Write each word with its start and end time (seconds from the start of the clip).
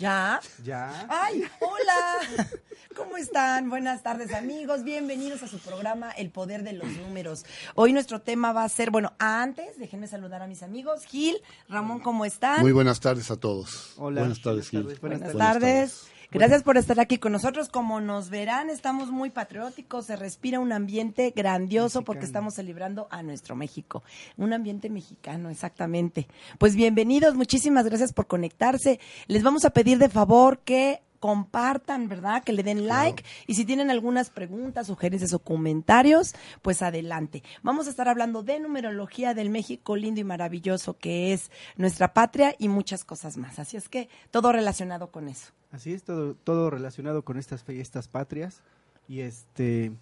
¿Ya? 0.00 0.40
¿Ya? 0.64 1.06
¡Ay, 1.10 1.44
hola! 1.60 2.46
¿Cómo 2.96 3.18
están? 3.18 3.68
Buenas 3.68 4.02
tardes, 4.02 4.32
amigos. 4.32 4.82
Bienvenidos 4.82 5.42
a 5.42 5.46
su 5.46 5.58
programa 5.58 6.10
El 6.12 6.30
Poder 6.30 6.62
de 6.62 6.72
los 6.72 6.88
Números. 6.88 7.44
Hoy 7.74 7.92
nuestro 7.92 8.22
tema 8.22 8.54
va 8.54 8.64
a 8.64 8.68
ser, 8.70 8.90
bueno, 8.90 9.12
antes, 9.18 9.78
déjenme 9.78 10.06
saludar 10.06 10.40
a 10.40 10.46
mis 10.46 10.62
amigos. 10.62 11.04
Gil, 11.04 11.36
Ramón, 11.68 12.00
¿cómo 12.00 12.24
están? 12.24 12.62
Muy 12.62 12.72
buenas 12.72 12.98
tardes 13.00 13.30
a 13.30 13.36
todos. 13.36 13.92
Hola. 13.98 14.20
Buenas 14.22 14.40
tardes, 14.40 14.70
Gil. 14.70 14.84
Buenas 14.84 15.00
Buenas 15.00 15.20
tardes. 15.36 15.38
tardes. 15.38 16.06
Gracias 16.32 16.62
por 16.62 16.76
estar 16.76 17.00
aquí 17.00 17.18
con 17.18 17.32
nosotros. 17.32 17.68
Como 17.68 18.00
nos 18.00 18.30
verán, 18.30 18.70
estamos 18.70 19.10
muy 19.10 19.30
patrióticos, 19.30 20.06
se 20.06 20.14
respira 20.14 20.60
un 20.60 20.72
ambiente 20.72 21.32
grandioso 21.34 22.02
porque 22.02 22.24
estamos 22.24 22.54
celebrando 22.54 23.08
a 23.10 23.24
nuestro 23.24 23.56
México. 23.56 24.04
Un 24.36 24.52
ambiente 24.52 24.90
mexicano, 24.90 25.50
exactamente. 25.50 26.28
Pues 26.58 26.76
bienvenidos, 26.76 27.34
muchísimas 27.34 27.84
gracias 27.84 28.12
por 28.12 28.28
conectarse. 28.28 29.00
Les 29.26 29.42
vamos 29.42 29.64
a 29.64 29.70
pedir 29.70 29.98
de 29.98 30.08
favor 30.08 30.60
que 30.60 31.02
compartan, 31.20 32.08
¿verdad? 32.08 32.42
Que 32.42 32.52
le 32.52 32.62
den 32.62 32.86
like 32.86 33.24
y 33.46 33.54
si 33.54 33.64
tienen 33.64 33.90
algunas 33.90 34.30
preguntas, 34.30 34.86
sugerencias 34.86 35.32
o 35.32 35.38
comentarios, 35.38 36.34
pues 36.62 36.82
adelante. 36.82 37.42
Vamos 37.62 37.86
a 37.86 37.90
estar 37.90 38.08
hablando 38.08 38.42
de 38.42 38.58
numerología 38.58 39.34
del 39.34 39.50
México 39.50 39.96
lindo 39.96 40.20
y 40.20 40.24
maravilloso 40.24 40.96
que 40.96 41.32
es 41.32 41.50
nuestra 41.76 42.14
patria 42.14 42.54
y 42.58 42.68
muchas 42.68 43.04
cosas 43.04 43.36
más. 43.36 43.58
Así 43.58 43.76
es 43.76 43.88
que 43.88 44.08
todo 44.30 44.50
relacionado 44.50 45.10
con 45.10 45.28
eso. 45.28 45.52
Así 45.70 45.92
es, 45.92 46.02
todo, 46.02 46.34
todo 46.34 46.70
relacionado 46.70 47.22
con 47.22 47.38
estas 47.38 47.62
fiestas 47.62 48.08
patrias. 48.08 48.62
Y 49.08 49.20
este 49.20 49.92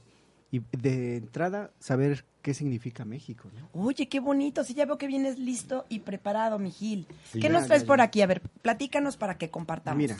y 0.50 0.62
de 0.72 1.16
entrada, 1.16 1.70
saber 1.78 2.24
qué 2.40 2.54
significa 2.54 3.04
México, 3.04 3.50
¿no? 3.54 3.68
Oye, 3.84 4.08
qué 4.08 4.20
bonito. 4.20 4.64
Sí, 4.64 4.72
ya 4.72 4.86
veo 4.86 4.96
que 4.96 5.06
vienes 5.06 5.38
listo 5.38 5.84
y 5.90 6.00
preparado, 6.00 6.58
mi 6.58 6.70
Gil. 6.70 7.06
Sí, 7.30 7.40
¿Qué 7.40 7.48
ya, 7.48 7.48
nos 7.50 7.62
ya, 7.62 7.66
traes 7.68 7.82
ya. 7.82 7.86
por 7.86 8.00
aquí? 8.00 8.22
A 8.22 8.26
ver, 8.26 8.40
platícanos 8.62 9.18
para 9.18 9.36
que 9.36 9.50
compartamos. 9.50 9.98
Mira, 9.98 10.16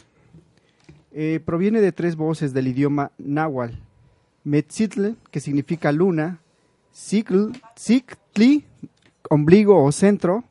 eh, 1.12 1.41
proviene 1.44 1.80
de 1.80 1.92
tres 1.92 2.16
voces 2.16 2.52
del 2.52 2.69
idioma 2.69 3.12
náhuatl. 3.19 3.74
Metzitl, 4.44 5.10
que 5.30 5.41
significa 5.41 5.92
luna, 5.92 6.41
Zicl, 6.94 7.52
Zictli, 7.78 8.64
ombligo 9.30 9.82
o 9.84 9.92
centro, 9.92 10.44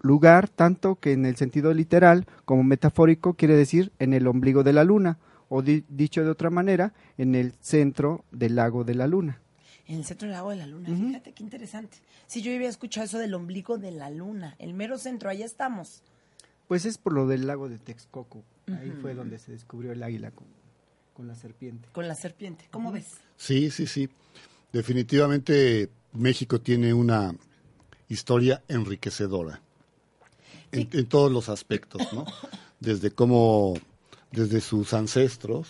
lugar, 0.00 0.48
tanto 0.48 0.96
que 0.96 1.12
en 1.12 1.24
el 1.26 1.36
sentido 1.36 1.72
literal 1.74 2.26
como 2.44 2.62
metafórico 2.62 3.34
quiere 3.34 3.54
decir 3.56 3.90
en 3.98 4.12
el 4.12 4.26
ombligo 4.26 4.62
de 4.62 4.72
la 4.72 4.84
luna, 4.84 5.18
o 5.48 5.62
di- 5.62 5.84
dicho 5.88 6.22
de 6.22 6.30
otra 6.30 6.50
manera, 6.50 6.92
en 7.16 7.34
el 7.34 7.52
centro 7.60 8.24
del 8.30 8.56
lago 8.56 8.84
de 8.84 8.94
la 8.94 9.06
luna. 9.06 9.40
En 9.86 9.96
el 9.96 10.04
centro 10.04 10.28
del 10.28 10.36
lago 10.36 10.50
de 10.50 10.56
la 10.56 10.66
luna. 10.66 10.88
Fíjate 10.94 11.32
qué 11.32 11.42
interesante. 11.42 11.96
Sí, 12.26 12.42
yo 12.42 12.54
había 12.54 12.68
escuchado 12.68 13.06
eso 13.06 13.18
del 13.18 13.32
ombligo 13.32 13.78
de 13.78 13.90
la 13.90 14.10
luna. 14.10 14.54
El 14.58 14.74
mero 14.74 14.98
centro, 14.98 15.30
ahí 15.30 15.42
estamos. 15.42 16.02
Pues 16.68 16.84
es 16.84 16.98
por 16.98 17.14
lo 17.14 17.26
del 17.26 17.46
lago 17.46 17.68
de 17.68 17.78
Texcoco. 17.78 18.44
Ahí 18.66 18.92
fue 19.00 19.14
donde 19.14 19.38
se 19.38 19.52
descubrió 19.52 19.92
el 19.92 20.02
águila 20.02 20.30
con, 20.30 20.46
con 21.14 21.26
la 21.26 21.34
serpiente. 21.34 21.88
Con 21.92 22.06
la 22.06 22.14
serpiente. 22.14 22.66
¿Cómo 22.70 22.92
ves? 22.92 23.14
Sí, 23.36 23.70
sí, 23.70 23.86
sí. 23.86 24.08
Definitivamente 24.72 25.90
México 26.12 26.60
tiene 26.60 26.92
una 26.92 27.34
historia 28.08 28.62
enriquecedora 28.68 29.62
en, 30.70 30.88
en 30.92 31.06
todos 31.06 31.32
los 31.32 31.48
aspectos, 31.48 32.02
¿no? 32.12 32.26
Desde 32.80 33.10
cómo, 33.10 33.74
desde 34.30 34.60
sus 34.60 34.94
ancestros, 34.94 35.66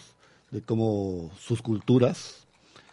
de 0.51 0.61
cómo 0.61 1.31
sus 1.39 1.63
culturas 1.63 2.47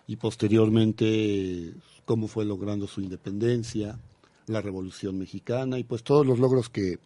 y 0.07 0.15
posteriormente 0.15 1.73
cómo 2.05 2.29
fue 2.29 2.45
logrando 2.45 2.87
su 2.87 3.01
independencia, 3.01 3.99
la 4.47 4.61
Revolución 4.61 5.17
Mexicana 5.17 5.79
y 5.79 5.83
pues 5.83 6.03
todos 6.03 6.25
los 6.25 6.39
logros 6.39 6.69
que 6.69 6.99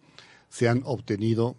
se 0.50 0.68
han 0.68 0.82
obtenido 0.84 1.56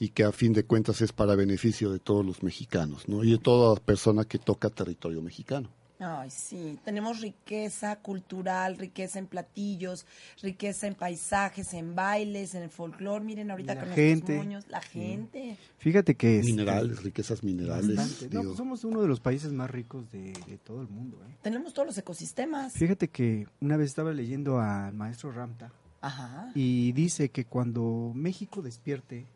y 0.00 0.08
que 0.08 0.24
a 0.24 0.32
fin 0.32 0.52
de 0.52 0.64
cuentas 0.64 1.02
es 1.02 1.12
para 1.12 1.36
beneficio 1.36 1.92
de 1.92 1.98
todos 1.98 2.24
los 2.26 2.42
mexicanos, 2.42 3.08
¿no? 3.08 3.22
Y 3.22 3.32
de 3.32 3.38
toda 3.38 3.78
persona 3.78 4.24
que 4.24 4.38
toca 4.38 4.70
territorio 4.70 5.22
mexicano. 5.22 5.68
Ay, 6.02 6.30
sí. 6.30 6.78
Tenemos 6.82 7.20
riqueza 7.20 7.96
cultural, 7.96 8.78
riqueza 8.78 9.18
en 9.18 9.26
platillos, 9.26 10.06
riqueza 10.40 10.86
en 10.86 10.94
paisajes, 10.94 11.74
en 11.74 11.94
bailes, 11.94 12.54
en 12.54 12.62
el 12.62 12.70
folclore. 12.70 13.22
Miren 13.22 13.50
ahorita 13.50 13.74
La 13.74 13.80
con 13.82 13.92
gente. 13.92 14.36
moños. 14.38 14.64
La 14.68 14.80
gente. 14.80 15.58
Fíjate 15.76 16.14
que 16.14 16.38
es 16.38 16.46
Minerales, 16.46 17.02
riquezas 17.02 17.44
minerales. 17.44 18.26
No, 18.32 18.42
pues 18.44 18.56
somos 18.56 18.82
uno 18.84 19.02
de 19.02 19.08
los 19.08 19.20
países 19.20 19.52
más 19.52 19.70
ricos 19.70 20.10
de, 20.10 20.32
de 20.46 20.56
todo 20.56 20.80
el 20.80 20.88
mundo. 20.88 21.22
¿eh? 21.28 21.36
Tenemos 21.42 21.74
todos 21.74 21.88
los 21.88 21.98
ecosistemas. 21.98 22.72
Fíjate 22.72 23.08
que 23.08 23.46
una 23.60 23.76
vez 23.76 23.88
estaba 23.88 24.14
leyendo 24.14 24.58
al 24.58 24.94
maestro 24.94 25.30
Ramta 25.32 25.70
Ajá. 26.02 26.50
y 26.54 26.92
dice 26.92 27.28
que 27.30 27.44
cuando 27.44 28.12
México 28.14 28.62
despierte, 28.62 29.26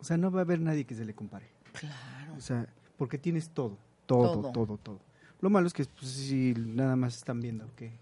o 0.00 0.04
sea, 0.04 0.16
no 0.16 0.30
va 0.30 0.40
a 0.40 0.42
haber 0.42 0.60
nadie 0.60 0.84
que 0.84 0.94
se 0.94 1.04
le 1.04 1.14
compare. 1.14 1.46
Claro. 1.72 2.34
O 2.36 2.40
sea, 2.40 2.66
porque 2.96 3.18
tienes 3.18 3.50
todo, 3.50 3.76
todo, 4.06 4.40
Todo. 4.40 4.52
todo, 4.52 4.78
todo. 4.78 5.00
Lo 5.40 5.50
malo 5.50 5.66
es 5.66 5.72
que 5.74 5.84
pues, 5.84 6.10
si 6.12 6.54
nada 6.56 6.96
más 6.96 7.16
están 7.16 7.40
viendo 7.40 7.66
qué, 7.76 7.92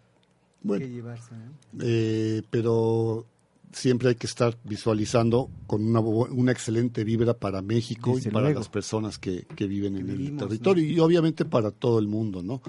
Bueno. 0.62 0.84
qué 0.84 0.90
llevarse. 0.92 1.34
¿no? 1.34 1.80
Eh, 1.84 2.42
pero 2.50 3.26
siempre 3.72 4.10
hay 4.10 4.14
que 4.14 4.28
estar 4.28 4.56
visualizando 4.62 5.50
con 5.66 5.84
una, 5.84 5.98
una 5.98 6.52
excelente 6.52 7.02
vibra 7.02 7.34
para 7.34 7.60
México 7.60 8.14
Desde 8.14 8.28
y 8.28 8.32
para 8.32 8.44
luego. 8.46 8.60
las 8.60 8.68
personas 8.68 9.18
que, 9.18 9.46
que 9.56 9.66
viven 9.66 9.94
Que 9.94 10.00
en 10.00 10.06
vivimos, 10.06 10.42
el 10.42 10.48
territorio 10.48 10.84
¿no? 10.84 10.90
y 10.92 11.00
obviamente 11.00 11.44
para 11.44 11.72
todo 11.72 11.98
el 11.98 12.06
mundo, 12.06 12.40
¿no? 12.44 12.62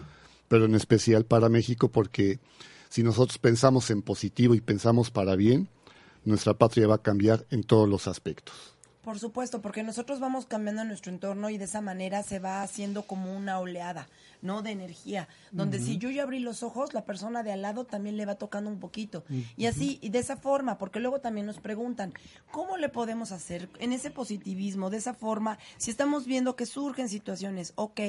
Pero 0.47 0.65
en 0.65 0.73
especial 0.73 1.25
para 1.25 1.47
México 1.47 1.89
porque 1.89 2.39
si 2.95 3.03
nosotros 3.03 3.37
pensamos 3.39 3.89
en 3.89 4.01
positivo 4.01 4.55
y 4.55 4.61
pensamos 4.61 5.11
para 5.11 5.35
bien, 5.35 5.67
nuestra 6.23 6.53
patria 6.53 6.87
va 6.87 6.95
a 6.95 7.01
cambiar 7.01 7.45
en 7.49 7.61
todos 7.61 7.89
los 7.89 8.07
aspectos. 8.07 8.55
Por 9.01 9.19
supuesto, 9.19 9.61
porque 9.61 9.83
nosotros 9.83 10.21
vamos 10.21 10.45
cambiando 10.45 10.85
nuestro 10.85 11.11
entorno 11.11 11.49
y 11.49 11.57
de 11.57 11.65
esa 11.65 11.81
manera 11.81 12.23
se 12.23 12.39
va 12.39 12.61
haciendo 12.61 13.03
como 13.03 13.35
una 13.35 13.59
oleada, 13.59 14.07
¿no? 14.41 14.61
De 14.61 14.71
energía, 14.71 15.27
donde 15.51 15.79
si 15.79 15.97
yo 15.97 16.09
ya 16.09 16.23
abrí 16.23 16.39
los 16.39 16.63
ojos, 16.63 16.93
la 16.93 17.03
persona 17.03 17.43
de 17.43 17.51
al 17.51 17.63
lado 17.63 17.83
también 17.83 18.15
le 18.15 18.25
va 18.25 18.35
tocando 18.35 18.69
un 18.69 18.79
poquito. 18.79 19.25
Y 19.57 19.65
así, 19.65 19.99
y 20.01 20.07
de 20.07 20.19
esa 20.19 20.37
forma, 20.37 20.77
porque 20.77 21.01
luego 21.01 21.19
también 21.19 21.47
nos 21.47 21.59
preguntan, 21.59 22.13
¿cómo 22.49 22.77
le 22.77 22.87
podemos 22.87 23.33
hacer 23.33 23.67
en 23.79 23.91
ese 23.91 24.09
positivismo, 24.09 24.89
de 24.89 24.97
esa 24.97 25.13
forma, 25.13 25.59
si 25.75 25.91
estamos 25.91 26.25
viendo 26.25 26.55
que 26.55 26.65
surgen 26.65 27.09
situaciones, 27.09 27.73
ok, 27.75 27.99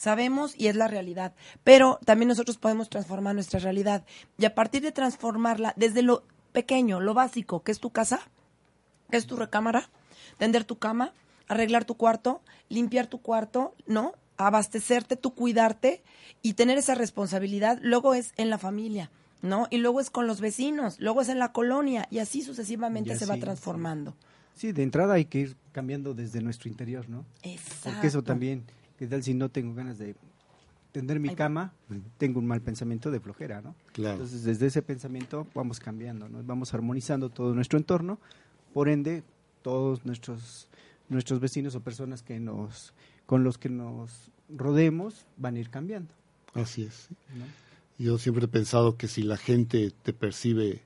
sabemos 0.00 0.54
y 0.56 0.68
es 0.68 0.76
la 0.76 0.88
realidad, 0.88 1.34
pero 1.62 2.00
también 2.06 2.28
nosotros 2.28 2.56
podemos 2.56 2.88
transformar 2.88 3.34
nuestra 3.34 3.60
realidad 3.60 4.02
y 4.38 4.46
a 4.46 4.54
partir 4.54 4.80
de 4.80 4.92
transformarla 4.92 5.74
desde 5.76 6.00
lo 6.00 6.24
pequeño, 6.52 7.00
lo 7.00 7.12
básico, 7.12 7.62
que 7.62 7.70
es 7.70 7.80
tu 7.80 7.90
casa, 7.90 8.20
que 9.10 9.18
es 9.18 9.26
tu 9.26 9.36
recámara, 9.36 9.90
tender 10.38 10.64
tu 10.64 10.78
cama, 10.78 11.12
arreglar 11.48 11.84
tu 11.84 11.96
cuarto, 11.96 12.40
limpiar 12.70 13.08
tu 13.08 13.20
cuarto, 13.20 13.74
¿no? 13.86 14.14
Abastecerte, 14.38 15.16
tú 15.16 15.34
cuidarte 15.34 16.02
y 16.40 16.54
tener 16.54 16.78
esa 16.78 16.94
responsabilidad. 16.94 17.78
Luego 17.82 18.14
es 18.14 18.32
en 18.38 18.48
la 18.48 18.56
familia, 18.56 19.10
¿no? 19.42 19.66
Y 19.70 19.76
luego 19.76 20.00
es 20.00 20.08
con 20.08 20.26
los 20.26 20.40
vecinos, 20.40 20.98
luego 20.98 21.20
es 21.20 21.28
en 21.28 21.38
la 21.38 21.52
colonia 21.52 22.08
y 22.10 22.20
así 22.20 22.40
sucesivamente 22.40 23.12
Y 23.12 23.16
se 23.16 23.26
va 23.26 23.36
transformando. 23.36 24.16
Sí, 24.54 24.72
de 24.72 24.82
entrada 24.82 25.14
hay 25.14 25.26
que 25.26 25.40
ir 25.40 25.56
cambiando 25.72 26.14
desde 26.14 26.40
nuestro 26.40 26.70
interior, 26.70 27.06
¿no? 27.10 27.26
Exacto. 27.42 27.90
Porque 27.90 28.06
eso 28.06 28.22
también, 28.22 28.64
¿qué 29.00 29.06
tal 29.06 29.22
si 29.22 29.32
no 29.32 29.48
tengo 29.48 29.74
ganas 29.74 29.96
de 29.98 30.14
tender 30.92 31.18
mi 31.20 31.34
cama? 31.34 31.72
Tengo 32.18 32.38
un 32.38 32.46
mal 32.46 32.60
pensamiento 32.60 33.10
de 33.10 33.18
flojera, 33.18 33.62
¿no? 33.62 33.74
Claro. 33.94 34.16
Entonces, 34.16 34.44
desde 34.44 34.66
ese 34.66 34.82
pensamiento 34.82 35.46
vamos 35.54 35.80
cambiando, 35.80 36.28
¿no? 36.28 36.42
Vamos 36.44 36.74
armonizando 36.74 37.30
todo 37.30 37.54
nuestro 37.54 37.78
entorno, 37.78 38.18
por 38.74 38.90
ende, 38.90 39.24
todos 39.62 40.04
nuestros 40.04 40.68
nuestros 41.08 41.40
vecinos 41.40 41.74
o 41.74 41.80
personas 41.80 42.22
que 42.22 42.38
nos 42.38 42.92
con 43.24 43.42
los 43.42 43.56
que 43.56 43.70
nos 43.70 44.30
rodemos 44.50 45.24
van 45.38 45.56
a 45.56 45.60
ir 45.60 45.70
cambiando, 45.70 46.12
Así 46.52 46.82
es. 46.82 47.08
¿no? 47.34 47.46
Yo 47.98 48.18
siempre 48.18 48.44
he 48.44 48.48
pensado 48.48 48.98
que 48.98 49.08
si 49.08 49.22
la 49.22 49.38
gente 49.38 49.92
te 50.02 50.12
percibe 50.12 50.82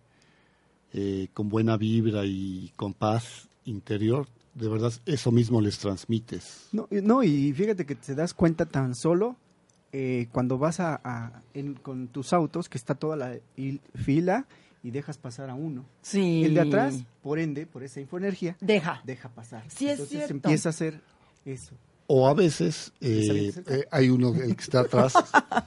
eh, 0.93 1.29
con 1.35 1.49
buena 1.49 1.77
vibra 1.77 2.25
y 2.27 2.73
con 2.77 2.95
paz 2.95 3.49
interior, 3.65 4.29
de 4.55 4.69
verdad 4.69 4.93
eso 5.07 5.31
mismo 5.33 5.61
les 5.61 5.79
transmites. 5.79 6.69
No, 6.73 6.87
y- 6.91 7.01
no, 7.03 7.23
y 7.23 7.53
fíjate 7.53 7.85
que 7.87 7.95
te 7.95 8.15
das 8.15 8.35
cuenta 8.35 8.67
tan 8.67 8.95
solo 8.95 9.37
eh, 9.93 10.29
cuando 10.33 10.59
vas 10.59 10.81
a, 10.81 11.01
a- 11.05 11.43
en- 11.55 11.75
con 11.75 12.09
tus 12.09 12.33
autos, 12.33 12.69
que 12.69 12.79
está 12.79 12.95
toda 12.95 13.17
la 13.17 13.35
hil- 13.57 13.81
fila 13.95 14.47
y 14.83 14.91
dejas 14.91 15.19
pasar 15.19 15.51
a 15.51 15.55
uno. 15.55 15.85
Sí. 16.03 16.45
El 16.45 16.55
de 16.55 16.61
atrás, 16.61 16.97
por 17.23 17.39
ende, 17.39 17.67
por 17.67 17.83
esa 17.85 18.01
infoenergía, 18.01 18.57
Deja. 18.61 19.01
deja 19.05 19.29
pasar. 19.29 19.63
Sí, 19.69 19.87
es 19.87 19.93
Entonces 19.93 20.09
cierto. 20.19 20.35
empieza 20.35 20.69
a 20.69 20.71
hacer 20.71 21.01
eso. 21.45 21.75
O 22.07 22.29
a 22.29 22.35
veces 22.35 22.93
eh, 23.01 23.53
eh, 23.67 23.85
hay 23.91 24.11
uno, 24.11 24.35
el 24.35 24.55
que 24.57 24.63
está 24.63 24.81
atrás, 24.81 25.15
a 25.35 25.65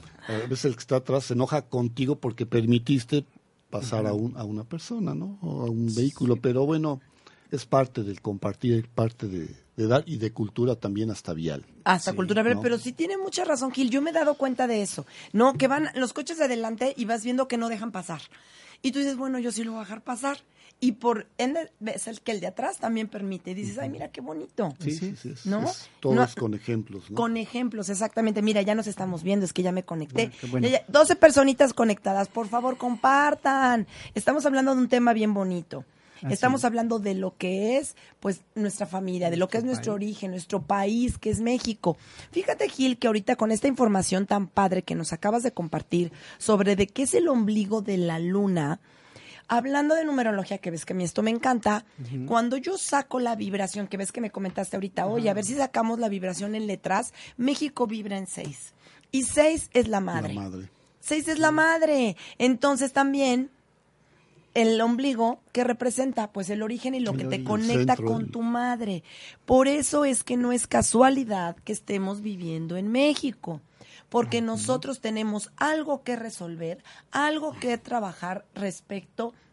veces 0.50 0.66
el 0.66 0.76
que 0.76 0.82
está 0.82 0.98
atrás 0.98 1.24
se 1.26 1.34
enoja 1.34 1.64
contigo 1.64 2.18
porque 2.18 2.46
permitiste 2.46 3.26
pasar 3.72 4.06
a, 4.06 4.14
un, 4.14 4.38
a 4.38 4.44
una 4.44 4.64
persona, 4.64 5.16
¿no? 5.16 5.40
O 5.42 5.62
a 5.62 5.66
un 5.70 5.88
vehículo, 5.96 6.36
pero 6.38 6.66
bueno, 6.66 7.02
es 7.52 7.66
parte 7.66 8.04
del 8.04 8.22
compartir, 8.22 8.74
es 8.74 8.88
parte 8.88 9.28
de, 9.28 9.48
de 9.76 9.88
dar 9.88 10.04
y 10.06 10.18
de 10.18 10.32
cultura 10.32 10.76
también 10.76 11.12
hasta 11.12 11.34
vial. 11.34 11.66
Hasta 11.84 12.12
Sí, 12.12 12.18
cultura 12.18 12.44
¿no? 12.44 12.62
pero 12.62 12.78
sí 12.78 12.92
tiene 12.94 13.18
mucha 13.18 13.46
razón, 13.46 13.72
Gil. 13.72 13.90
Yo 13.90 14.02
me 14.02 14.10
he 14.10 14.14
dado 14.14 14.36
cuenta 14.36 14.68
de 14.68 14.82
eso. 14.82 15.06
No, 15.34 15.54
que 15.54 15.68
van 15.68 15.90
los 15.96 16.14
coches 16.14 16.38
de 16.38 16.46
adelante 16.46 16.94
y 16.98 17.06
vas 17.06 17.24
viendo 17.24 17.48
que 17.48 17.58
no 17.58 17.70
dejan 17.70 17.92
pasar. 17.92 18.22
Y 18.82 18.92
tú 18.92 19.00
dices, 19.00 19.18
bueno, 19.18 19.40
yo 19.40 19.52
sí 19.52 19.64
lo 19.64 19.72
voy 19.72 19.80
a 19.80 19.84
dejar 19.84 20.02
pasar. 20.04 20.38
Y 20.80 20.92
por 20.92 21.26
ende, 21.40 21.72
ves 21.80 22.06
el 22.08 22.22
que 22.22 22.32
el 22.32 22.40
de 22.40 22.46
atrás 22.46 22.78
también 22.78 23.08
permite. 23.08 23.50
Y 23.50 23.54
dices, 23.56 23.80
ay, 23.80 23.90
mira 23.90 24.12
qué 24.12 24.22
bonito. 24.22 24.76
Sí, 24.80 24.92
sí. 24.92 25.16
es, 25.28 25.48
¿No? 25.48 25.64
es- 25.64 25.90
todo 26.00 26.14
No- 26.14 26.24
es 26.24 26.36
con 26.36 26.54
ejemplos, 26.54 27.10
¿no? 27.10 27.16
Con 27.16 27.36
ejemplos, 27.38 27.90
exactamente. 27.90 28.44
Mira, 28.44 28.62
ya 28.62 28.76
nos 28.76 28.86
estamos 28.86 29.24
viendo, 29.24 29.44
es 29.46 29.54
que 29.54 29.64
ya 29.64 29.72
me 29.72 29.82
conecté. 29.82 30.26
Bueno, 30.28 30.34
qué 30.40 30.48
bueno. 30.48 30.68
Ya- 30.68 30.80
ya- 30.82 30.86
12 30.88 31.16
personitas 31.16 31.74
conectadas, 31.74 32.28
por 32.28 32.48
favor, 32.48 32.78
compartan. 32.78 33.88
Estamos 34.14 34.46
hablando 34.46 34.76
de 34.76 34.82
un 34.82 34.88
tema 34.90 35.14
bien 35.14 35.34
bonito. 35.34 35.84
Así 36.24 36.34
Estamos 36.34 36.62
es. 36.62 36.66
hablando 36.66 37.00
de 37.00 37.14
lo 37.14 37.36
que 37.38 37.78
es, 37.78 37.96
pues, 38.20 38.42
nuestra 38.56 38.86
familia, 38.86 39.30
de 39.30 39.38
lo 39.38 39.48
que 39.48 39.58
es 39.58 39.64
nuestro 39.64 39.94
país. 39.94 40.08
origen, 40.08 40.32
nuestro 40.32 40.62
país, 40.62 41.18
que 41.18 41.30
es 41.30 41.40
México. 41.40 41.98
Fíjate, 42.32 42.70
Gil, 42.70 42.98
que 42.98 43.08
ahorita 43.08 43.36
con 43.36 43.52
esta 43.52 43.68
información 43.68 44.26
tan 44.26 44.48
padre 44.48 44.82
que 44.84 44.96
nos 44.96 45.14
acabas 45.14 45.44
de 45.44 45.52
compartir 45.52 46.12
sobre 46.38 46.76
de 46.76 46.88
qué 46.88 47.04
es 47.04 47.14
el 47.14 47.28
ombligo 47.28 47.82
de 47.82 47.98
la 47.98 48.20
luna, 48.20 48.80
Hablando 49.50 49.96
de 49.96 50.04
numerología, 50.04 50.58
que 50.58 50.72
ves 50.72 50.84
que 50.84 50.92
a 50.92 50.96
mí 50.96 51.06
esto 51.06 51.24
me 51.24 51.32
encanta, 51.32 51.86
cuando 52.26 52.58
yo 52.58 52.78
saco 52.78 53.22
la 53.22 53.34
vibración, 53.38 53.88
que 53.88 53.96
ves 53.96 54.12
que 54.12 54.20
me 54.20 54.30
comentaste 54.30 54.76
ahorita, 54.76 55.08
oye, 55.08 55.30
a 55.30 55.34
ver 55.34 55.46
si 55.46 55.56
sacamos 55.56 56.00
la 56.00 56.10
vibración 56.10 56.54
en 56.54 56.68
letras, 56.68 57.14
México 57.38 57.88
vibra 57.88 58.18
en 58.18 58.28
seis. 58.28 58.74
Y 59.10 59.24
seis 59.24 59.70
es 59.74 59.88
la 59.88 60.02
madre. 60.02 60.34
La 60.34 60.42
madre. 60.42 60.70
Seis 61.00 61.30
es 61.30 61.40
la 61.40 61.52
madre. 61.52 62.18
Entonces 62.38 62.92
también 62.92 63.50
el 64.62 64.82
ombligo, 64.82 65.40
¿qué 65.52 65.64
representa? 65.64 66.32
Pues 66.32 66.50
el 66.50 66.62
origen 66.64 66.96
y 66.96 67.00
lo 67.00 67.12
El 67.12 67.18
que 67.18 67.24
te 67.26 67.44
conecta 67.44 67.96
Centro, 67.96 68.06
con 68.14 68.22
el- 68.24 68.32
tu 68.32 68.42
madre. 68.42 69.04
Por 69.46 69.68
eso 69.68 70.04
es 70.06 70.24
que 70.24 70.38
no 70.38 70.52
es 70.52 70.68
casualidad 70.68 71.56
que 71.64 71.74
estemos 71.74 72.22
viviendo 72.22 72.76
en 72.78 72.88
México. 72.92 73.62
Porque 74.10 74.42
nosotros 74.42 75.02
tenemos 75.02 75.52
algo 75.58 76.02
que 76.04 76.16
resolver, 76.16 76.82
algo 77.12 77.54
que 77.60 77.78
trabajar 77.78 78.46
respecto 78.56 79.34
a 79.34 79.47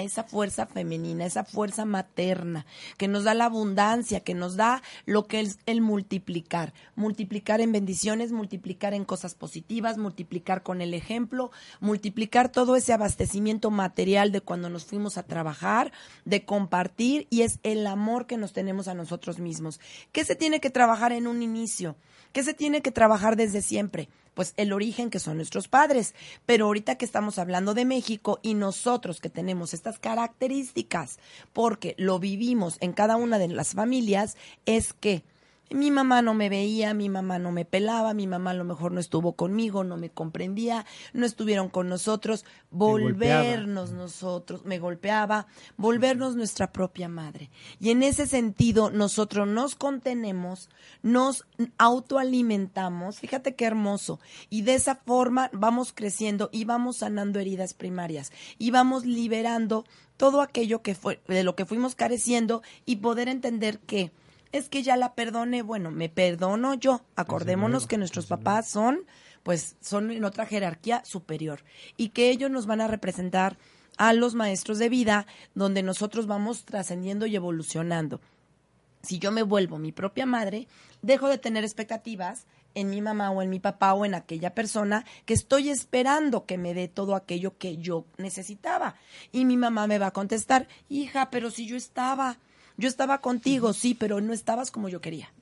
esa 0.00 0.24
fuerza 0.24 0.66
femenina, 0.66 1.26
esa 1.26 1.44
fuerza 1.44 1.84
materna, 1.84 2.64
que 2.96 3.08
nos 3.08 3.24
da 3.24 3.34
la 3.34 3.44
abundancia, 3.44 4.20
que 4.20 4.34
nos 4.34 4.56
da 4.56 4.82
lo 5.04 5.26
que 5.26 5.40
es 5.40 5.58
el 5.66 5.80
multiplicar. 5.82 6.72
Multiplicar 6.94 7.60
en 7.60 7.72
bendiciones, 7.72 8.32
multiplicar 8.32 8.94
en 8.94 9.04
cosas 9.04 9.34
positivas, 9.34 9.98
multiplicar 9.98 10.62
con 10.62 10.80
el 10.80 10.94
ejemplo, 10.94 11.50
multiplicar 11.80 12.50
todo 12.50 12.76
ese 12.76 12.92
abastecimiento 12.92 13.70
material 13.70 14.32
de 14.32 14.40
cuando 14.40 14.70
nos 14.70 14.84
fuimos 14.84 15.18
a 15.18 15.24
trabajar, 15.24 15.92
de 16.24 16.44
compartir, 16.44 17.26
y 17.28 17.42
es 17.42 17.58
el 17.62 17.86
amor 17.86 18.26
que 18.26 18.38
nos 18.38 18.52
tenemos 18.52 18.88
a 18.88 18.94
nosotros 18.94 19.38
mismos. 19.38 19.80
¿Qué 20.12 20.24
se 20.24 20.36
tiene 20.36 20.60
que 20.60 20.70
trabajar 20.70 21.12
en 21.12 21.26
un 21.26 21.42
inicio? 21.42 21.96
¿Qué 22.32 22.42
se 22.42 22.54
tiene 22.54 22.80
que 22.80 22.90
trabajar 22.90 23.36
desde 23.36 23.60
siempre? 23.60 24.08
Pues 24.34 24.54
el 24.56 24.72
origen 24.72 25.10
que 25.10 25.18
son 25.18 25.36
nuestros 25.36 25.68
padres. 25.68 26.14
Pero 26.46 26.66
ahorita 26.66 26.96
que 26.96 27.04
estamos 27.04 27.38
hablando 27.38 27.74
de 27.74 27.84
México 27.84 28.38
y 28.42 28.54
nosotros 28.54 29.20
que 29.20 29.28
tenemos 29.28 29.74
estas 29.74 29.98
características, 29.98 31.18
porque 31.52 31.94
lo 31.98 32.18
vivimos 32.18 32.76
en 32.80 32.92
cada 32.92 33.16
una 33.16 33.38
de 33.38 33.48
las 33.48 33.74
familias, 33.74 34.36
es 34.66 34.92
que 34.92 35.22
mi 35.74 35.90
mamá 35.90 36.22
no 36.22 36.34
me 36.34 36.48
veía, 36.48 36.94
mi 36.94 37.08
mamá 37.08 37.38
no 37.38 37.52
me 37.52 37.64
pelaba, 37.64 38.14
mi 38.14 38.26
mamá 38.26 38.50
a 38.50 38.54
lo 38.54 38.64
mejor 38.64 38.92
no 38.92 39.00
estuvo 39.00 39.34
conmigo, 39.34 39.84
no 39.84 39.96
me 39.96 40.10
comprendía, 40.10 40.86
no 41.12 41.26
estuvieron 41.26 41.68
con 41.68 41.88
nosotros, 41.88 42.44
volvernos 42.70 43.92
nosotros, 43.92 44.64
me 44.64 44.78
golpeaba, 44.78 45.46
volvernos 45.76 46.36
nuestra 46.36 46.72
propia 46.72 47.08
madre. 47.08 47.50
Y 47.80 47.90
en 47.90 48.02
ese 48.02 48.26
sentido 48.26 48.90
nosotros 48.90 49.48
nos 49.48 49.74
contenemos, 49.74 50.68
nos 51.02 51.46
autoalimentamos, 51.78 53.18
fíjate 53.18 53.54
qué 53.54 53.64
hermoso, 53.64 54.20
y 54.50 54.62
de 54.62 54.74
esa 54.74 54.96
forma 54.96 55.50
vamos 55.52 55.92
creciendo 55.92 56.48
y 56.52 56.64
vamos 56.64 56.98
sanando 56.98 57.38
heridas 57.38 57.74
primarias. 57.74 58.32
Y 58.58 58.70
vamos 58.70 59.04
liberando 59.04 59.84
todo 60.16 60.40
aquello 60.40 60.82
que 60.82 60.94
fue 60.94 61.20
de 61.26 61.42
lo 61.42 61.56
que 61.56 61.66
fuimos 61.66 61.94
careciendo 61.94 62.62
y 62.84 62.96
poder 62.96 63.28
entender 63.28 63.78
que 63.80 64.12
es 64.52 64.68
que 64.68 64.82
ya 64.82 64.96
la 64.96 65.14
perdoné, 65.14 65.62
bueno, 65.62 65.90
me 65.90 66.08
perdono 66.08 66.74
yo. 66.74 67.02
Acordémonos 67.16 67.86
que 67.86 67.98
nuestros 67.98 68.26
papás 68.26 68.68
son, 68.68 69.00
pues, 69.42 69.76
son 69.80 70.10
en 70.10 70.24
otra 70.24 70.46
jerarquía 70.46 71.04
superior 71.04 71.64
y 71.96 72.10
que 72.10 72.30
ellos 72.30 72.50
nos 72.50 72.66
van 72.66 72.82
a 72.82 72.86
representar 72.86 73.56
a 73.96 74.12
los 74.12 74.34
maestros 74.34 74.78
de 74.78 74.88
vida, 74.88 75.26
donde 75.54 75.82
nosotros 75.82 76.26
vamos 76.26 76.64
trascendiendo 76.64 77.26
y 77.26 77.36
evolucionando. 77.36 78.20
Si 79.02 79.18
yo 79.18 79.32
me 79.32 79.42
vuelvo 79.42 79.78
mi 79.78 79.90
propia 79.90 80.26
madre, 80.26 80.68
dejo 81.02 81.28
de 81.28 81.38
tener 81.38 81.64
expectativas 81.64 82.46
en 82.74 82.88
mi 82.88 83.02
mamá 83.02 83.30
o 83.30 83.42
en 83.42 83.50
mi 83.50 83.58
papá 83.58 83.94
o 83.94 84.04
en 84.04 84.14
aquella 84.14 84.54
persona 84.54 85.04
que 85.26 85.34
estoy 85.34 85.68
esperando 85.68 86.46
que 86.46 86.56
me 86.56 86.72
dé 86.72 86.88
todo 86.88 87.14
aquello 87.14 87.58
que 87.58 87.76
yo 87.78 88.06
necesitaba. 88.16 88.94
Y 89.30 89.44
mi 89.44 89.56
mamá 89.56 89.86
me 89.86 89.98
va 89.98 90.08
a 90.08 90.12
contestar, 90.12 90.68
hija, 90.88 91.30
pero 91.30 91.50
si 91.50 91.66
yo 91.66 91.76
estaba, 91.76 92.38
yo 92.76 92.88
estaba 92.88 93.20
contigo, 93.20 93.72
sí, 93.72 93.94
pero 93.94 94.20
no 94.20 94.32
estabas 94.32 94.70
como 94.70 94.88
yo 94.88 95.00
quería. 95.00 95.32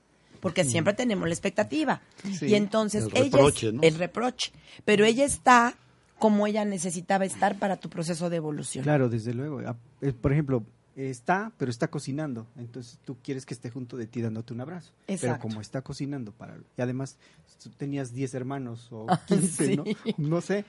Porque 0.40 0.64
siempre 0.64 0.94
tenemos 0.94 1.28
la 1.28 1.34
expectativa. 1.34 2.00
Sí. 2.38 2.46
Y 2.46 2.54
entonces 2.54 3.04
El 3.04 3.10
ella 3.10 3.18
es- 3.26 3.32
reproche, 3.32 3.72
¿no? 3.72 3.82
el 3.82 3.94
reproche. 3.96 4.52
Pero 4.86 5.04
ella 5.04 5.24
está 5.26 5.74
como 6.18 6.46
ella 6.46 6.64
necesitaba 6.64 7.24
estar 7.24 7.58
para 7.58 7.76
tu 7.78 7.88
proceso 7.90 8.30
de 8.30 8.36
evolución. 8.36 8.82
Claro, 8.84 9.08
desde 9.08 9.34
luego. 9.34 9.60
Eh, 10.00 10.12
Por 10.12 10.32
ejemplo, 10.32 10.64
está, 10.96 11.52
pero 11.58 11.70
está 11.70 11.88
cocinando. 11.88 12.46
Entonces 12.56 12.98
tú 13.04 13.16
quieres 13.22 13.44
que 13.46 13.52
esté 13.54 13.70
junto 13.70 13.96
de 13.98 14.06
ti 14.06 14.20
dándote 14.22 14.52
un 14.54 14.60
abrazo. 14.62 14.92
Exacto. 15.08 15.20
Pero 15.26 15.38
como 15.40 15.60
está 15.60 15.82
cocinando 15.82 16.32
para... 16.32 16.56
Y 16.76 16.80
además 16.82 17.16
tú 17.62 17.68
tenías 17.70 18.12
10 18.14 18.32
hermanos 18.34 18.88
o 18.90 19.06
Ah, 19.10 19.20
15, 19.26 19.76
¿no? 19.76 19.84
sí. 19.84 19.96
No 20.16 20.40
sé. 20.40 20.64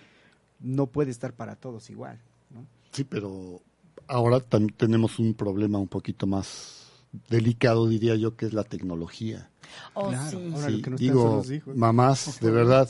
No 0.59 0.87
puede 0.87 1.11
estar 1.11 1.33
para 1.33 1.55
todos 1.55 1.89
igual, 1.89 2.19
¿no? 2.49 2.65
Sí, 2.91 3.03
pero 3.03 3.61
ahora 4.11 4.39
también 4.41 4.75
tenemos 4.77 5.17
un 5.19 5.33
problema 5.33 5.79
un 5.79 5.87
poquito 5.87 6.27
más 6.27 6.89
delicado, 7.29 7.87
diría 7.87 8.15
yo, 8.15 8.35
que 8.35 8.45
es 8.45 8.53
la 8.53 8.63
tecnología. 8.63 9.49
Oh, 9.93 10.09
Claro, 10.09 10.37
sí. 10.39 10.51
ahora 10.53 10.67
Sí, 10.67 10.77
lo 10.77 10.81
que 10.83 10.89
no 10.89 10.95
están 10.97 11.15
son 11.15 11.15
digo, 11.15 11.37
los 11.37 11.51
hijos. 11.51 11.75
mamás, 11.77 12.39
de 12.41 12.51
verdad, 12.51 12.89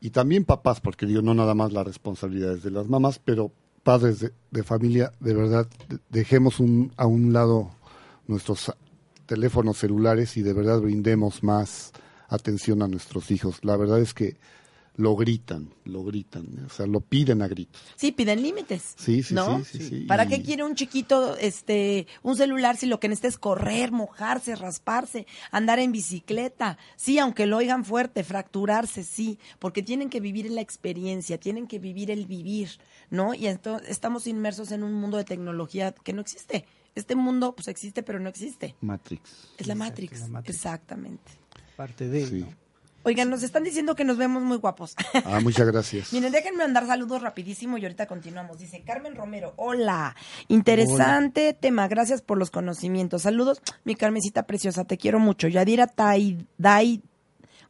y 0.00 0.10
también 0.10 0.44
papás, 0.44 0.80
porque 0.80 1.06
digo, 1.06 1.22
no 1.22 1.34
nada 1.34 1.54
más 1.54 1.72
la 1.72 1.84
responsabilidad 1.84 2.54
es 2.54 2.62
de 2.62 2.70
las 2.70 2.88
mamás, 2.88 3.18
pero 3.24 3.52
padres 3.82 4.20
de, 4.20 4.32
de 4.50 4.62
familia, 4.62 5.12
de 5.20 5.34
verdad, 5.34 5.68
de- 5.88 5.98
dejemos 6.08 6.58
un, 6.60 6.92
a 6.96 7.06
un 7.06 7.32
lado 7.32 7.70
nuestros 8.26 8.72
teléfonos 9.26 9.78
celulares 9.78 10.36
y 10.36 10.42
de 10.42 10.52
verdad 10.52 10.80
brindemos 10.80 11.42
más 11.42 11.92
atención 12.28 12.82
a 12.82 12.88
nuestros 12.88 13.30
hijos. 13.30 13.64
La 13.64 13.76
verdad 13.76 14.00
es 14.00 14.14
que 14.14 14.36
lo 15.00 15.16
gritan, 15.16 15.72
lo 15.84 16.04
gritan, 16.04 16.66
o 16.66 16.68
sea, 16.68 16.86
lo 16.86 17.00
piden 17.00 17.40
a 17.42 17.48
gritos. 17.48 17.80
Sí, 17.96 18.12
piden 18.12 18.42
límites. 18.42 18.94
Sí, 18.98 19.22
sí, 19.22 19.34
¿no? 19.34 19.64
sí, 19.64 19.78
sí, 19.78 19.88
sí. 19.88 20.00
¿Para 20.06 20.24
Y- 20.24 20.28
qué 20.28 20.42
quiere 20.42 20.62
un 20.62 20.74
chiquito 20.74 21.36
este 21.36 22.06
un 22.22 22.36
celular 22.36 22.76
si 22.76 22.86
lo 22.86 23.00
que 23.00 23.08
necesita 23.08 23.28
es 23.28 23.38
correr, 23.38 23.92
mojarse, 23.92 24.54
rasparse, 24.56 25.26
andar 25.50 25.78
en 25.78 25.90
bicicleta? 25.92 26.76
Sí, 26.96 27.18
aunque 27.18 27.46
lo 27.46 27.56
oigan 27.56 27.84
fuerte, 27.84 28.22
fracturarse, 28.24 29.02
sí, 29.02 29.38
porque 29.58 29.82
tienen 29.82 30.10
que 30.10 30.20
vivir 30.20 30.50
la 30.50 30.60
experiencia, 30.60 31.38
tienen 31.40 31.66
que 31.66 31.78
vivir 31.78 32.10
el 32.10 32.26
vivir, 32.26 32.70
¿no? 33.08 33.32
Y 33.34 33.46
entonces 33.46 33.88
estamos 33.88 34.26
inmersos 34.26 34.70
en 34.72 34.82
un 34.82 34.92
mundo 34.94 35.16
de 35.16 35.24
tecnología 35.24 35.92
que 35.92 36.12
no 36.12 36.20
existe. 36.20 36.66
Este 36.94 37.14
mundo 37.14 37.54
pues 37.54 37.68
existe 37.68 38.02
pero 38.02 38.20
no 38.20 38.28
existe. 38.28 38.74
Matrix. 38.80 39.22
Es 39.56 39.66
la 39.66 39.74
Exacto, 39.74 39.76
Matrix. 39.78 40.20
la 40.20 40.28
Matrix. 40.28 40.56
Exactamente. 40.56 41.32
Parte 41.76 42.08
de, 42.08 42.26
Sí. 42.26 42.40
¿no? 42.40 42.60
Oigan, 43.02 43.30
nos 43.30 43.42
están 43.42 43.64
diciendo 43.64 43.96
que 43.96 44.04
nos 44.04 44.18
vemos 44.18 44.42
muy 44.42 44.58
guapos. 44.58 44.94
Ah, 45.24 45.40
muchas 45.40 45.66
gracias. 45.66 46.12
Miren, 46.12 46.32
déjenme 46.32 46.58
mandar 46.58 46.86
saludos 46.86 47.22
rapidísimo 47.22 47.78
y 47.78 47.82
ahorita 47.82 48.06
continuamos. 48.06 48.58
Dice 48.58 48.82
Carmen 48.82 49.14
Romero, 49.14 49.52
hola, 49.56 50.16
interesante 50.48 51.52
tema, 51.52 51.88
gracias 51.88 52.22
por 52.22 52.38
los 52.38 52.50
conocimientos. 52.50 53.22
Saludos, 53.22 53.60
mi 53.84 53.94
Carmencita 53.94 54.44
preciosa, 54.44 54.84
te 54.84 54.98
quiero 54.98 55.18
mucho. 55.18 55.46
Yadira 55.48 55.86
Tai, 55.86 56.46
Dai 56.58 57.02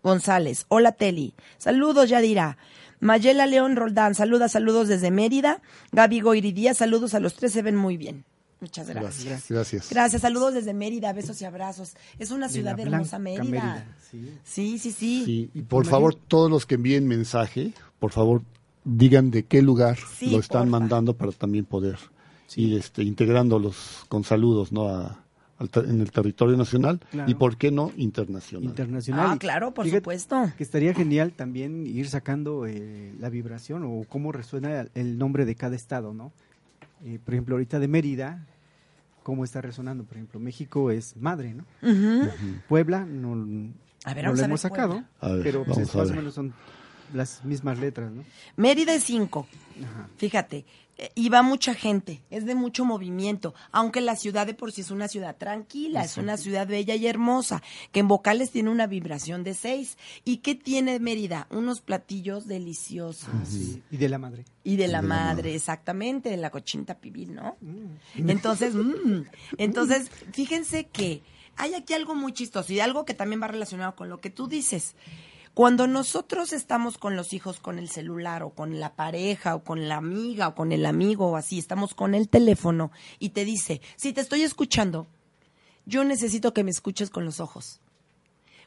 González, 0.02 0.64
hola 0.68 0.92
Teli. 0.92 1.34
Saludos, 1.58 2.08
Yadira. 2.08 2.56
Mayela 3.00 3.46
León 3.46 3.76
Roldán, 3.76 4.14
saluda, 4.14 4.48
saludos 4.48 4.88
desde 4.88 5.10
Mérida. 5.10 5.60
Gaby 5.92 6.20
Goiridía, 6.20 6.74
saludos 6.74 7.14
a 7.14 7.20
los 7.20 7.34
tres, 7.34 7.52
se 7.52 7.62
ven 7.62 7.76
muy 7.76 7.96
bien. 7.96 8.24
Muchas 8.60 8.88
gracias. 8.90 9.24
Gracias. 9.24 9.48
Gracias. 9.50 9.90
Gracias, 9.90 10.22
saludos 10.22 10.54
desde 10.54 10.74
Mérida, 10.74 11.12
besos 11.12 11.40
y 11.40 11.44
abrazos. 11.44 11.94
Es 12.18 12.30
una 12.30 12.48
ciudad 12.48 12.78
hermosa, 12.78 13.18
Mérida. 13.18 13.86
sí. 14.10 14.30
Sí, 14.44 14.78
sí, 14.78 14.92
sí. 14.92 15.22
Sí, 15.24 15.50
y 15.54 15.62
por 15.62 15.86
favor, 15.86 16.14
todos 16.14 16.50
los 16.50 16.66
que 16.66 16.74
envíen 16.74 17.06
mensaje, 17.08 17.72
por 17.98 18.12
favor, 18.12 18.42
digan 18.84 19.30
de 19.30 19.44
qué 19.44 19.62
lugar 19.62 19.98
Sí, 20.18 20.30
lo 20.30 20.38
están 20.40 20.64
porfa. 20.64 20.78
mandando 20.78 21.14
para 21.16 21.32
también 21.32 21.64
poder 21.64 21.96
ir 22.56 22.76
este, 22.78 23.02
integrándolos 23.02 24.04
con 24.08 24.24
saludos 24.24 24.72
¿no? 24.72 24.88
A- 24.88 25.24
en 25.84 26.00
el 26.00 26.10
territorio 26.10 26.56
nacional 26.56 27.00
Claro. 27.10 27.30
y, 27.30 27.34
¿por 27.34 27.58
qué 27.58 27.70
no, 27.70 27.92
internacional? 27.98 28.64
internacional. 28.64 29.26
Ah, 29.32 29.36
claro, 29.38 29.74
por 29.74 29.84
fíjate 29.84 30.00
supuesto. 30.00 30.50
Que 30.56 30.64
estaría 30.64 30.94
genial 30.94 31.32
también 31.32 31.86
ir 31.86 32.08
sacando 32.08 32.64
eh, 32.66 33.12
la 33.20 33.28
vibración 33.28 33.84
o 33.84 34.04
cómo 34.08 34.32
resuena 34.32 34.86
el 34.94 35.18
nombre 35.18 35.44
de 35.44 35.54
cada 35.56 35.76
estado, 35.76 36.14
¿no? 36.14 36.32
Eh, 37.04 37.18
por 37.24 37.34
ejemplo, 37.34 37.54
ahorita 37.54 37.78
de 37.78 37.88
Mérida, 37.88 38.46
cómo 39.22 39.44
está 39.44 39.60
resonando. 39.60 40.04
Por 40.04 40.16
ejemplo, 40.16 40.40
México 40.40 40.90
es 40.90 41.16
madre, 41.16 41.54
¿no? 41.54 41.64
Ujú. 41.82 42.30
Puebla 42.68 43.04
no, 43.04 43.32
A 44.04 44.14
ver, 44.14 44.24
no 44.24 44.32
lo 44.32 44.40
a 44.40 44.44
hemos 44.44 44.62
ver 44.62 44.70
sacado, 44.70 44.92
Puebla. 44.92 45.08
A 45.20 45.28
ver, 45.32 45.42
pero 45.42 45.64
pues, 45.64 45.94
más 45.94 46.10
o 46.10 46.14
menos 46.14 46.34
son 46.34 46.52
las 47.14 47.44
mismas 47.44 47.78
letras, 47.78 48.12
¿no? 48.12 48.24
Mérida 48.56 48.94
es 48.94 49.04
5. 49.04 49.46
Ajá. 49.82 50.08
Fíjate, 50.16 50.64
y 51.14 51.28
va 51.28 51.42
mucha 51.42 51.74
gente, 51.74 52.20
es 52.30 52.46
de 52.46 52.54
mucho 52.54 52.84
movimiento, 52.84 53.54
aunque 53.72 54.00
la 54.00 54.16
ciudad 54.16 54.46
de 54.46 54.54
por 54.54 54.72
sí 54.72 54.82
es 54.82 54.90
una 54.90 55.08
ciudad 55.08 55.36
tranquila, 55.36 56.04
es 56.04 56.16
una 56.16 56.36
ciudad 56.36 56.66
bella 56.66 56.94
y 56.94 57.06
hermosa, 57.06 57.62
que 57.92 58.00
en 58.00 58.08
vocales 58.08 58.50
tiene 58.50 58.70
una 58.70 58.86
vibración 58.86 59.42
de 59.44 59.54
6. 59.54 59.96
¿Y 60.24 60.38
qué 60.38 60.54
tiene 60.54 60.98
Mérida? 60.98 61.46
Unos 61.50 61.80
platillos 61.80 62.46
deliciosos. 62.46 63.30
Sí, 63.44 63.82
Y 63.90 63.96
de 63.96 64.08
la 64.08 64.18
madre. 64.18 64.44
Y 64.64 64.76
de 64.76 64.88
la 64.88 65.00
De 65.00 65.08
la 65.08 65.14
madre, 65.14 65.54
exactamente, 65.54 66.28
de 66.28 66.36
la 66.36 66.50
cochinta 66.50 66.98
pibil, 66.98 67.34
¿no? 67.34 67.56
Entonces, 68.16 68.74
mm, 68.74 69.22
entonces, 69.58 70.10
fíjense 70.32 70.86
que 70.86 71.22
hay 71.56 71.74
aquí 71.74 71.94
algo 71.94 72.14
muy 72.14 72.32
chistoso 72.32 72.72
y 72.72 72.80
algo 72.80 73.04
que 73.04 73.14
también 73.14 73.42
va 73.42 73.46
relacionado 73.46 73.94
con 73.94 74.08
lo 74.08 74.20
que 74.20 74.30
tú 74.30 74.48
dices. 74.48 74.94
Cuando 75.54 75.86
nosotros 75.88 76.52
estamos 76.52 76.96
con 76.96 77.16
los 77.16 77.32
hijos 77.32 77.58
con 77.58 77.78
el 77.78 77.90
celular 77.90 78.42
o 78.42 78.50
con 78.50 78.78
la 78.78 78.94
pareja 78.94 79.56
o 79.56 79.64
con 79.64 79.88
la 79.88 79.96
amiga 79.96 80.48
o 80.48 80.54
con 80.54 80.70
el 80.70 80.86
amigo 80.86 81.26
o 81.26 81.36
así, 81.36 81.58
estamos 81.58 81.92
con 81.92 82.14
el 82.14 82.28
teléfono 82.28 82.92
y 83.18 83.30
te 83.30 83.44
dice, 83.44 83.80
si 83.96 84.12
te 84.12 84.20
estoy 84.20 84.42
escuchando, 84.42 85.08
yo 85.86 86.04
necesito 86.04 86.54
que 86.54 86.62
me 86.62 86.70
escuches 86.70 87.10
con 87.10 87.24
los 87.24 87.40
ojos. 87.40 87.80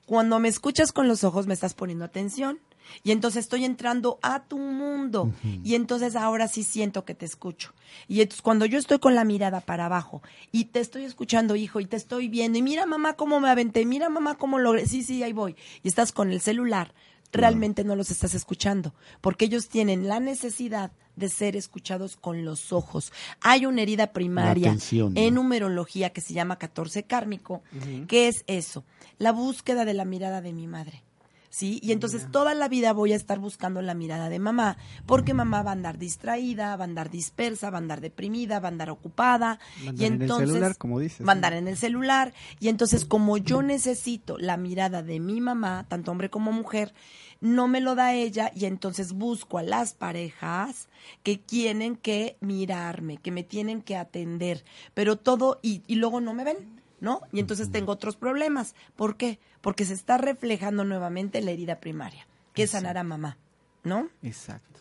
Cuando 0.06 0.40
me 0.40 0.50
escuchas 0.50 0.92
con 0.92 1.08
los 1.08 1.24
ojos 1.24 1.48
me 1.48 1.54
estás 1.54 1.74
poniendo 1.74 2.04
atención 2.04 2.60
y 3.04 3.12
entonces 3.12 3.46
estoy 3.46 3.66
entrando 3.66 4.20
a 4.22 4.44
tu 4.44 4.58
mundo 4.58 5.32
y 5.64 5.76
entonces 5.76 6.16
ahora 6.16 6.48
sí 6.48 6.64
siento 6.64 7.06
que 7.06 7.16
te 7.16 7.26
escucho. 7.26 7.74
Y 8.08 8.22
entonces 8.22 8.42
cuando 8.42 8.66
yo 8.66 8.78
estoy 8.78 9.00
con 9.00 9.16
la 9.16 9.24
mirada 9.24 9.62
para 9.62 9.86
abajo 9.86 10.22
y 10.52 10.66
te 10.66 10.80
estoy 10.80 11.04
escuchando, 11.04 11.56
hijo, 11.56 11.80
y 11.80 11.86
te 11.86 11.96
estoy 11.96 12.28
viendo 12.28 12.58
y 12.58 12.62
mira 12.62 12.86
mamá 12.86 13.14
cómo 13.14 13.40
me 13.40 13.50
aventé, 13.50 13.86
mira 13.86 14.10
mamá 14.10 14.36
cómo 14.36 14.60
logré, 14.60 14.86
sí, 14.86 15.04
sí, 15.04 15.24
ahí 15.24 15.34
voy. 15.34 15.56
Y 15.84 15.88
estás 15.88 16.12
con 16.12 16.32
el 16.32 16.42
celular, 16.42 16.94
realmente 17.32 17.84
no 17.84 17.96
los 17.96 18.12
estás 18.12 18.34
escuchando, 18.36 18.94
porque 19.22 19.46
ellos 19.46 19.68
tienen 19.68 20.08
la 20.08 20.20
necesidad 20.20 20.92
de 21.16 21.30
ser 21.30 21.56
escuchados 21.56 22.16
con 22.16 22.46
los 22.46 22.72
ojos. 22.72 23.12
Hay 23.42 23.66
una 23.66 23.82
herida 23.82 24.14
primaria 24.14 24.70
atención, 24.70 25.14
¿no? 25.14 25.22
en 25.22 25.34
numerología 25.36 26.12
que 26.12 26.22
se 26.22 26.34
llama 26.34 26.58
14 26.58 27.04
kármico, 27.04 27.64
que 28.08 28.28
es 28.28 28.44
eso, 28.48 28.84
la 29.18 29.32
búsqueda 29.32 29.86
de 29.86 29.94
la 29.94 30.06
mirada 30.06 30.42
de 30.42 30.54
mi 30.54 30.68
madre. 30.68 31.04
¿Sí? 31.54 31.80
Y 31.84 31.92
entonces 31.92 32.32
toda 32.32 32.56
la 32.56 32.68
vida 32.68 32.94
voy 32.94 33.14
a 33.14 33.16
estar 33.16 33.38
buscando 33.38 33.84
la 33.84 33.94
mirada 33.94 34.28
de 34.28 34.40
mamá, 34.40 34.76
porque 35.06 35.36
mamá 35.36 35.62
va 35.62 35.70
a 35.70 35.74
andar 35.74 36.00
distraída, 36.00 36.76
va 36.76 36.84
a 36.84 36.88
andar 36.88 37.12
dispersa, 37.12 37.70
va 37.70 37.78
a 37.78 37.82
andar 37.82 38.02
deprimida, 38.02 38.60
va 38.60 38.70
a 38.70 38.72
andar 38.72 38.90
ocupada. 38.90 39.60
Va 39.84 39.86
a 39.86 39.90
andar 39.90 40.02
y 40.02 40.06
en 40.06 40.14
el 40.14 40.22
entonces, 40.24 40.50
celular, 40.50 40.78
como 40.80 41.00
dices, 41.00 41.28
Va 41.28 41.34
a 41.34 41.36
andar 41.36 41.54
en 41.54 41.68
el 41.68 41.78
celular. 41.78 42.34
Y 42.60 42.70
entonces, 42.70 43.06
como 43.06 43.38
yo 43.38 43.62
necesito 43.62 44.40
la 44.40 44.58
mirada 44.58 45.04
de 45.04 45.20
mi 45.20 45.42
mamá, 45.42 45.86
tanto 45.88 46.10
hombre 46.10 46.32
como 46.32 46.52
mujer, 46.52 46.92
no 47.40 47.68
me 47.68 47.82
lo 47.82 47.94
da 47.94 48.16
ella 48.16 48.52
y 48.56 48.66
entonces 48.66 49.14
busco 49.14 49.60
a 49.60 49.64
las 49.64 49.94
parejas 49.94 50.88
que 51.22 51.38
tienen 51.38 51.98
que 51.98 52.36
mirarme, 52.40 53.18
que 53.18 53.30
me 53.30 53.44
tienen 53.44 53.84
que 53.84 53.96
atender, 53.96 54.66
pero 54.96 55.18
todo 55.18 55.60
y, 55.62 55.84
y 55.86 55.96
luego 55.98 56.20
no 56.20 56.34
me 56.34 56.46
ven, 56.46 56.83
¿no? 57.04 57.22
Y 57.34 57.42
entonces 57.42 57.70
tengo 57.70 57.92
otros 57.92 58.16
problemas. 58.16 58.76
¿Por 58.96 59.18
qué? 59.18 59.38
Porque 59.60 59.84
se 59.84 59.94
está 59.94 60.18
reflejando 60.18 60.86
nuevamente 60.86 61.42
la 61.42 61.52
herida 61.52 61.82
primaria, 61.82 62.26
que 62.54 62.64
es 62.64 62.72
sanar 62.72 62.98
a 62.98 63.04
mamá, 63.04 63.38
¿no? 63.84 64.08
Exacto. 64.24 64.80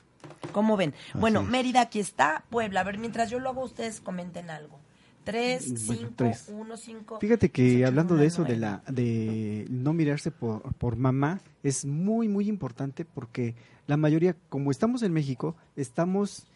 ¿Cómo 0.52 0.76
ven? 0.76 0.94
Bueno. 1.14 1.42
Mérida 1.42 1.80
aquí 1.80 1.98
está, 1.98 2.44
Puebla. 2.48 2.80
A 2.80 2.84
ver, 2.84 2.98
mientras 2.98 3.28
yo 3.28 3.40
lo 3.40 3.50
hago, 3.50 3.64
ustedes 3.64 4.00
comenten 4.00 4.50
algo. 4.50 4.78
Tres, 5.24 5.86
Bueno, 5.86 6.00
cinco, 6.00 6.14
tres. 6.16 6.46
uno, 6.48 6.76
cinco. 6.76 7.18
Fíjate 7.18 7.50
que 7.50 7.78
ocho, 7.78 7.88
hablando 7.88 8.14
de 8.14 8.18
nueve, 8.20 8.28
eso, 8.28 8.44
de 8.44 8.56
la 8.56 8.82
de 8.88 9.66
no 9.68 9.92
mirarse 9.92 10.30
por, 10.30 10.62
por 10.74 10.94
mamá, 10.94 11.40
es 11.64 11.84
muy, 11.84 12.28
muy 12.28 12.48
importante 12.48 13.04
porque 13.04 13.56
la 13.88 13.96
mayoría, 13.96 14.36
como 14.48 14.70
estamos 14.70 15.02
en 15.02 15.12
México, 15.12 15.56
estamos 15.74 16.46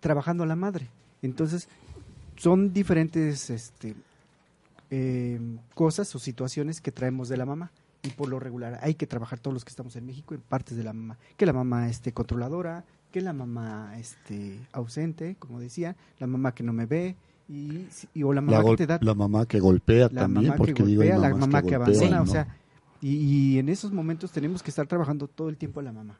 trabajando 0.00 0.44
a 0.44 0.46
la 0.46 0.56
madre. 0.56 0.90
Entonces, 1.22 1.68
son 2.36 2.74
diferentes 2.74 3.48
este, 3.48 3.94
eh, 4.96 5.40
cosas 5.74 6.14
o 6.14 6.18
situaciones 6.18 6.80
que 6.80 6.92
traemos 6.92 7.28
de 7.28 7.36
la 7.36 7.46
mamá. 7.46 7.72
Y 8.02 8.10
por 8.10 8.28
lo 8.28 8.38
regular 8.38 8.78
hay 8.82 8.94
que 8.94 9.06
trabajar 9.06 9.38
todos 9.40 9.54
los 9.54 9.64
que 9.64 9.70
estamos 9.70 9.96
en 9.96 10.04
México 10.06 10.34
en 10.34 10.40
partes 10.42 10.76
de 10.76 10.84
la 10.84 10.92
mamá. 10.92 11.18
Que 11.36 11.46
la 11.46 11.52
mamá 11.54 11.88
esté 11.88 12.12
controladora, 12.12 12.84
que 13.10 13.20
la 13.22 13.32
mamá 13.32 13.98
esté 13.98 14.58
ausente, 14.72 15.36
como 15.38 15.58
decía, 15.58 15.96
la 16.18 16.26
mamá 16.26 16.52
que 16.54 16.62
no 16.62 16.72
me 16.72 16.84
ve, 16.86 17.16
y, 17.48 17.86
y- 18.14 18.22
o 18.22 18.32
la 18.32 18.40
mamá 18.40 18.62
La, 18.62 18.70
que 18.70 18.76
te 18.76 18.86
da 18.86 18.98
la 19.02 19.14
mamá 19.14 19.46
que 19.46 19.58
golpea 19.60 20.08
la 20.12 20.22
también, 20.22 20.46
mamá 20.48 20.56
porque 20.56 20.74
que 20.74 20.82
digo, 20.84 21.00
golpea, 21.00 21.18
la 21.18 21.28
mamás 21.30 21.40
mamá 21.48 21.62
que, 21.62 21.76
golpean, 21.78 21.82
abandona, 22.12 22.22
o 22.22 22.26
sea, 22.26 22.56
y, 23.00 23.16
y 23.16 23.58
en 23.58 23.68
esos 23.70 23.90
momentos 23.92 24.30
tenemos 24.32 24.62
que 24.62 24.70
estar 24.70 24.86
trabajando 24.86 25.26
todo 25.28 25.48
el 25.48 25.56
tiempo 25.56 25.80
a 25.80 25.82
la 25.82 25.92
mamá. 25.92 26.18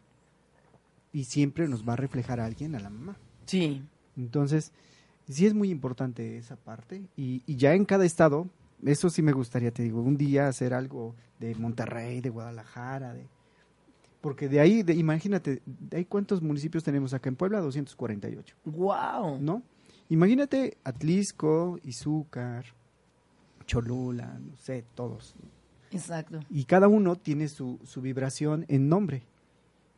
Y 1.12 1.24
siempre 1.24 1.68
nos 1.68 1.86
va 1.88 1.92
a 1.92 1.96
reflejar 1.96 2.40
a 2.40 2.44
alguien 2.46 2.74
a 2.74 2.80
la 2.80 2.90
mamá. 2.90 3.16
Sí. 3.46 3.82
Entonces, 4.16 4.72
sí 5.28 5.46
es 5.46 5.54
muy 5.54 5.70
importante 5.70 6.38
esa 6.38 6.56
parte. 6.56 7.02
Y, 7.16 7.42
y 7.46 7.56
ya 7.56 7.74
en 7.74 7.84
cada 7.84 8.04
estado, 8.04 8.48
eso 8.84 9.10
sí 9.10 9.22
me 9.22 9.32
gustaría, 9.32 9.70
te 9.70 9.82
digo, 9.82 10.00
un 10.00 10.16
día 10.16 10.48
hacer 10.48 10.74
algo 10.74 11.14
de 11.38 11.54
Monterrey, 11.54 12.20
de 12.20 12.30
Guadalajara, 12.30 13.14
de... 13.14 13.26
Porque 14.20 14.48
de 14.48 14.60
ahí, 14.60 14.82
de, 14.82 14.94
imagínate, 14.94 15.60
de 15.66 15.96
ahí 15.98 16.04
cuántos 16.06 16.40
municipios 16.40 16.82
tenemos 16.82 17.12
acá 17.12 17.28
en 17.28 17.36
Puebla, 17.36 17.60
248. 17.60 18.56
Wow. 18.64 19.38
¿no? 19.38 19.62
Imagínate 20.08 20.78
Atlisco, 20.82 21.78
Izúcar, 21.84 22.64
Cholula, 23.66 24.38
no 24.40 24.56
sé, 24.56 24.84
todos. 24.94 25.34
Exacto. 25.90 26.40
Y 26.48 26.64
cada 26.64 26.88
uno 26.88 27.16
tiene 27.16 27.48
su, 27.48 27.78
su 27.84 28.00
vibración 28.00 28.64
en 28.68 28.88
nombre. 28.88 29.24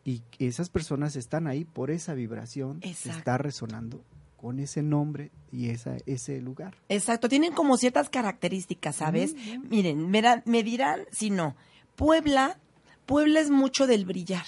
Y 0.05 0.23
esas 0.39 0.71
personas 0.71 1.17
están 1.17 1.47
ahí 1.47 1.65
por 1.65 1.91
esa 1.91 2.15
vibración 2.15 2.81
que 2.81 2.91
Exacto. 2.91 3.19
está 3.19 3.39
resonando 3.39 4.01
con 4.37 4.59
ese 4.61 4.83
nombre 4.83 5.31
y 5.51 5.71
esa, 5.71 5.97
ese 6.07 6.41
lugar. 6.41 6.77
Exacto. 6.89 7.29
Tienen 7.29 7.53
como 7.53 7.77
ciertas 7.77 8.11
características, 8.11 8.97
¿sabes? 8.97 9.35
Miren, 9.69 10.11
verán- 10.13 10.43
me 10.45 10.63
dirán 10.63 11.01
si 11.11 11.31
no. 11.31 11.57
Puebla, 11.97 12.59
Puebla 13.07 13.41
es 13.41 13.51
mucho 13.51 13.87
del 13.87 14.05
brillar, 14.05 14.45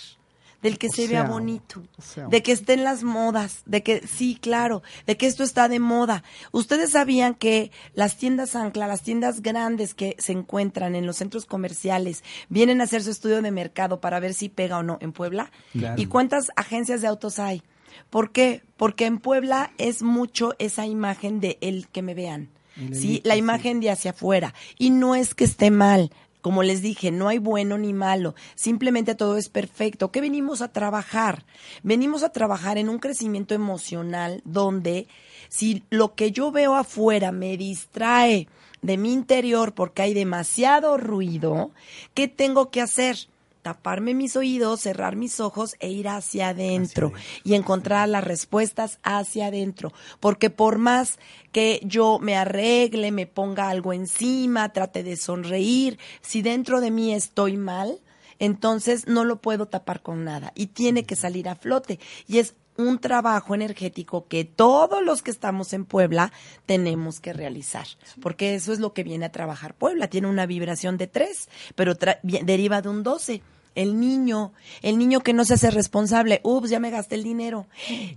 del 0.60 0.76
que 0.76 0.88
O 0.88 0.90
se 0.92 1.06
vea 1.06 1.22
bonito, 1.22 1.82
o 1.96 2.02
sea, 2.02 2.26
de 2.26 2.42
que 2.42 2.52
esté 2.52 2.74
en 2.74 2.84
las 2.84 3.04
modas, 3.04 3.62
de 3.64 3.82
que, 3.82 4.06
sí, 4.06 4.36
claro, 4.40 4.82
de 5.06 5.16
que 5.16 5.26
esto 5.26 5.44
está 5.44 5.68
de 5.68 5.78
moda. 5.78 6.24
Ustedes 6.52 6.90
sabían 6.90 7.34
que 7.34 7.70
las 7.94 8.16
tiendas 8.18 8.56
ancla, 8.56 8.86
las 8.88 9.02
tiendas 9.02 9.40
grandes 9.40 9.94
que 9.94 10.16
se 10.18 10.32
encuentran 10.32 10.94
en 10.96 11.06
los 11.06 11.16
centros 11.16 11.46
comerciales, 11.46 12.22
vienen 12.48 12.80
a 12.80 12.84
hacer 12.84 13.02
su 13.02 13.10
estudio 13.10 13.40
de 13.40 13.50
mercado 13.52 14.00
para 14.00 14.20
ver 14.20 14.34
si 14.34 14.48
pega 14.48 14.78
o 14.78 14.82
no 14.82 14.98
en 15.00 15.12
Puebla. 15.12 15.50
Claro. 15.72 16.00
¿Y 16.02 16.06
cuántas 16.06 16.50
agencias 16.56 17.00
de 17.00 17.06
autos 17.06 17.38
hay? 17.38 17.62
¿Por 18.10 18.32
qué? 18.32 18.62
Porque 18.76 19.06
en 19.06 19.18
Puebla 19.18 19.72
es 19.78 20.02
mucho 20.02 20.54
esa 20.58 20.86
imagen 20.86 21.40
de 21.40 21.58
el 21.60 21.88
que 21.88 22.02
me 22.02 22.14
vean. 22.14 22.50
El 22.76 22.94
Sí, 22.94 23.20
la 23.24 23.34
sí. 23.34 23.40
imagen 23.40 23.80
de 23.80 23.90
hacia 23.90 24.12
afuera. 24.12 24.54
Y 24.78 24.90
no 24.90 25.14
es 25.14 25.34
que 25.34 25.44
esté 25.44 25.70
mal. 25.70 26.10
Como 26.40 26.62
les 26.62 26.82
dije, 26.82 27.10
no 27.10 27.28
hay 27.28 27.38
bueno 27.38 27.78
ni 27.78 27.92
malo, 27.92 28.36
simplemente 28.54 29.16
todo 29.16 29.36
es 29.36 29.48
perfecto. 29.48 30.12
¿Qué 30.12 30.20
venimos 30.20 30.62
a 30.62 30.72
trabajar? 30.72 31.44
Venimos 31.82 32.22
a 32.22 32.28
trabajar 32.30 32.78
en 32.78 32.88
un 32.88 33.00
crecimiento 33.00 33.54
emocional 33.54 34.40
donde 34.44 35.08
si 35.48 35.82
lo 35.90 36.14
que 36.14 36.30
yo 36.30 36.52
veo 36.52 36.76
afuera 36.76 37.32
me 37.32 37.56
distrae 37.56 38.46
de 38.82 38.96
mi 38.96 39.12
interior 39.12 39.74
porque 39.74 40.02
hay 40.02 40.14
demasiado 40.14 40.96
ruido, 40.96 41.72
¿qué 42.14 42.28
tengo 42.28 42.70
que 42.70 42.82
hacer? 42.82 43.16
Taparme 43.62 44.14
mis 44.14 44.36
oídos, 44.36 44.80
cerrar 44.80 45.16
mis 45.16 45.40
ojos 45.40 45.76
e 45.80 45.90
ir 45.90 46.08
hacia 46.08 46.48
adentro 46.48 47.12
y 47.44 47.54
encontrar 47.54 48.08
las 48.08 48.24
respuestas 48.24 48.98
hacia 49.02 49.46
adentro. 49.46 49.92
Porque 50.20 50.50
por 50.50 50.78
más 50.78 51.18
que 51.52 51.80
yo 51.84 52.18
me 52.20 52.36
arregle, 52.36 53.12
me 53.12 53.26
ponga 53.26 53.68
algo 53.68 53.92
encima, 53.92 54.72
trate 54.72 55.02
de 55.02 55.16
sonreír, 55.16 55.98
si 56.20 56.42
dentro 56.42 56.80
de 56.80 56.90
mí 56.90 57.14
estoy 57.14 57.56
mal, 57.56 58.00
entonces 58.38 59.06
no 59.06 59.24
lo 59.24 59.40
puedo 59.40 59.66
tapar 59.66 60.02
con 60.02 60.24
nada 60.24 60.52
y 60.54 60.68
tiene 60.68 61.04
que 61.04 61.16
salir 61.16 61.48
a 61.48 61.56
flote. 61.56 61.98
Y 62.26 62.38
es 62.38 62.54
un 62.78 62.98
trabajo 63.00 63.54
energético 63.54 64.26
que 64.28 64.44
todos 64.44 65.02
los 65.04 65.22
que 65.22 65.32
estamos 65.32 65.72
en 65.72 65.84
Puebla 65.84 66.32
tenemos 66.64 67.20
que 67.20 67.32
realizar, 67.32 67.86
porque 68.22 68.54
eso 68.54 68.72
es 68.72 68.78
lo 68.78 68.94
que 68.94 69.02
viene 69.04 69.26
a 69.26 69.32
trabajar 69.32 69.74
Puebla. 69.74 70.08
Tiene 70.08 70.28
una 70.28 70.46
vibración 70.46 70.96
de 70.96 71.08
tres, 71.08 71.48
pero 71.74 71.94
deriva 72.22 72.80
de 72.80 72.88
un 72.88 73.02
doce 73.02 73.42
el 73.78 74.00
niño, 74.00 74.52
el 74.82 74.98
niño 74.98 75.20
que 75.20 75.32
no 75.32 75.44
se 75.44 75.54
hace 75.54 75.70
responsable, 75.70 76.40
ups, 76.42 76.68
ya 76.68 76.80
me 76.80 76.90
gasté 76.90 77.14
el 77.14 77.22
dinero, 77.22 77.68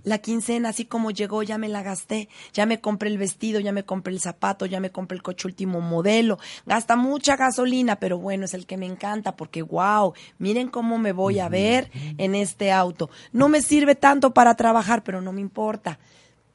la 0.02 0.18
quincena 0.18 0.70
así 0.70 0.86
como 0.86 1.12
llegó, 1.12 1.44
ya 1.44 1.56
me 1.56 1.68
la 1.68 1.84
gasté, 1.84 2.28
ya 2.52 2.66
me 2.66 2.80
compré 2.80 3.10
el 3.10 3.16
vestido, 3.16 3.60
ya 3.60 3.70
me 3.70 3.84
compré 3.84 4.12
el 4.12 4.20
zapato, 4.20 4.66
ya 4.66 4.80
me 4.80 4.90
compré 4.90 5.14
el 5.14 5.22
coche 5.22 5.46
último 5.46 5.80
modelo, 5.80 6.40
gasta 6.66 6.96
mucha 6.96 7.36
gasolina, 7.36 7.96
pero 7.96 8.18
bueno, 8.18 8.44
es 8.44 8.54
el 8.54 8.66
que 8.66 8.76
me 8.76 8.86
encanta 8.86 9.36
porque 9.36 9.62
wow, 9.62 10.14
miren 10.38 10.68
cómo 10.68 10.98
me 10.98 11.12
voy 11.12 11.38
a 11.38 11.48
ver 11.48 11.92
en 12.18 12.34
este 12.34 12.72
auto. 12.72 13.08
No 13.32 13.48
me 13.48 13.62
sirve 13.62 13.94
tanto 13.94 14.34
para 14.34 14.56
trabajar, 14.56 15.04
pero 15.04 15.20
no 15.20 15.32
me 15.32 15.40
importa 15.40 16.00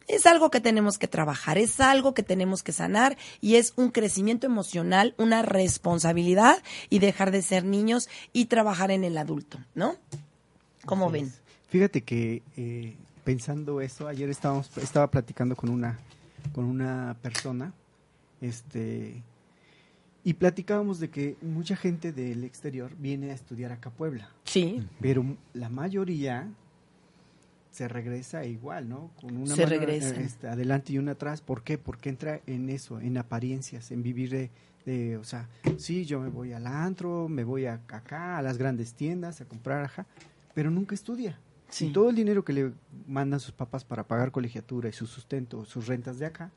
es 0.08 0.26
algo 0.26 0.50
que 0.50 0.62
tenemos 0.62 0.98
que 0.98 1.08
trabajar, 1.08 1.58
es 1.58 1.80
algo 1.80 2.14
que 2.14 2.24
tenemos 2.24 2.64
que 2.64 2.72
sanar 2.72 3.18
y 3.42 3.56
es 3.56 3.74
un 3.76 3.92
crecimiento 3.92 4.48
emocional, 4.48 5.14
una 5.18 5.42
responsabilidad 5.42 6.64
y 6.90 7.00
dejar 7.00 7.32
de 7.32 7.42
ser 7.42 7.66
niños 7.66 8.10
y 8.34 8.46
trabajar 8.46 8.92
en 8.92 9.04
el 9.04 9.18
adulto, 9.18 9.60
¿no? 9.76 9.96
¿Cómo 10.86 11.10
ven? 11.10 11.32
Fíjate 11.70 12.02
que 12.02 12.42
eh, 12.56 12.96
pensando 13.26 13.82
eso, 13.82 14.08
ayer 14.08 14.30
estábamos, 14.30 14.70
estaba 14.78 15.12
platicando 15.12 15.56
con 15.56 15.70
una, 15.70 16.00
con 16.54 16.64
una 16.64 17.18
persona, 17.22 17.74
este, 18.40 19.22
y 20.24 20.34
platicábamos 20.34 21.00
de 21.00 21.10
que 21.10 21.36
mucha 21.42 21.76
gente 21.76 22.14
del 22.14 22.46
exterior 22.46 22.92
viene 22.98 23.32
a 23.32 23.34
estudiar 23.34 23.74
acá 23.74 23.90
a 23.90 23.94
Puebla. 23.94 24.30
Sí. 24.46 24.86
Pero 25.02 25.26
la 25.54 25.68
mayoría 25.68 26.48
se 27.78 27.88
regresa 27.88 28.44
igual, 28.44 28.90
¿no? 28.90 29.12
Con 29.22 29.38
una 29.38 29.54
se 29.54 29.68
regresa. 29.68 30.16
Este, 30.16 30.48
adelante 30.48 30.94
y 30.94 30.98
una 30.98 31.12
atrás. 31.12 31.42
¿Por 31.42 31.62
qué? 31.62 31.78
Porque 31.78 32.10
entra 32.10 32.42
en 32.48 32.72
eso, 32.72 33.00
en 33.00 33.20
apariencias, 33.20 33.92
en 33.92 34.02
vivir 34.02 34.50
de, 34.84 35.18
o 35.18 35.24
sea, 35.24 35.48
sí, 35.78 36.04
yo 36.04 36.20
me 36.20 36.30
voy 36.30 36.54
al 36.54 36.66
antro, 36.66 37.28
me 37.30 37.44
voy 37.44 37.68
a, 37.68 37.76
acá, 37.76 38.40
a 38.40 38.42
las 38.42 38.58
grandes 38.58 38.96
tiendas, 38.96 39.42
a 39.42 39.46
comprar, 39.46 39.84
ajá, 39.84 40.08
pero 40.56 40.72
nunca 40.72 40.96
estudia. 40.96 41.38
Y 41.80 41.92
todo 41.92 42.10
el 42.10 42.16
dinero 42.16 42.44
que 42.44 42.54
le 42.54 42.72
mandan 43.06 43.40
sus 43.40 43.52
papás 43.52 43.84
para 43.84 44.08
pagar 44.08 44.32
colegiatura 44.32 44.90
y 44.90 44.94
su 44.94 45.06
sustento, 45.06 45.64
sus 45.66 45.86
rentas 45.86 46.18
de 46.18 46.26
acá, 46.26 46.50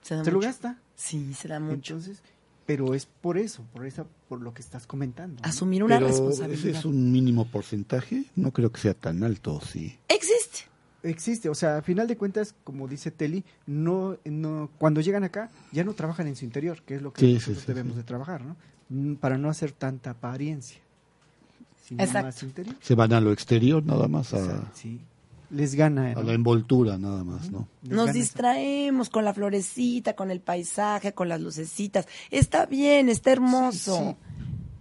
se, 0.00 0.30
lo 0.30 0.40
gasta. 0.40 0.78
Sí, 0.94 1.34
se 1.34 1.48
da 1.48 1.60
mucho. 1.60 1.94
Entonces, 1.94 2.22
pero 2.64 2.94
es 2.94 3.06
por 3.06 3.36
eso, 3.36 3.64
por 3.72 3.84
esa, 3.84 4.06
por 4.28 4.40
lo 4.40 4.54
que 4.54 4.62
estás 4.62 4.86
comentando. 4.86 5.42
Asumir 5.44 5.84
una 5.84 5.98
responsabilidad. 5.98 6.66
Ese 6.66 6.78
es 6.78 6.84
un 6.84 7.12
mínimo 7.12 7.46
porcentaje, 7.46 8.24
no 8.36 8.52
creo 8.52 8.72
que 8.72 8.80
sea 8.80 8.94
tan 8.94 9.22
alto, 9.24 9.60
sí. 9.60 9.98
Existe. 10.08 10.31
Existe, 11.02 11.48
o 11.48 11.54
sea, 11.54 11.78
a 11.78 11.82
final 11.82 12.06
de 12.06 12.16
cuentas, 12.16 12.54
como 12.64 12.86
dice 12.86 13.10
Teli, 13.10 13.44
no, 13.66 14.16
no, 14.24 14.70
cuando 14.78 15.00
llegan 15.00 15.24
acá 15.24 15.50
ya 15.72 15.84
no 15.84 15.94
trabajan 15.94 16.28
en 16.28 16.36
su 16.36 16.44
interior, 16.44 16.82
que 16.82 16.96
es 16.96 17.02
lo 17.02 17.12
que 17.12 17.26
nosotros 17.26 17.66
debemos 17.66 17.96
de 17.96 18.04
trabajar, 18.04 18.44
¿no? 18.44 18.56
Mm, 18.88 19.14
para 19.14 19.36
no 19.38 19.48
hacer 19.50 19.72
tanta 19.72 20.10
apariencia. 20.10 20.80
Sino 21.84 22.04
Más 22.06 22.42
interior. 22.42 22.76
Se 22.80 22.94
van 22.94 23.12
a 23.12 23.20
lo 23.20 23.32
exterior 23.32 23.84
nada 23.84 24.06
más 24.06 24.32
a... 24.34 24.70
sí 24.74 25.00
les 25.52 25.74
gana. 25.74 26.12
A 26.12 26.22
la 26.22 26.32
envoltura 26.32 26.98
nada 26.98 27.22
más, 27.24 27.50
¿no? 27.50 27.68
Nos 27.82 28.12
distraemos 28.12 29.10
con 29.10 29.24
la 29.24 29.34
florecita, 29.34 30.14
con 30.14 30.30
el 30.30 30.40
paisaje, 30.40 31.12
con 31.12 31.28
las 31.28 31.40
lucecitas. 31.40 32.08
Está 32.30 32.66
bien, 32.66 33.08
está 33.08 33.32
hermoso. 33.32 34.16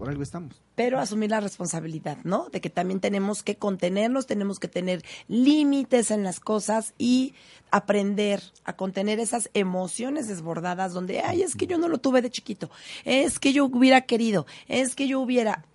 Por 0.01 0.09
algo 0.09 0.23
estamos. 0.23 0.59
Pero 0.73 0.97
asumir 0.97 1.29
la 1.29 1.41
responsabilidad, 1.41 2.17
¿no? 2.23 2.49
De 2.49 2.59
que 2.59 2.71
también 2.71 2.99
tenemos 2.99 3.43
que 3.43 3.57
contenernos, 3.57 4.25
tenemos 4.25 4.59
que 4.59 4.67
tener 4.67 5.03
límites 5.27 6.09
en 6.09 6.23
las 6.23 6.39
cosas 6.39 6.95
y 6.97 7.35
aprender 7.69 8.41
a 8.63 8.75
contener 8.75 9.19
esas 9.19 9.51
emociones 9.53 10.27
desbordadas 10.27 10.93
donde, 10.93 11.19
ay, 11.19 11.43
es 11.43 11.55
que 11.55 11.67
yo 11.67 11.77
no 11.77 11.87
lo 11.87 11.99
tuve 11.99 12.23
de 12.23 12.31
chiquito, 12.31 12.71
es 13.05 13.37
que 13.37 13.53
yo 13.53 13.65
hubiera 13.65 14.01
querido, 14.01 14.47
es 14.67 14.95
que 14.95 15.07
yo 15.07 15.19
hubiera, 15.19 15.65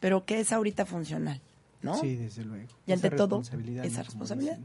pero 0.00 0.24
¿qué 0.24 0.40
es 0.40 0.50
ahorita 0.50 0.84
funcional? 0.84 1.40
Sí, 2.00 2.16
desde 2.16 2.44
luego. 2.44 2.66
Y 2.84 2.94
ante 2.94 3.10
todo, 3.10 3.42
esa 3.84 4.02
responsabilidad. 4.02 4.58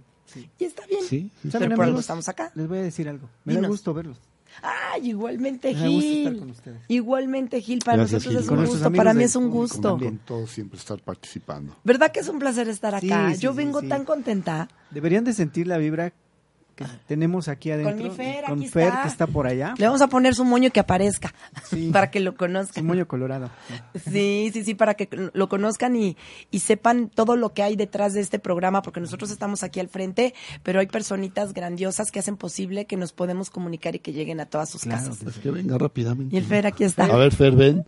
Y 0.57 0.65
está 0.65 0.87
bien. 0.87 1.03
Sí, 1.03 1.29
Pero 1.51 1.75
por 1.75 1.85
algo 1.85 1.99
estamos 1.99 2.27
acá. 2.29 2.51
Les 2.55 2.67
voy 2.67 2.79
a 2.79 2.81
decir 2.81 3.07
algo. 3.07 3.29
Me 3.45 3.53
da 3.53 3.67
gusto 3.67 3.93
verlos. 3.93 4.17
Ay, 4.61 5.09
igualmente 5.09 5.73
Gil. 5.73 6.53
Igualmente 6.87 7.61
Gil, 7.61 7.79
para 7.83 7.97
nosotros 7.97 8.35
es 8.35 8.47
un 8.47 8.65
gusto, 8.65 8.91
para 8.91 9.13
mí 9.13 9.23
es 9.23 9.35
un 9.35 9.49
gusto. 9.49 9.97
Con 9.97 10.17
todos 10.19 10.49
siempre 10.51 10.77
estar 10.77 11.01
participando. 11.01 11.75
¿Verdad 11.83 12.11
que 12.11 12.19
es 12.19 12.27
un 12.27 12.39
placer 12.39 12.67
estar 12.67 12.95
acá? 12.95 13.33
Yo 13.33 13.53
vengo 13.53 13.81
tan 13.81 14.05
contenta. 14.05 14.67
Deberían 14.91 15.23
de 15.23 15.33
sentir 15.33 15.67
la 15.67 15.77
vibra 15.77 16.13
tenemos 17.07 17.47
aquí 17.47 17.71
adentro. 17.71 17.95
Con 17.95 18.03
mi 18.03 18.09
Fer, 18.09 18.45
con 18.45 18.63
Fer 18.65 18.93
que 19.01 19.07
está 19.07 19.27
por 19.27 19.47
allá. 19.47 19.73
Le 19.77 19.85
vamos 19.85 20.01
a 20.01 20.07
poner 20.07 20.35
su 20.35 20.45
moño 20.45 20.71
que 20.71 20.79
aparezca, 20.79 21.33
para 21.91 22.11
que 22.11 22.19
lo 22.19 22.35
conozcan. 22.35 22.83
Su 22.83 22.87
moño 22.87 23.07
colorado. 23.07 23.49
Sí, 24.11 24.49
sí, 24.53 24.63
sí, 24.63 24.75
para 24.75 24.93
que 24.95 25.09
lo 25.33 25.49
conozcan 25.49 25.95
y, 25.95 26.17
y 26.49 26.59
sepan 26.59 27.09
todo 27.09 27.35
lo 27.35 27.53
que 27.53 27.63
hay 27.63 27.75
detrás 27.75 28.13
de 28.13 28.21
este 28.21 28.39
programa, 28.39 28.81
porque 28.81 28.99
nosotros 28.99 29.31
estamos 29.31 29.63
aquí 29.63 29.79
al 29.79 29.87
frente, 29.87 30.33
pero 30.63 30.79
hay 30.79 30.87
personitas 30.87 31.53
grandiosas 31.53 32.11
que 32.11 32.19
hacen 32.19 32.37
posible 32.37 32.85
que 32.85 32.97
nos 32.97 33.11
podemos 33.13 33.49
comunicar 33.49 33.95
y 33.95 33.99
que 33.99 34.13
lleguen 34.13 34.39
a 34.39 34.45
todas 34.45 34.69
sus 34.69 34.83
casas. 34.83 35.19
Pues 35.23 35.37
que 35.37 35.51
venga 35.51 35.77
rápidamente. 35.77 36.35
Y 36.35 36.39
el 36.39 36.45
Fer 36.45 36.67
aquí 36.67 36.83
está. 36.83 37.05
A 37.05 37.15
ver, 37.15 37.33
Fer, 37.33 37.53
ven. 37.53 37.85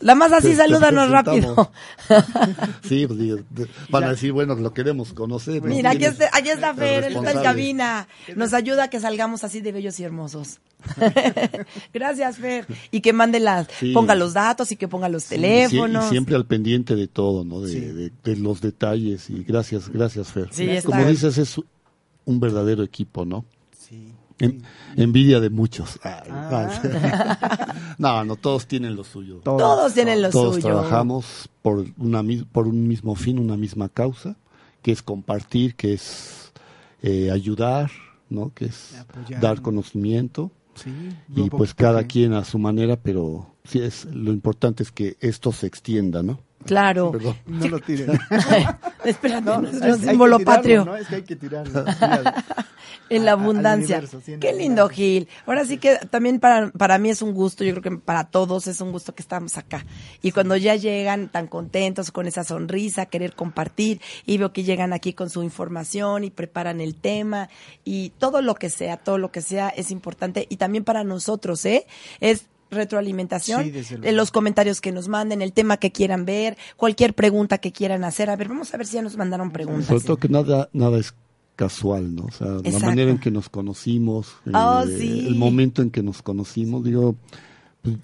La 0.00 0.14
más 0.14 0.32
así, 0.32 0.54
salúdanos 0.54 1.10
rápido. 1.10 1.70
sí, 2.88 3.06
pues, 3.06 3.68
van 3.90 4.04
a 4.04 4.10
decir, 4.10 4.32
bueno, 4.32 4.54
lo 4.54 4.72
queremos 4.72 5.12
conocer. 5.12 5.62
Mira, 5.62 5.90
aquí 5.90 6.04
está, 6.04 6.28
aquí 6.32 6.50
está 6.50 6.74
Fer, 6.74 7.04
él 7.04 7.16
está 7.16 7.32
en 7.32 7.42
cabina 7.42 8.08
nos 8.36 8.52
ayuda 8.54 8.84
a 8.84 8.90
que 8.90 9.00
salgamos 9.00 9.44
así 9.44 9.60
de 9.60 9.72
bellos 9.72 9.98
y 10.00 10.04
hermosos. 10.04 10.60
Gracias, 11.92 12.36
Fer. 12.36 12.66
Y 12.90 13.00
que 13.00 13.12
mande 13.12 13.40
las, 13.40 13.68
ponga 13.92 14.14
los 14.14 14.34
datos 14.34 14.70
y 14.72 14.76
que 14.76 14.88
ponga 14.88 15.08
los 15.08 15.24
teléfonos. 15.24 16.06
y 16.06 16.08
siempre 16.10 16.36
al 16.36 16.46
pendiente 16.46 16.94
de 16.94 17.08
todo, 17.08 17.44
¿no? 17.44 17.60
De, 17.60 18.12
los 18.36 18.60
detalles. 18.60 19.30
Y 19.30 19.44
gracias, 19.44 19.88
gracias, 19.88 20.32
Fer. 20.32 20.50
Como 20.84 21.04
dices, 21.06 21.38
es 21.38 21.60
un 22.24 22.40
verdadero 22.40 22.82
equipo, 22.82 23.24
¿no? 23.24 23.44
Sí. 23.76 24.12
envidia 24.96 25.40
de 25.40 25.50
muchos. 25.50 25.98
Ah. 26.04 26.70
no, 27.98 28.24
no, 28.24 28.36
todos 28.36 28.66
tienen 28.66 28.94
lo 28.94 29.04
suyo. 29.04 29.40
Todos, 29.42 29.94
tienen 29.94 30.22
lo 30.22 30.30
suyo. 30.30 30.50
Todos 30.50 30.58
trabajamos 30.60 31.48
por, 31.62 31.86
una, 31.96 32.22
por 32.52 32.68
un 32.68 32.86
mismo 32.86 33.14
fin, 33.14 33.38
una 33.38 33.56
misma 33.56 33.88
causa, 33.88 34.36
que 34.82 34.92
es 34.92 35.02
compartir, 35.02 35.74
que 35.74 35.94
es 35.94 36.52
eh, 37.02 37.30
ayudar, 37.30 37.90
¿no? 38.30 38.52
Que 38.54 38.66
es 38.66 38.94
dar 39.40 39.62
conocimiento. 39.62 40.50
y 41.34 41.50
pues 41.50 41.74
cada 41.74 42.04
quien 42.04 42.32
a 42.34 42.44
su 42.44 42.58
manera, 42.58 42.96
pero 43.00 43.54
sí 43.64 43.80
es 43.80 44.04
lo 44.06 44.32
importante 44.32 44.82
es 44.82 44.92
que 44.92 45.16
esto 45.20 45.52
se 45.52 45.66
extienda, 45.66 46.22
¿no? 46.22 46.40
Claro. 46.64 47.12
No 47.46 47.68
lo 47.68 47.78
tiren. 47.80 48.18
Espérate, 49.04 49.42
no, 49.42 49.66
es 49.66 49.80
un 49.80 50.00
símbolo 50.00 50.38
patrio. 50.40 50.84
¿no? 50.84 50.96
Es 50.96 51.06
que 51.08 51.16
hay 51.16 51.22
que 51.22 51.36
tirarlo. 51.36 51.84
en 53.10 53.24
la 53.24 53.32
abundancia. 53.32 54.02
Qué 54.40 54.52
lindo, 54.52 54.88
Gil. 54.88 55.28
Ahora 55.46 55.64
sí 55.64 55.78
que 55.78 55.96
también 56.10 56.40
para, 56.40 56.70
para 56.72 56.98
mí 56.98 57.10
es 57.10 57.22
un 57.22 57.32
gusto, 57.32 57.64
yo 57.64 57.72
creo 57.72 57.82
que 57.82 58.02
para 58.02 58.24
todos 58.24 58.66
es 58.66 58.80
un 58.80 58.92
gusto 58.92 59.14
que 59.14 59.22
estamos 59.22 59.56
acá. 59.56 59.84
Y 60.22 60.32
cuando 60.32 60.56
ya 60.56 60.74
llegan 60.76 61.28
tan 61.28 61.46
contentos, 61.46 62.10
con 62.10 62.26
esa 62.26 62.44
sonrisa, 62.44 63.06
querer 63.06 63.34
compartir, 63.34 64.00
y 64.26 64.38
veo 64.38 64.52
que 64.52 64.64
llegan 64.64 64.92
aquí 64.92 65.12
con 65.14 65.30
su 65.30 65.42
información 65.42 66.24
y 66.24 66.30
preparan 66.30 66.80
el 66.80 66.94
tema, 66.94 67.48
y 67.84 68.10
todo 68.18 68.42
lo 68.42 68.54
que 68.54 68.70
sea, 68.70 68.96
todo 68.98 69.18
lo 69.18 69.30
que 69.30 69.42
sea 69.42 69.68
es 69.70 69.90
importante. 69.90 70.46
Y 70.48 70.56
también 70.56 70.84
para 70.84 71.04
nosotros, 71.04 71.64
¿eh? 71.64 71.86
Es 72.20 72.46
retroalimentación, 72.70 73.72
en 74.02 74.16
los 74.16 74.30
comentarios 74.30 74.80
que 74.80 74.92
nos 74.92 75.08
manden, 75.08 75.42
el 75.42 75.52
tema 75.52 75.78
que 75.78 75.92
quieran 75.92 76.24
ver, 76.24 76.56
cualquier 76.76 77.14
pregunta 77.14 77.58
que 77.58 77.72
quieran 77.72 78.04
hacer. 78.04 78.30
A 78.30 78.36
ver, 78.36 78.48
vamos 78.48 78.72
a 78.74 78.76
ver 78.76 78.86
si 78.86 78.94
ya 78.94 79.02
nos 79.02 79.16
mandaron 79.16 79.50
preguntas. 79.50 79.86
Sobre 79.86 80.04
todo 80.04 80.16
que 80.16 80.28
nada, 80.28 80.68
nada 80.72 80.98
es 80.98 81.14
casual, 81.56 82.14
¿no? 82.14 82.24
O 82.26 82.30
sea, 82.30 82.46
la 82.46 82.78
manera 82.78 83.10
en 83.10 83.18
que 83.18 83.30
nos 83.30 83.48
conocimos, 83.48 84.36
oh, 84.52 84.82
el 84.82 85.34
momento 85.34 85.82
en 85.82 85.90
que 85.90 86.02
nos 86.02 86.22
conocimos, 86.22 86.84
digo, 86.84 87.16
pues, 87.82 87.96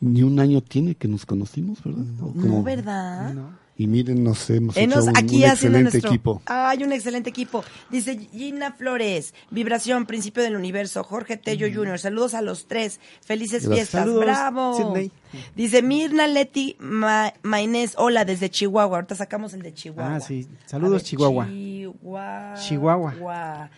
ni 0.00 0.22
un 0.24 0.40
año 0.40 0.60
tiene 0.62 0.96
que 0.96 1.06
nos 1.06 1.24
conocimos, 1.24 1.82
¿verdad? 1.84 2.04
O 2.20 2.32
No, 2.34 2.62
¿verdad? 2.62 3.34
Y 3.82 3.88
miren, 3.88 4.22
nos 4.22 4.48
hemos 4.48 4.76
Enos 4.76 4.98
hecho 4.98 5.10
un, 5.10 5.16
aquí 5.16 5.36
un 5.38 5.50
excelente 5.50 5.82
nuestro... 5.90 6.10
equipo. 6.10 6.42
Ay, 6.46 6.84
un 6.84 6.92
excelente 6.92 7.30
equipo. 7.30 7.64
Dice 7.90 8.16
Gina 8.32 8.70
Flores, 8.70 9.34
vibración, 9.50 10.06
principio 10.06 10.44
del 10.44 10.54
universo. 10.54 11.02
Jorge 11.02 11.36
Tello 11.36 11.66
Jr., 11.72 11.98
saludos 11.98 12.34
a 12.34 12.42
los 12.42 12.68
tres. 12.68 13.00
Felices 13.22 13.66
Gracias. 13.66 13.74
fiestas. 13.74 14.00
Saludos, 14.02 14.24
Bravo. 14.24 14.76
Sydney. 14.76 15.10
Dice 15.56 15.82
Mirna 15.82 16.28
Leti 16.28 16.76
Ma 16.78 17.32
Maynés, 17.42 17.94
hola, 17.98 18.24
desde 18.24 18.50
Chihuahua. 18.50 18.98
Ahorita 18.98 19.16
sacamos 19.16 19.52
el 19.52 19.62
de 19.62 19.74
Chihuahua. 19.74 20.14
Ah, 20.16 20.20
sí. 20.20 20.46
Saludos, 20.66 20.92
ver, 20.92 21.02
Chihuahua. 21.02 21.46
Chihuahua. 21.48 22.54
Chihuahua. 22.54 23.70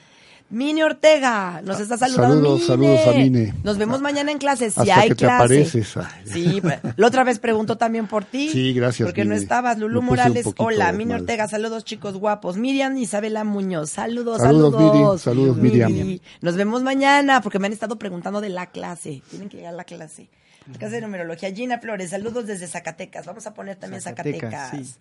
Mini 0.51 0.83
Ortega, 0.83 1.63
nos 1.65 1.81
está 1.81 1.97
saludando. 1.99 2.59
Saludos, 2.59 2.79
Mine. 2.79 2.99
saludos 2.99 3.07
a 3.09 3.19
Mine. 3.19 3.55
Nos 3.65 3.77
vemos 3.79 4.01
mañana 4.01 4.31
en 4.31 4.39
clase, 4.39 4.71
si 4.71 4.79
Hasta 4.81 5.01
hay 5.01 5.09
que 5.09 5.15
te 5.17 5.25
clase. 5.25 5.35
apareces. 5.37 5.95
Sí, 6.27 6.61
pero 6.63 6.81
la 6.97 7.07
otra 7.09 7.25
vez 7.25 7.39
preguntó 7.41 7.77
también 7.77 8.07
por 8.07 8.25
ti. 8.25 8.51
Sí, 8.51 8.73
gracias, 8.73 9.09
Porque 9.09 9.25
no 9.25 9.31
Mine. 9.31 9.43
estabas. 9.43 9.79
Lulú 9.79 10.01
Morales, 10.03 10.47
hola. 10.59 10.93
Mini 10.93 11.13
mal. 11.13 11.23
Ortega, 11.23 11.49
saludos 11.49 11.85
chicos 11.85 12.17
guapos. 12.19 12.57
Miriam 12.57 12.97
Isabela 12.99 13.43
Muñoz, 13.43 13.91
saludos, 13.91 14.39
Saludos, 14.41 14.75
saludos. 14.75 14.95
Miri. 14.95 15.19
Saludos, 15.19 15.57
Miriam. 15.57 15.93
Miri. 15.93 16.23
Nos 16.41 16.55
vemos 16.57 16.83
mañana, 16.85 17.41
porque 17.41 17.59
me 17.59 17.67
han 17.67 17.73
estado 17.73 17.99
preguntando 17.99 18.41
de 18.41 18.51
la 18.51 18.67
clase. 18.67 19.23
Tienen 19.31 19.49
que 19.49 19.57
llegar 19.57 19.75
a 19.75 19.77
la 19.79 19.85
clase. 19.85 20.29
La 20.71 20.79
clase 20.79 20.95
de 20.97 21.01
numerología. 21.01 21.53
Gina 21.53 21.79
Flores, 21.81 22.11
saludos 22.11 22.47
desde 22.47 22.69
Zacatecas. 22.69 23.27
Vamos 23.27 23.47
a 23.47 23.55
poner 23.55 23.77
también 23.77 24.03
Zacatecas, 24.03 24.53
Zacatecas. 24.53 24.89
sí. 24.89 24.95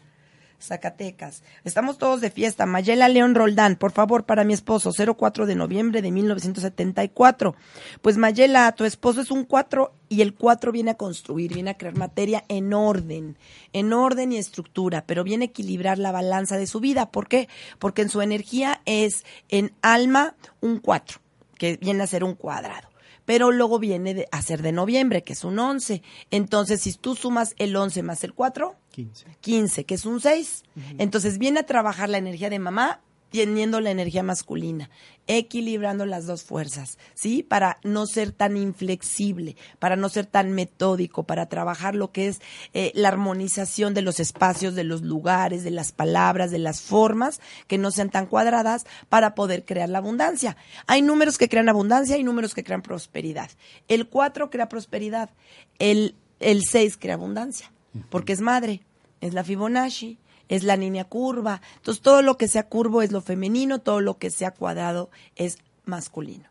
Zacatecas. 0.63 1.43
Estamos 1.63 1.97
todos 1.97 2.21
de 2.21 2.31
fiesta. 2.31 2.65
Mayela 2.65 3.09
León 3.09 3.35
Roldán, 3.35 3.75
por 3.75 3.91
favor, 3.91 4.25
para 4.25 4.43
mi 4.43 4.53
esposo, 4.53 4.91
04 4.91 5.45
de 5.45 5.55
noviembre 5.55 6.01
de 6.01 6.11
1974. 6.11 7.55
Pues 8.01 8.17
Mayela, 8.17 8.71
tu 8.71 8.85
esposo 8.85 9.21
es 9.21 9.31
un 9.31 9.43
4 9.43 9.93
y 10.09 10.21
el 10.21 10.33
4 10.33 10.71
viene 10.71 10.91
a 10.91 10.95
construir, 10.95 11.53
viene 11.53 11.71
a 11.71 11.77
crear 11.77 11.97
materia 11.97 12.43
en 12.47 12.73
orden, 12.73 13.37
en 13.73 13.93
orden 13.93 14.31
y 14.31 14.37
estructura, 14.37 15.03
pero 15.05 15.23
viene 15.23 15.45
a 15.45 15.47
equilibrar 15.47 15.97
la 15.99 16.11
balanza 16.11 16.57
de 16.57 16.67
su 16.67 16.79
vida. 16.79 17.11
¿Por 17.11 17.27
qué? 17.27 17.49
Porque 17.79 18.03
en 18.03 18.09
su 18.09 18.21
energía 18.21 18.81
es 18.85 19.25
en 19.49 19.73
alma 19.81 20.35
un 20.61 20.79
4, 20.79 21.19
que 21.57 21.77
viene 21.77 22.03
a 22.03 22.07
ser 22.07 22.23
un 22.23 22.35
cuadrado 22.35 22.93
pero 23.25 23.51
luego 23.51 23.79
viene 23.79 24.13
de, 24.13 24.27
a 24.31 24.41
ser 24.41 24.61
de 24.61 24.71
noviembre, 24.71 25.23
que 25.23 25.33
es 25.33 25.43
un 25.43 25.57
11. 25.57 26.01
Entonces, 26.31 26.81
si 26.81 26.93
tú 26.93 27.15
sumas 27.15 27.55
el 27.57 27.75
11 27.75 28.03
más 28.03 28.23
el 28.23 28.33
4, 28.33 28.75
15. 28.93 29.25
15, 29.41 29.85
que 29.85 29.95
es 29.95 30.05
un 30.05 30.21
6. 30.21 30.63
Entonces 30.99 31.39
viene 31.39 31.61
a 31.61 31.65
trabajar 31.65 32.09
la 32.09 32.19
energía 32.19 32.51
de 32.51 32.59
mamá 32.59 33.01
teniendo 33.31 33.81
la 33.81 33.89
energía 33.89 34.21
masculina, 34.21 34.91
equilibrando 35.25 36.05
las 36.05 36.27
dos 36.27 36.43
fuerzas, 36.43 36.99
¿sí? 37.15 37.41
Para 37.41 37.79
no 37.83 38.05
ser 38.05 38.31
tan 38.31 38.55
inflexible, 38.55 39.55
para 39.79 39.95
no 39.95 40.07
ser 40.09 40.27
tan 40.27 40.51
metódico, 40.51 41.23
para 41.23 41.47
trabajar 41.47 41.95
lo 41.95 42.11
que 42.11 42.27
es 42.27 42.41
eh, 42.75 42.91
la 42.93 43.07
armonización 43.07 43.95
de 43.95 44.03
los 44.03 44.19
espacios, 44.19 44.75
de 44.75 44.83
los 44.83 45.01
lugares, 45.01 45.63
de 45.63 45.71
las 45.71 45.91
palabras, 45.91 46.51
de 46.51 46.59
las 46.59 46.81
formas, 46.81 47.41
que 47.65 47.79
no 47.79 47.89
sean 47.89 48.11
tan 48.11 48.27
cuadradas 48.27 48.85
para 49.09 49.33
poder 49.33 49.65
crear 49.65 49.89
la 49.89 49.97
abundancia. 49.97 50.55
Hay 50.85 51.01
números 51.01 51.39
que 51.39 51.49
crean 51.49 51.69
abundancia 51.69 52.17
y 52.17 52.23
números 52.23 52.53
que 52.53 52.63
crean 52.63 52.83
prosperidad. 52.83 53.49
El 53.87 54.07
4 54.07 54.51
crea 54.51 54.69
prosperidad, 54.69 55.31
el, 55.79 56.13
el 56.39 56.61
6 56.63 56.97
crea 56.97 57.15
abundancia, 57.15 57.72
porque 58.09 58.33
es 58.33 58.41
madre, 58.41 58.81
es 59.21 59.33
la 59.33 59.43
Fibonacci, 59.43 60.17
es 60.49 60.63
la 60.63 60.75
línea 60.75 61.05
curva. 61.05 61.61
Entonces, 61.77 62.01
todo 62.01 62.21
lo 62.21 62.37
que 62.37 62.47
sea 62.47 62.63
curvo 62.67 63.01
es 63.01 63.11
lo 63.11 63.21
femenino, 63.21 63.79
todo 63.79 64.01
lo 64.01 64.17
que 64.17 64.29
sea 64.29 64.51
cuadrado 64.51 65.09
es 65.35 65.57
masculino. 65.85 66.45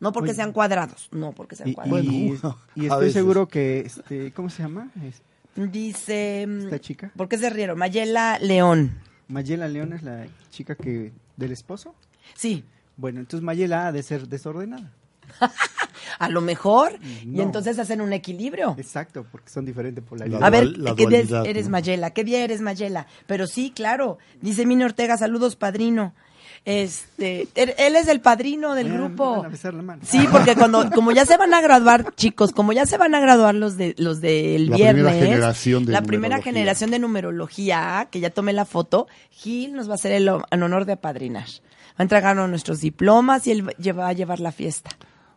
No 0.00 0.12
porque 0.12 0.30
Oye. 0.30 0.36
sean 0.36 0.52
cuadrados, 0.52 1.08
no 1.12 1.32
porque 1.32 1.56
sean 1.56 1.68
Y, 1.70 1.74
cuadrados. 1.74 2.04
y- 2.04 2.28
Bueno, 2.28 2.58
y 2.74 2.84
estoy 2.86 3.12
seguro 3.12 3.46
que, 3.48 3.80
este, 3.80 4.32
¿cómo 4.32 4.50
se 4.50 4.62
llama? 4.62 4.90
Es- 5.02 5.22
Dice. 5.56 6.42
¿Esta 6.42 6.80
chica? 6.80 7.12
¿Por 7.16 7.28
qué 7.28 7.38
se 7.38 7.48
rieron? 7.48 7.78
Mayela 7.78 8.38
León. 8.40 8.98
Mayela 9.28 9.68
León 9.68 9.92
es 9.92 10.02
la 10.02 10.26
chica 10.50 10.74
que 10.74 11.12
del 11.36 11.52
esposo. 11.52 11.94
Sí, 12.34 12.64
Bueno, 12.96 13.20
entonces 13.20 13.44
Mayela 13.44 13.86
ha 13.88 13.92
de 13.92 14.02
ser 14.02 14.28
desordenada. 14.28 14.92
a 16.18 16.28
lo 16.28 16.40
mejor. 16.40 16.98
Y 17.24 17.40
entonces 17.40 17.78
hacen 17.78 18.00
un 18.00 18.12
equilibrio. 18.12 18.74
Exacto, 18.78 19.26
porque 19.30 19.50
son 19.50 19.64
diferentes 19.64 20.02
La 20.02 20.08
polaridades. 20.08 20.44
A 20.44 20.50
ver, 20.50 20.78
la 20.78 20.94
¿qué 20.94 21.06
día 21.06 21.42
eres 21.44 21.66
¿no? 21.66 21.72
Mayela? 21.72 22.10
¿Qué 22.10 22.24
día 22.24 22.44
eres 22.44 22.60
Mayela? 22.60 23.06
Pero 23.26 23.46
sí, 23.46 23.72
claro. 23.74 24.18
Dice 24.40 24.66
Mini 24.66 24.84
Ortega, 24.84 25.16
saludos, 25.16 25.56
padrino. 25.56 26.14
Este, 26.64 27.46
él 27.54 27.74
él 27.76 27.94
es 27.94 28.08
el 28.08 28.22
padrino 28.22 28.74
del 28.74 28.90
grupo. 28.90 29.36
van 29.36 29.46
a 29.46 29.48
besar 29.50 29.74
la 29.74 29.82
mano. 29.82 30.02
Sí, 30.04 30.26
porque 30.32 30.54
cuando, 30.54 30.90
como 30.90 31.12
ya 31.12 31.26
se 31.26 31.36
van 31.36 31.52
a 31.52 31.60
graduar, 31.60 32.14
chicos, 32.14 32.52
como 32.52 32.72
ya 32.72 32.86
se 32.86 32.96
van 32.96 33.14
a 33.14 33.20
graduar 33.20 33.54
los 33.54 33.76
de 33.76 33.94
los 33.98 34.22
del 34.22 34.70
viernes, 34.70 35.04
primera 35.04 35.12
generación 35.12 35.84
de 35.84 35.92
la 35.92 36.02
primera 36.02 36.40
generación 36.40 36.90
de 36.90 36.98
numerología, 36.98 38.08
que 38.10 38.20
ya 38.20 38.30
tomé 38.30 38.54
la 38.54 38.64
foto, 38.64 39.08
Gil 39.30 39.74
nos 39.74 39.88
va 39.88 39.92
a 39.92 39.94
hacer 39.96 40.12
el 40.12 40.28
honor 40.28 40.86
de 40.86 40.94
apadrinar. 40.94 41.44
Va 41.44 41.98
a 41.98 42.02
entregarnos 42.02 42.48
nuestros 42.48 42.80
diplomas 42.80 43.46
y 43.46 43.50
él 43.50 43.68
va 43.68 44.08
a 44.08 44.12
llevar 44.14 44.40
la 44.40 44.50
fiesta. 44.50 44.90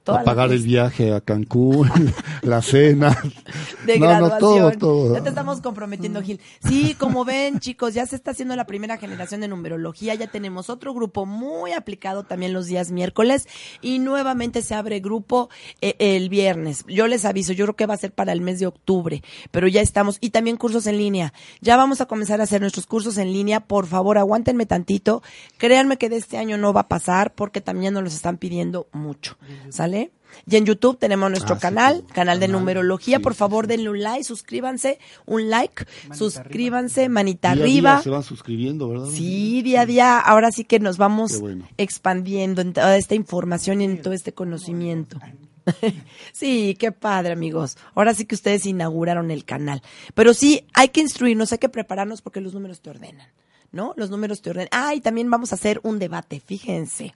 Toda 0.08 0.24
pagar 0.24 0.54
el 0.54 0.62
viaje 0.62 1.13
a 1.13 1.20
Cancún, 1.20 1.91
la 2.41 2.62
cena. 2.62 3.10
de 3.86 4.00
no, 4.00 4.08
graduación. 4.08 4.39
no, 4.39 4.39
todo, 4.39 4.72
todo. 4.72 5.15
Ya 5.15 5.22
te 5.22 5.30
estamos 5.30 5.60
comprometiendo, 5.60 6.22
Gil. 6.22 6.39
Sí, 6.65 6.96
como 6.98 7.26
ven, 7.26 7.60
chicos, 7.60 7.93
ya 7.93 8.06
se 8.06 8.15
está 8.15 8.32
haciendo 8.32 8.56
la 8.56 8.65
primera 8.65 8.96
generación 8.96 9.41
de 9.41 9.50
numerología. 9.50 10.15
Ya 10.15 10.28
tenemos 10.28 10.70
otro 10.70 10.93
grupo 10.93 11.26
muy 11.26 11.74
aplicado 11.74 12.24
también 12.24 12.54
los 12.54 12.67
días 12.67 12.89
miércoles. 12.89 13.50
Y 13.82 14.00
nuevamente 14.00 14.62
se 14.62 14.76
abre 14.76 15.02
grupo 15.02 15.50
eh, 15.82 15.96
el 16.00 16.30
viernes. 16.30 16.86
Yo 16.88 17.08
les 17.08 17.26
aviso, 17.26 17.52
yo 17.52 17.65
creo 17.65 17.76
que 17.76 17.86
va 17.86 17.96
a 17.96 17.98
ser 17.98 18.13
para 18.13 18.32
el 18.32 18.39
mes 18.39 18.60
de 18.60 18.67
octubre. 18.67 19.22
Pero 19.52 19.67
ya 19.67 19.82
estamos. 19.82 20.20
Y 20.22 20.30
también 20.30 20.56
cursos 20.56 20.88
en 20.88 20.98
línea. 20.98 21.34
Ya 21.60 21.76
vamos 21.76 22.00
a 22.00 22.06
comenzar 22.06 22.39
a 22.39 22.43
hacer 22.43 22.62
nuestros 22.62 22.86
cursos 22.86 23.17
en 23.17 23.34
línea. 23.34 23.60
Por 23.60 23.88
favor, 23.88 24.17
aguántenme 24.17 24.65
tantito. 24.65 25.22
Créanme 25.58 25.98
que 25.98 26.08
de 26.08 26.15
este 26.15 26.38
año 26.38 26.58
no 26.58 26.72
va 26.72 26.82
a 26.82 26.88
pasar 26.88 27.34
porque 27.34 27.60
también 27.60 27.93
nos 27.93 28.04
los 28.04 28.13
están 28.13 28.38
pidiendo 28.38 28.88
mucho. 28.93 29.36
¿Sale? 29.70 29.96
Y 30.45 30.55
en 30.55 30.65
YouTube 30.65 30.97
tenemos 30.99 31.29
nuestro 31.31 31.55
Ah, 31.55 31.60
canal, 31.60 32.03
sí. 32.07 32.13
canal 32.13 32.39
de 32.39 32.47
numerología. 32.47 33.17
Sí, 33.17 33.23
Por 33.23 33.33
favor, 33.33 33.65
sí. 33.65 33.69
denle 33.69 33.89
un 33.89 34.01
like, 34.01 34.23
suscríbanse, 34.23 34.99
un 35.25 35.49
like, 35.49 35.86
Manita 36.03 36.15
suscríbanse, 36.15 37.10
manita 37.10 37.53
Día 37.55 37.63
a 37.63 37.65
día 37.65 37.73
arriba. 37.73 38.01
se 38.03 38.10
van 38.12 38.23
suscribiendo, 38.23 38.88
¿verdad? 38.89 39.07
Sí, 39.12 39.62
día 39.63 39.81
a 39.81 39.86
día, 39.86 40.19
ahora 40.19 40.51
sí 40.51 40.63
que 40.63 40.79
nos 40.79 40.97
vamos 40.97 41.39
bueno. 41.39 41.67
expandiendo 41.77 42.62
en 42.62 42.73
toda 42.73 42.97
esta 42.97 43.15
información 43.15 43.81
y 43.81 43.86
en 43.86 44.01
todo 44.01 44.13
este 44.13 44.33
conocimiento. 44.33 45.19
sí, 46.33 46.75
qué 46.79 46.91
padre, 46.91 47.33
amigos. 47.33 47.77
Ahora 47.95 48.13
sí 48.13 48.25
que 48.25 48.36
ustedes 48.36 48.65
inauguraron 48.65 49.31
el 49.31 49.43
canal. 49.43 49.81
Pero 50.13 50.33
sí, 50.33 50.65
hay 50.73 50.89
que 50.89 51.01
instruirnos, 51.01 51.51
hay 51.51 51.57
que 51.57 51.69
prepararnos 51.69 52.21
porque 52.21 52.41
los 52.41 52.53
números 52.53 52.79
te 52.81 52.89
ordenan, 52.89 53.27
¿no? 53.71 53.93
Los 53.97 54.10
números 54.10 54.41
te 54.41 54.51
ordenan. 54.51 54.69
Ah, 54.71 54.93
y 54.95 55.01
también 55.01 55.29
vamos 55.29 55.51
a 55.51 55.55
hacer 55.55 55.79
un 55.83 55.99
debate, 55.99 56.39
fíjense. 56.39 57.13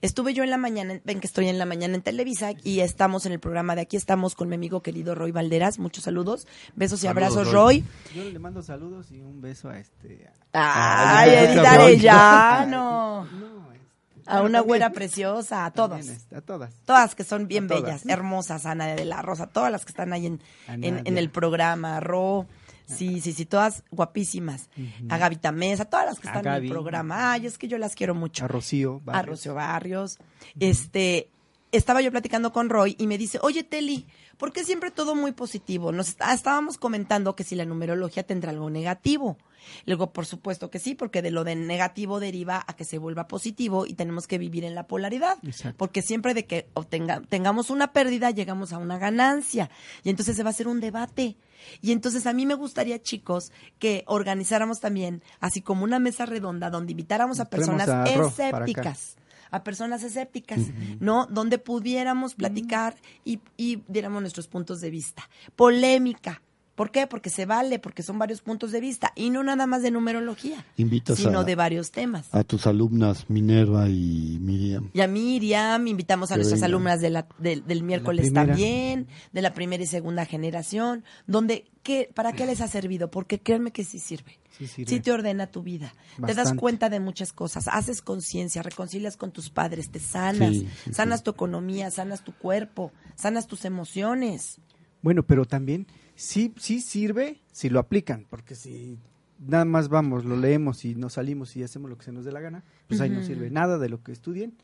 Estuve 0.00 0.34
yo 0.34 0.44
en 0.44 0.50
la 0.50 0.58
mañana, 0.58 1.00
ven 1.04 1.20
que 1.20 1.26
estoy 1.26 1.48
en 1.48 1.58
la 1.58 1.66
mañana 1.66 1.94
en 1.94 2.02
Televisa 2.02 2.52
y 2.64 2.80
estamos 2.80 3.26
en 3.26 3.32
el 3.32 3.40
programa 3.40 3.74
de 3.74 3.82
aquí, 3.82 3.96
estamos 3.96 4.34
con 4.34 4.48
mi 4.48 4.54
amigo 4.54 4.82
querido 4.82 5.14
Roy 5.14 5.32
Valderas. 5.32 5.78
Muchos 5.78 6.04
saludos, 6.04 6.46
besos 6.74 7.00
y 7.00 7.06
Saludos, 7.06 7.32
abrazos, 7.32 7.52
Roy. 7.52 7.80
Roy. 7.80 7.84
Yo 8.14 8.30
le 8.30 8.38
mando 8.38 8.62
saludos 8.62 9.10
y 9.10 9.20
un 9.20 9.40
beso 9.40 9.68
a 9.68 9.78
este. 9.78 10.30
Ay, 10.52 11.30
Ay, 11.30 11.44
Edith. 11.46 11.64
Arellano. 11.66 13.26
No, 13.42 13.72
este, 13.72 14.30
A 14.30 14.42
una 14.42 14.60
güera 14.60 14.90
preciosa, 14.90 15.64
a 15.64 15.72
todas. 15.72 16.06
a 16.34 16.40
todas. 16.40 16.72
Todas 16.84 17.14
que 17.14 17.24
son 17.24 17.48
bien 17.48 17.66
bellas, 17.66 18.06
hermosas, 18.06 18.66
Ana 18.66 18.86
de 18.86 19.04
la 19.04 19.20
Rosa, 19.22 19.48
todas 19.48 19.72
las 19.72 19.84
que 19.84 19.90
están 19.90 20.12
ahí 20.12 20.26
en, 20.26 20.40
en, 20.68 21.18
el 21.18 21.30
programa, 21.30 21.98
Ro, 22.00 22.46
sí, 22.86 23.20
sí, 23.20 23.32
sí, 23.32 23.46
todas 23.46 23.82
guapísimas. 23.90 24.68
A 25.08 25.18
Gavita 25.18 25.52
Mesa, 25.52 25.84
todas 25.84 26.06
las 26.06 26.18
que 26.20 26.28
A 26.28 26.30
están 26.32 26.46
en 26.46 26.64
el 26.64 26.68
programa. 26.70 27.32
Ay, 27.32 27.46
es 27.46 27.58
que 27.58 27.68
yo 27.68 27.78
las 27.78 27.94
quiero 27.94 28.14
mucho. 28.14 28.44
A 28.44 28.48
Rocío. 28.48 29.00
A 29.06 29.12
Barrios. 29.12 29.38
Rocío 29.38 29.54
Barrios. 29.54 30.18
Este, 30.60 31.28
estaba 31.72 32.00
yo 32.02 32.10
platicando 32.10 32.52
con 32.52 32.68
Roy 32.68 32.94
y 32.98 33.06
me 33.06 33.16
dice, 33.18 33.38
oye 33.42 33.64
Teli, 33.64 34.06
¿por 34.36 34.52
qué 34.52 34.64
siempre 34.64 34.90
todo 34.90 35.14
muy 35.14 35.32
positivo? 35.32 35.90
Nos 35.92 36.08
está- 36.08 36.32
estábamos 36.34 36.76
comentando 36.78 37.34
que 37.34 37.44
si 37.44 37.54
la 37.56 37.64
numerología 37.64 38.22
tendrá 38.24 38.50
algo 38.50 38.68
negativo. 38.70 39.38
Luego, 39.86 40.12
por 40.12 40.26
supuesto 40.26 40.70
que 40.70 40.80
sí, 40.80 40.96
porque 40.96 41.22
de 41.22 41.30
lo 41.30 41.44
de 41.44 41.54
negativo 41.54 42.18
deriva 42.18 42.64
a 42.66 42.74
que 42.74 42.84
se 42.84 42.98
vuelva 42.98 43.28
positivo 43.28 43.86
y 43.86 43.94
tenemos 43.94 44.26
que 44.26 44.36
vivir 44.36 44.64
en 44.64 44.74
la 44.74 44.88
polaridad. 44.88 45.38
Exacto. 45.46 45.78
Porque 45.78 46.02
siempre 46.02 46.34
de 46.34 46.46
que 46.46 46.66
obtenga- 46.74 47.24
tengamos 47.28 47.70
una 47.70 47.92
pérdida, 47.92 48.32
llegamos 48.32 48.72
a 48.72 48.78
una 48.78 48.98
ganancia. 48.98 49.70
Y 50.02 50.10
entonces 50.10 50.34
se 50.36 50.42
va 50.42 50.50
a 50.50 50.52
hacer 50.52 50.66
un 50.66 50.80
debate. 50.80 51.36
Y 51.80 51.92
entonces 51.92 52.26
a 52.26 52.32
mí 52.32 52.46
me 52.46 52.54
gustaría, 52.54 53.02
chicos, 53.02 53.52
que 53.78 54.04
organizáramos 54.06 54.80
también, 54.80 55.22
así 55.40 55.60
como 55.60 55.84
una 55.84 55.98
mesa 55.98 56.26
redonda, 56.26 56.70
donde 56.70 56.92
invitáramos 56.92 57.40
a 57.40 57.46
personas 57.46 57.88
a 57.88 58.04
escépticas 58.04 59.16
a 59.52 59.62
personas 59.62 60.02
escépticas, 60.02 60.60
¿no? 60.98 61.26
Donde 61.26 61.58
pudiéramos 61.58 62.34
platicar 62.34 62.96
y, 63.22 63.38
y 63.58 63.82
diéramos 63.86 64.22
nuestros 64.22 64.48
puntos 64.48 64.80
de 64.80 64.88
vista. 64.88 65.28
Polémica, 65.56 66.40
¿Por 66.74 66.90
qué? 66.90 67.06
Porque 67.06 67.28
se 67.28 67.44
vale, 67.44 67.78
porque 67.78 68.02
son 68.02 68.18
varios 68.18 68.40
puntos 68.40 68.72
de 68.72 68.80
vista 68.80 69.12
y 69.14 69.28
no 69.28 69.44
nada 69.44 69.66
más 69.66 69.82
de 69.82 69.90
numerología, 69.90 70.64
Invitas 70.78 71.18
sino 71.18 71.40
a, 71.40 71.44
de 71.44 71.54
varios 71.54 71.90
temas. 71.90 72.34
a 72.34 72.44
tus 72.44 72.66
alumnas 72.66 73.28
Minerva 73.28 73.90
y 73.90 74.38
Miriam. 74.40 74.88
Y 74.94 75.02
a 75.02 75.06
Miriam, 75.06 75.86
invitamos 75.86 76.30
a 76.30 76.34
Que 76.34 76.38
nuestras 76.38 76.62
alumnas 76.62 77.00
de 77.02 77.10
la- 77.10 77.26
del- 77.38 77.66
del 77.66 77.82
miércoles 77.82 78.32
también, 78.32 79.06
de 79.32 79.42
la 79.42 79.52
primera 79.52 79.82
y 79.82 79.86
segunda 79.86 80.24
generación, 80.24 81.04
donde, 81.26 81.66
¿qué, 81.82 82.08
¿para 82.14 82.32
qué 82.32 82.46
les 82.46 82.62
ha 82.62 82.68
servido? 82.68 83.10
Porque 83.10 83.38
créanme 83.38 83.70
que 83.70 83.84
sí 83.84 83.98
sirve. 83.98 84.38
Sí 84.56 84.66
sirve. 84.66 84.90
Sí 84.90 85.00
te 85.00 85.12
ordena 85.12 85.48
tu 85.48 85.62
vida. 85.62 85.94
Te 86.24 86.32
das 86.34 86.54
cuenta 86.54 86.88
de 86.88 87.00
muchas 87.00 87.34
cosas, 87.34 87.68
haces 87.68 88.00
conciencia, 88.00 88.62
reconcilias 88.62 89.18
con 89.18 89.30
tus 89.30 89.50
padres, 89.50 89.90
te 89.90 90.00
sanas, 90.00 90.50
Sí, 90.50 90.68
sí, 90.84 90.94
sanas 90.94 91.22
tu 91.22 91.30
economía, 91.32 91.90
sanas 91.90 92.24
tu 92.24 92.32
cuerpo, 92.32 92.92
sanas 93.14 93.46
tus 93.46 93.66
emociones. 93.66 94.58
Bueno, 95.02 95.22
pero 95.22 95.44
también 95.46 95.86
sí, 96.22 96.52
sí 96.58 96.80
sirve 96.80 97.40
si 97.52 97.68
lo 97.70 97.78
aplican, 97.80 98.26
porque 98.30 98.54
si 98.54 98.98
nada 99.38 99.64
más 99.64 99.88
vamos, 99.88 100.24
lo 100.24 100.36
leemos 100.36 100.84
y 100.84 100.94
nos 100.94 101.14
salimos 101.14 101.56
y 101.56 101.62
hacemos 101.62 101.90
lo 101.90 101.98
que 101.98 102.04
se 102.04 102.12
nos 102.12 102.24
dé 102.24 102.32
la 102.32 102.40
gana, 102.40 102.62
pues 102.88 103.00
ahí 103.00 103.10
no 103.10 103.22
sirve 103.24 103.50
nada 103.50 103.78
de 103.78 103.88
lo 103.88 104.02
que 104.02 104.12
estudien, 104.12 104.54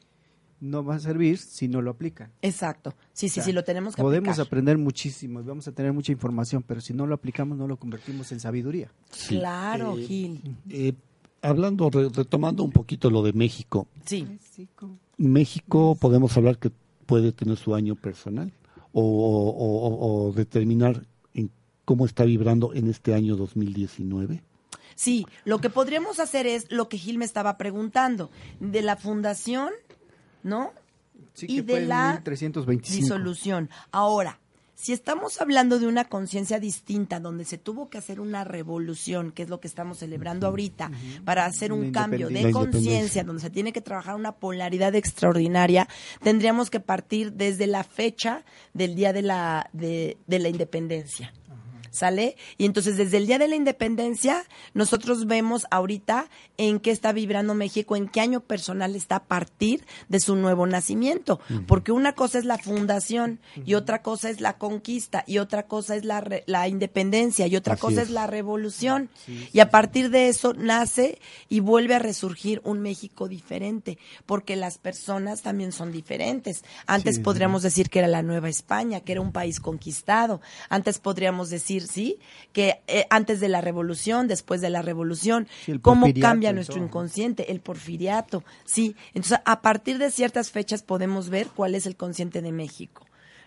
no 0.61 0.85
va 0.85 0.97
a 0.97 0.99
servir 1.01 1.39
si 1.39 1.69
no 1.69 1.83
lo 1.83 1.91
aplican. 1.91 2.31
Exacto. 2.43 2.95
Sí, 3.13 3.29
sí, 3.29 3.41
O 3.41 3.43
sea, 3.43 3.45
sí, 3.45 3.53
lo 3.53 3.65
tenemos 3.65 3.95
que 3.97 4.03
Podemos 4.03 4.31
aplicar. 4.31 4.47
aprender 4.47 4.79
muchísimo, 4.79 5.43
vamos 5.43 5.67
a 5.69 5.73
tener 5.73 5.93
mucha 5.93 6.13
información, 6.13 6.65
pero 6.67 6.81
si 6.81 6.93
no 6.95 7.07
lo 7.07 7.15
aplicamos 7.15 7.57
no 7.59 7.67
lo 7.69 7.77
convertimos 7.77 8.31
en 8.33 8.41
sabiduría. 8.41 8.91
Sí. 9.11 9.39
Claro, 9.39 9.97
Eh, 9.99 10.03
Gil. 10.05 10.57
eh, 10.71 10.93
hablando, 11.43 11.91
re- 11.91 12.09
retomando 12.09 12.63
un 12.65 12.71
poquito 12.73 13.11
lo 13.11 13.23
de 13.23 13.33
México. 13.33 13.87
Sí. 14.05 14.27
México 15.17 15.97
podemos 16.01 16.37
hablar 16.37 16.59
que 16.59 16.71
puede 17.07 17.33
tener 17.33 17.57
su 17.57 17.75
año 17.75 17.95
personal 17.97 18.53
o, 18.93 19.03
o- 19.03 19.51
o- 19.51 20.29
o 20.29 20.33
determinar 20.33 21.05
cómo 21.89 22.05
está 22.05 22.25
vibrando 22.25 22.75
en 22.75 22.91
este 22.91 23.15
año 23.15 23.35
2019. 23.35 24.43
Sí, 24.95 25.25
lo 25.47 25.59
que 25.59 25.71
podríamos 25.71 26.21
hacer 26.21 26.47
es 26.47 26.71
lo 26.71 26.91
que 26.91 26.99
Gil 26.99 27.17
me 27.17 27.25
estaba 27.25 27.57
preguntando, 27.57 28.31
de 28.61 28.83
la 28.83 28.97
fundación, 28.97 29.71
¿no? 30.43 30.75
Sí, 31.33 31.47
Y 31.49 31.57
que 31.57 31.63
de 31.63 31.73
fue 31.73 31.87
la 31.87 32.13
1325. 32.17 32.95
Disolución. 32.95 33.71
Ahora, 33.91 34.39
si 34.75 34.93
estamos 34.93 35.41
hablando 35.41 35.79
de 35.79 35.87
una 35.87 36.05
conciencia 36.05 36.61
distinta, 36.61 37.21
donde 37.21 37.47
se 37.47 37.57
tuvo 37.57 37.89
que 37.89 37.97
hacer 37.97 38.21
una 38.21 38.45
revolución, 38.45 39.33
que 39.33 39.45
es 39.45 39.49
lo 39.49 39.59
que 39.59 39.67
estamos 39.67 40.01
celebrando 40.01 40.47
ahorita, 40.47 40.91
para 41.25 41.47
hacer 41.47 41.73
un 41.73 41.91
cambio 41.91 42.29
de 42.29 42.51
conciencia, 42.53 43.25
donde 43.25 43.41
se 43.41 43.49
tiene 43.49 43.73
que 43.73 43.81
trabajar 43.81 44.15
una 44.15 44.33
polaridad 44.33 44.95
extraordinaria, 44.95 45.89
tendríamos 46.23 46.69
que 46.69 46.81
partir 46.81 47.33
desde 47.33 47.67
la 47.67 47.83
fecha 47.83 48.45
del 48.75 48.95
día 48.95 49.15
de 49.15 49.23
la, 49.23 49.71
de, 49.73 50.19
de 50.27 50.39
la 50.39 50.51
independencia. 50.51 51.33
¿Sale? 51.91 52.37
Y 52.57 52.65
entonces 52.67 52.97
desde 52.97 53.17
el 53.17 53.27
día 53.27 53.39
de 53.39 53.49
la 53.49 53.57
independencia, 53.57 54.45
nosotros 54.75 55.27
vemos 55.27 55.67
ahorita 55.71 56.29
en 56.57 56.81
qué 56.81 56.91
está 56.91 57.13
vibrando 57.13 57.55
México, 57.55 57.97
en 57.97 58.09
qué 58.09 58.21
año 58.21 58.41
personal 58.41 58.95
está 58.97 59.17
a 59.17 59.25
partir 59.25 59.85
de 60.09 60.21
su 60.21 60.37
nuevo 60.37 60.67
nacimiento. 60.67 61.41
Porque 61.67 61.93
una 61.93 62.13
cosa 62.15 62.39
es 62.39 62.45
la 62.45 62.59
fundación, 62.59 63.41
y 63.65 63.75
otra 63.75 64.03
cosa 64.03 64.31
es 64.31 64.41
la 64.41 64.59
conquista, 64.59 65.25
y 65.27 65.39
otra 65.39 65.67
cosa 65.67 65.97
es 65.97 66.05
la, 66.05 66.21
re- 66.21 66.45
la 66.47 66.69
independencia, 66.69 67.47
y 67.47 67.57
otra 67.57 67.75
Así 67.75 67.81
cosa 67.81 68.03
es. 68.03 68.09
es. 68.09 68.15
la 68.15 68.27
revolución. 68.27 69.09
y 69.53 69.61
a 69.61 69.71
partir 69.71 70.11
de 70.11 70.29
eso 70.29 70.55
nace 70.55 71.19
y 71.49 71.61
vuelve 71.61 71.95
a 71.95 71.99
resurgir 71.99 72.61
un 72.65 72.81
México 72.81 73.29
diferente, 73.29 73.99
porque 74.27 74.57
las 74.57 74.79
personas 74.79 75.43
también 75.43 75.73
son 75.73 75.93
diferentes. 75.93 76.65
Antes 76.87 77.17
Sí, 77.17 77.23
podríamos 77.23 77.63
decir 77.63 77.89
que 77.91 77.99
era 78.01 78.09
la 78.09 78.23
Nueva 78.23 78.49
España, 78.49 79.01
que 79.01 79.13
era 79.13 79.21
un 79.21 79.33
país 79.33 79.61
conquistado. 79.61 80.41
Antes 80.69 80.99
podríamos 80.99 81.51
decir, 81.51 81.78
sí, 81.87 82.19
que 82.53 82.81
eh, 82.87 83.07
antes 83.11 83.41
de 83.41 83.49
la 83.49 83.61
revolución, 83.61 84.27
después 84.29 84.61
de 84.61 84.71
la 84.71 84.83
revolución, 84.83 85.47
Sí, 85.65 85.79
cómo 85.79 86.07
cambia 86.21 86.53
nuestro 86.53 86.77
todo. 86.77 86.85
inconsciente, 86.87 87.53
el 87.53 87.61
porfiriato, 87.61 88.43
sí. 88.65 88.97
Entonces, 89.15 89.39
a 89.45 89.61
partir 89.63 89.99
de 89.99 90.11
ciertas 90.11 90.51
fechas 90.51 90.83
podemos 90.83 91.29
ver 91.29 91.49
cuál 91.55 91.75
es 91.75 91.87
el 91.87 91.97
consciente 91.97 92.43
de 92.43 92.53
México. 92.53 93.05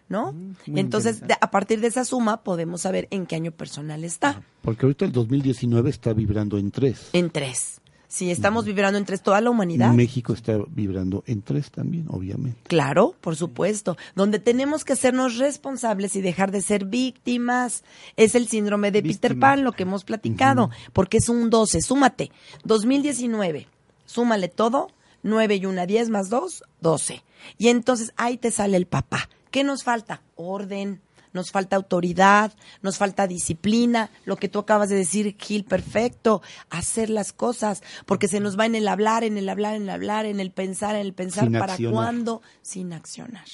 ¿No? 0.09 0.33
Mm, 0.33 0.55
muy 0.67 0.79
Entonces, 0.81 1.21
de- 1.21 1.37
a 1.39 1.51
partir 1.51 1.79
de 1.79 1.87
esa 1.87 2.03
suma 2.03 2.43
podemos 2.43 2.81
saber 2.81 3.07
en 3.11 3.25
qué 3.25 3.35
año 3.37 3.51
personal 3.53 4.03
está. 4.03 4.43
Porque 4.61 4.85
ahorita 4.85 5.05
el 5.05 5.13
2019 5.13 5.89
está 5.89 6.11
vibrando 6.11 6.57
en 6.57 6.69
tres. 6.69 7.09
En 7.13 7.29
tres. 7.29 7.79
Sí, 8.11 8.29
estamos 8.29 8.65
vibrando 8.65 8.97
en 8.97 9.05
tres 9.05 9.23
toda 9.23 9.39
la 9.39 9.49
humanidad. 9.49 9.93
México 9.93 10.33
está 10.33 10.57
vibrando 10.67 11.23
en 11.27 11.41
tres 11.41 11.71
también, 11.71 12.07
obviamente. 12.09 12.59
Claro, 12.67 13.15
por 13.21 13.37
supuesto. 13.37 13.95
Donde 14.15 14.37
tenemos 14.37 14.83
que 14.83 14.91
hacernos 14.91 15.37
responsables 15.37 16.17
y 16.17 16.21
dejar 16.21 16.51
de 16.51 16.59
ser 16.59 16.83
víctimas. 16.83 17.85
Es 18.17 18.35
el 18.35 18.49
síndrome 18.49 18.91
de 18.91 19.01
Peter 19.01 19.31
Víctima. 19.31 19.51
Pan, 19.51 19.63
lo 19.63 19.71
que 19.71 19.83
hemos 19.83 20.03
platicado, 20.03 20.71
porque 20.91 21.19
es 21.19 21.29
un 21.29 21.49
12. 21.49 21.81
Súmate. 21.81 22.31
2019, 22.65 23.67
súmale 24.05 24.49
todo. 24.49 24.89
9 25.23 25.55
y 25.55 25.65
1, 25.65 25.87
10 25.87 26.09
más 26.09 26.29
2, 26.29 26.65
12. 26.81 27.23
Y 27.57 27.69
entonces 27.69 28.11
ahí 28.17 28.35
te 28.35 28.51
sale 28.51 28.75
el 28.75 28.87
papá. 28.87 29.29
¿Qué 29.51 29.63
nos 29.63 29.85
falta? 29.85 30.21
Orden. 30.35 30.99
Nos 31.33 31.51
falta 31.51 31.75
autoridad, 31.75 32.53
nos 32.81 32.97
falta 32.97 33.27
disciplina, 33.27 34.09
lo 34.25 34.35
que 34.35 34.49
tú 34.49 34.59
acabas 34.59 34.89
de 34.89 34.95
decir, 34.95 35.35
Gil, 35.39 35.63
perfecto, 35.63 36.41
hacer 36.69 37.09
las 37.09 37.33
cosas, 37.33 37.83
porque 38.05 38.27
se 38.27 38.39
nos 38.39 38.59
va 38.59 38.65
en 38.65 38.75
el 38.75 38.87
hablar, 38.87 39.23
en 39.23 39.37
el 39.37 39.47
hablar, 39.47 39.75
en 39.75 39.83
el 39.83 39.89
hablar, 39.89 40.25
en 40.25 40.39
el 40.39 40.51
pensar, 40.51 40.95
en 40.95 41.01
el 41.01 41.13
pensar, 41.13 41.45
Sin 41.45 41.53
¿para 41.53 41.73
accionar. 41.73 41.93
cuándo? 41.93 42.41
Sin 42.61 42.93
accionar. 42.93 43.45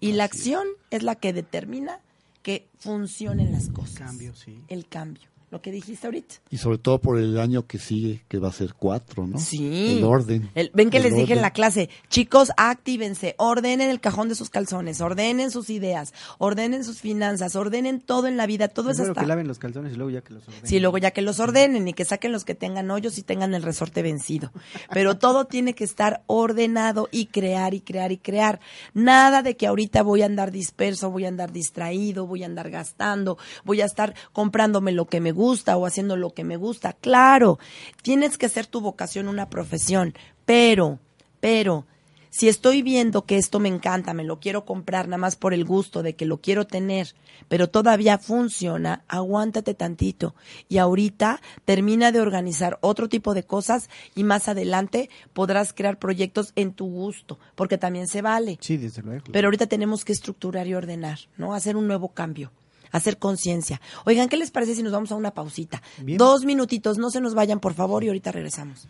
Y 0.00 0.12
la 0.12 0.24
acción 0.24 0.66
es 0.90 1.02
la 1.02 1.14
que 1.14 1.32
determina 1.32 2.00
que 2.42 2.68
funcionen 2.78 3.52
las 3.52 3.68
cosas. 3.68 3.98
cambio, 3.98 4.34
sí. 4.34 4.60
El 4.68 4.86
cambio. 4.86 5.31
Lo 5.52 5.60
que 5.60 5.70
dijiste 5.70 6.06
ahorita. 6.06 6.36
Y 6.48 6.56
sobre 6.56 6.78
todo 6.78 6.98
por 6.98 7.18
el 7.18 7.38
año 7.38 7.66
que 7.66 7.78
sigue, 7.78 8.24
que 8.26 8.38
va 8.38 8.48
a 8.48 8.52
ser 8.52 8.72
cuatro, 8.72 9.26
¿no? 9.26 9.36
Sí. 9.38 9.98
El 9.98 10.04
orden. 10.04 10.48
El- 10.54 10.70
ven 10.72 10.88
que 10.88 10.96
El 10.96 11.02
les 11.02 11.14
dije 11.14 11.34
en 11.34 11.42
la 11.42 11.50
clase, 11.50 11.90
chicos, 12.08 12.52
actívense, 12.56 13.34
ordenen 13.36 13.90
el 13.90 14.00
cajón 14.00 14.30
de 14.30 14.34
sus 14.34 14.48
calzones, 14.48 15.02
ordenen 15.02 15.50
sus 15.50 15.68
ideas, 15.68 16.14
ordenen 16.38 16.84
sus 16.84 17.02
finanzas, 17.02 17.54
ordenen 17.54 18.00
todo 18.00 18.28
en 18.28 18.38
la 18.38 18.46
vida, 18.46 18.68
todo 18.68 18.92
es 18.92 18.98
hasta... 18.98 19.20
que 19.20 19.26
laven 19.26 19.46
los 19.46 19.58
calzones 19.58 19.92
y 19.92 19.96
luego 19.96 20.08
ya 20.08 20.22
que 20.22 20.32
los 20.32 20.48
ordenen. 20.48 20.66
Sí, 20.66 20.80
luego 20.80 20.96
ya 20.96 21.10
que 21.10 21.20
los 21.20 21.38
ordenen 21.38 21.86
y 21.86 21.92
que 21.92 22.06
saquen 22.06 22.32
los 22.32 22.46
que 22.46 22.54
tengan 22.54 22.90
hoyos 22.90 23.18
y 23.18 23.22
tengan 23.22 23.52
el 23.52 23.62
resorte 23.62 24.00
vencido. 24.00 24.52
Pero 24.90 25.18
todo 25.18 25.44
tiene 25.44 25.74
que 25.74 25.84
estar 25.84 26.22
ordenado 26.28 27.10
y 27.12 27.26
crear 27.26 27.74
y 27.74 27.82
crear 27.82 28.10
y 28.10 28.16
crear. 28.16 28.58
Nada 28.94 29.42
de 29.42 29.54
que 29.58 29.66
ahorita 29.66 30.02
voy 30.02 30.22
a 30.22 30.26
andar 30.26 30.50
disperso, 30.50 31.10
voy 31.10 31.26
a 31.26 31.28
andar 31.28 31.52
distraído, 31.52 32.26
voy 32.26 32.42
a 32.42 32.46
andar 32.46 32.70
gastando, 32.70 33.36
voy 33.64 33.82
a 33.82 33.84
estar 33.84 34.14
comprándome 34.32 34.92
lo 34.92 35.04
que 35.04 35.20
me 35.20 35.32
gusta 35.32 35.41
o 35.42 35.86
haciendo 35.86 36.16
lo 36.16 36.34
que 36.34 36.44
me 36.44 36.56
gusta. 36.56 36.92
Claro, 36.92 37.58
tienes 38.02 38.38
que 38.38 38.46
hacer 38.46 38.66
tu 38.66 38.80
vocación 38.80 39.28
una 39.28 39.50
profesión, 39.50 40.14
pero, 40.44 40.98
pero, 41.40 41.86
si 42.32 42.48
estoy 42.48 42.80
viendo 42.80 43.26
que 43.26 43.36
esto 43.36 43.60
me 43.60 43.68
encanta, 43.68 44.14
me 44.14 44.24
lo 44.24 44.40
quiero 44.40 44.64
comprar 44.64 45.06
nada 45.06 45.18
más 45.18 45.36
por 45.36 45.52
el 45.52 45.66
gusto 45.66 46.02
de 46.02 46.16
que 46.16 46.24
lo 46.24 46.40
quiero 46.40 46.66
tener, 46.66 47.14
pero 47.48 47.68
todavía 47.68 48.16
funciona, 48.16 49.04
aguántate 49.06 49.74
tantito. 49.74 50.34
Y 50.66 50.78
ahorita 50.78 51.42
termina 51.66 52.10
de 52.10 52.22
organizar 52.22 52.78
otro 52.80 53.10
tipo 53.10 53.34
de 53.34 53.42
cosas 53.42 53.90
y 54.14 54.24
más 54.24 54.48
adelante 54.48 55.10
podrás 55.34 55.74
crear 55.74 55.98
proyectos 55.98 56.52
en 56.56 56.72
tu 56.72 56.86
gusto, 56.86 57.38
porque 57.54 57.76
también 57.76 58.08
se 58.08 58.22
vale. 58.22 58.56
Sí, 58.62 58.78
desde 58.78 59.02
luego. 59.02 59.26
Pero 59.30 59.48
ahorita 59.48 59.66
tenemos 59.66 60.02
que 60.06 60.12
estructurar 60.12 60.66
y 60.66 60.72
ordenar, 60.72 61.18
¿no? 61.36 61.52
Hacer 61.52 61.76
un 61.76 61.86
nuevo 61.86 62.14
cambio, 62.14 62.50
hacer 62.92 63.18
conciencia. 63.18 63.80
Oigan, 64.04 64.28
¿qué 64.28 64.36
les 64.36 64.50
parece 64.52 64.74
si 64.76 64.82
nos 64.82 64.92
vamos 64.92 65.10
a 65.10 65.16
una 65.16 65.32
pausita? 65.32 65.82
Bien. 65.98 66.18
Dos 66.18 66.44
minutitos, 66.44 66.98
no 66.98 67.10
se 67.10 67.20
nos 67.20 67.34
vayan, 67.34 67.58
por 67.58 67.74
favor, 67.74 68.04
y 68.04 68.08
ahorita 68.08 68.30
regresamos. 68.30 68.86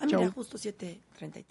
Ah, 0.00 0.06
mira, 0.06 0.20
Chau. 0.20 0.32
justo 0.32 0.56
7.33. 0.56 1.44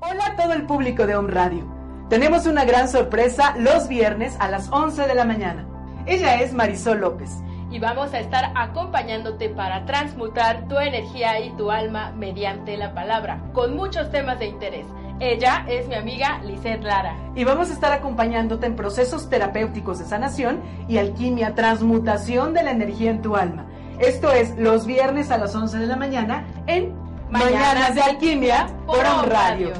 Hola 0.00 0.26
a 0.26 0.36
todo 0.36 0.52
el 0.52 0.66
público 0.66 1.06
de 1.06 1.16
Home 1.16 1.30
Radio. 1.30 1.66
Tenemos 2.10 2.46
una 2.46 2.64
gran 2.64 2.88
sorpresa 2.88 3.56
los 3.58 3.88
viernes 3.88 4.36
a 4.38 4.48
las 4.48 4.68
11 4.70 5.06
de 5.06 5.14
la 5.14 5.24
mañana. 5.24 5.66
Ella 6.06 6.40
es 6.40 6.52
Marisol 6.52 7.00
López. 7.00 7.30
y 7.70 7.78
vamos 7.80 8.12
a 8.12 8.20
estar 8.20 8.52
acompañándote 8.54 9.48
para 9.48 9.84
transmutar 9.84 10.68
tu 10.68 10.78
energía 10.78 11.40
y 11.40 11.50
tu 11.56 11.72
alma 11.72 12.12
mediante 12.12 12.76
la 12.76 12.94
palabra, 12.94 13.50
con 13.52 13.74
muchos 13.74 14.12
temas 14.12 14.38
de 14.38 14.46
interés. 14.46 14.86
Ella 15.20 15.64
es 15.68 15.86
mi 15.86 15.94
amiga 15.94 16.40
Lisette 16.44 16.82
Lara. 16.82 17.16
Y 17.36 17.44
vamos 17.44 17.70
a 17.70 17.72
estar 17.72 17.92
acompañándote 17.92 18.66
en 18.66 18.74
procesos 18.74 19.30
terapéuticos 19.30 20.00
de 20.00 20.04
sanación 20.06 20.60
y 20.88 20.98
alquimia, 20.98 21.54
transmutación 21.54 22.52
de 22.52 22.64
la 22.64 22.72
energía 22.72 23.10
en 23.10 23.22
tu 23.22 23.36
alma. 23.36 23.66
Esto 24.00 24.32
es 24.32 24.58
los 24.58 24.86
viernes 24.86 25.30
a 25.30 25.38
las 25.38 25.54
11 25.54 25.78
de 25.78 25.86
la 25.86 25.96
mañana 25.96 26.46
en 26.66 26.92
Mañanas 27.30 27.94
de 27.94 28.02
Alquimia 28.02 28.66
por 28.86 28.98
Home 28.98 29.28
Radio. 29.28 29.72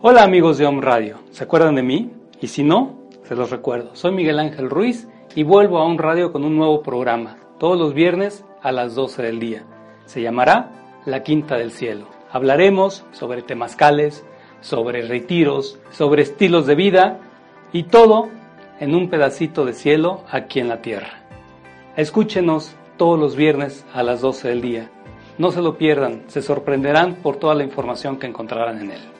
Hola 0.00 0.22
amigos 0.24 0.58
de 0.58 0.66
Home 0.66 0.82
Radio, 0.82 1.18
¿se 1.30 1.44
acuerdan 1.44 1.74
de 1.74 1.82
mí? 1.82 2.12
Y 2.40 2.48
si 2.48 2.62
no, 2.62 3.08
se 3.24 3.34
los 3.34 3.50
recuerdo. 3.50 3.94
Soy 3.94 4.12
Miguel 4.12 4.38
Ángel 4.38 4.68
Ruiz 4.68 5.08
y 5.34 5.42
vuelvo 5.42 5.78
a 5.78 5.84
Home 5.84 5.98
Radio 5.98 6.32
con 6.32 6.44
un 6.44 6.56
nuevo 6.56 6.82
programa, 6.82 7.38
todos 7.58 7.78
los 7.78 7.94
viernes 7.94 8.44
a 8.62 8.72
las 8.72 8.94
12 8.94 9.22
del 9.22 9.38
día. 9.38 9.64
Se 10.04 10.20
llamará 10.20 10.70
La 11.04 11.22
Quinta 11.22 11.56
del 11.56 11.72
Cielo. 11.72 12.06
Hablaremos 12.30 13.04
sobre 13.12 13.42
temazcales, 13.42 14.24
sobre 14.60 15.02
retiros, 15.02 15.78
sobre 15.90 16.22
estilos 16.22 16.66
de 16.66 16.74
vida 16.74 17.20
y 17.72 17.84
todo 17.84 18.28
en 18.80 18.94
un 18.94 19.08
pedacito 19.08 19.64
de 19.64 19.72
cielo 19.72 20.24
aquí 20.30 20.60
en 20.60 20.68
la 20.68 20.82
tierra. 20.82 21.22
Escúchenos 21.96 22.76
todos 22.96 23.18
los 23.18 23.36
viernes 23.36 23.86
a 23.94 24.02
las 24.02 24.20
12 24.20 24.48
del 24.48 24.60
día. 24.60 24.90
No 25.38 25.50
se 25.50 25.62
lo 25.62 25.76
pierdan, 25.78 26.24
se 26.28 26.42
sorprenderán 26.42 27.16
por 27.16 27.36
toda 27.36 27.54
la 27.54 27.64
información 27.64 28.18
que 28.18 28.26
encontrarán 28.26 28.80
en 28.80 28.90
él. 28.90 29.15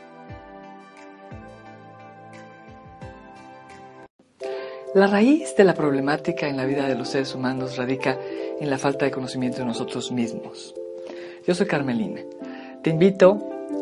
La 4.97 5.09
raíz 5.09 5.55
de 5.55 5.65
la 5.65 5.75
problemática 5.75 6.49
en 6.49 6.57
la 6.57 6.65
vida 6.65 6.89
de 6.89 6.95
los 6.95 7.11
seres 7.11 7.35
humanos 7.35 7.77
radica 7.77 8.17
en 8.59 8.71
la 8.71 8.79
falta 8.79 9.05
de 9.05 9.11
conocimiento 9.11 9.59
de 9.59 9.67
nosotros 9.67 10.11
mismos. 10.11 10.75
Yo 11.47 11.55
soy 11.55 11.67
Carmelina. 11.67 12.23
Te 12.83 12.89
invito 12.89 13.39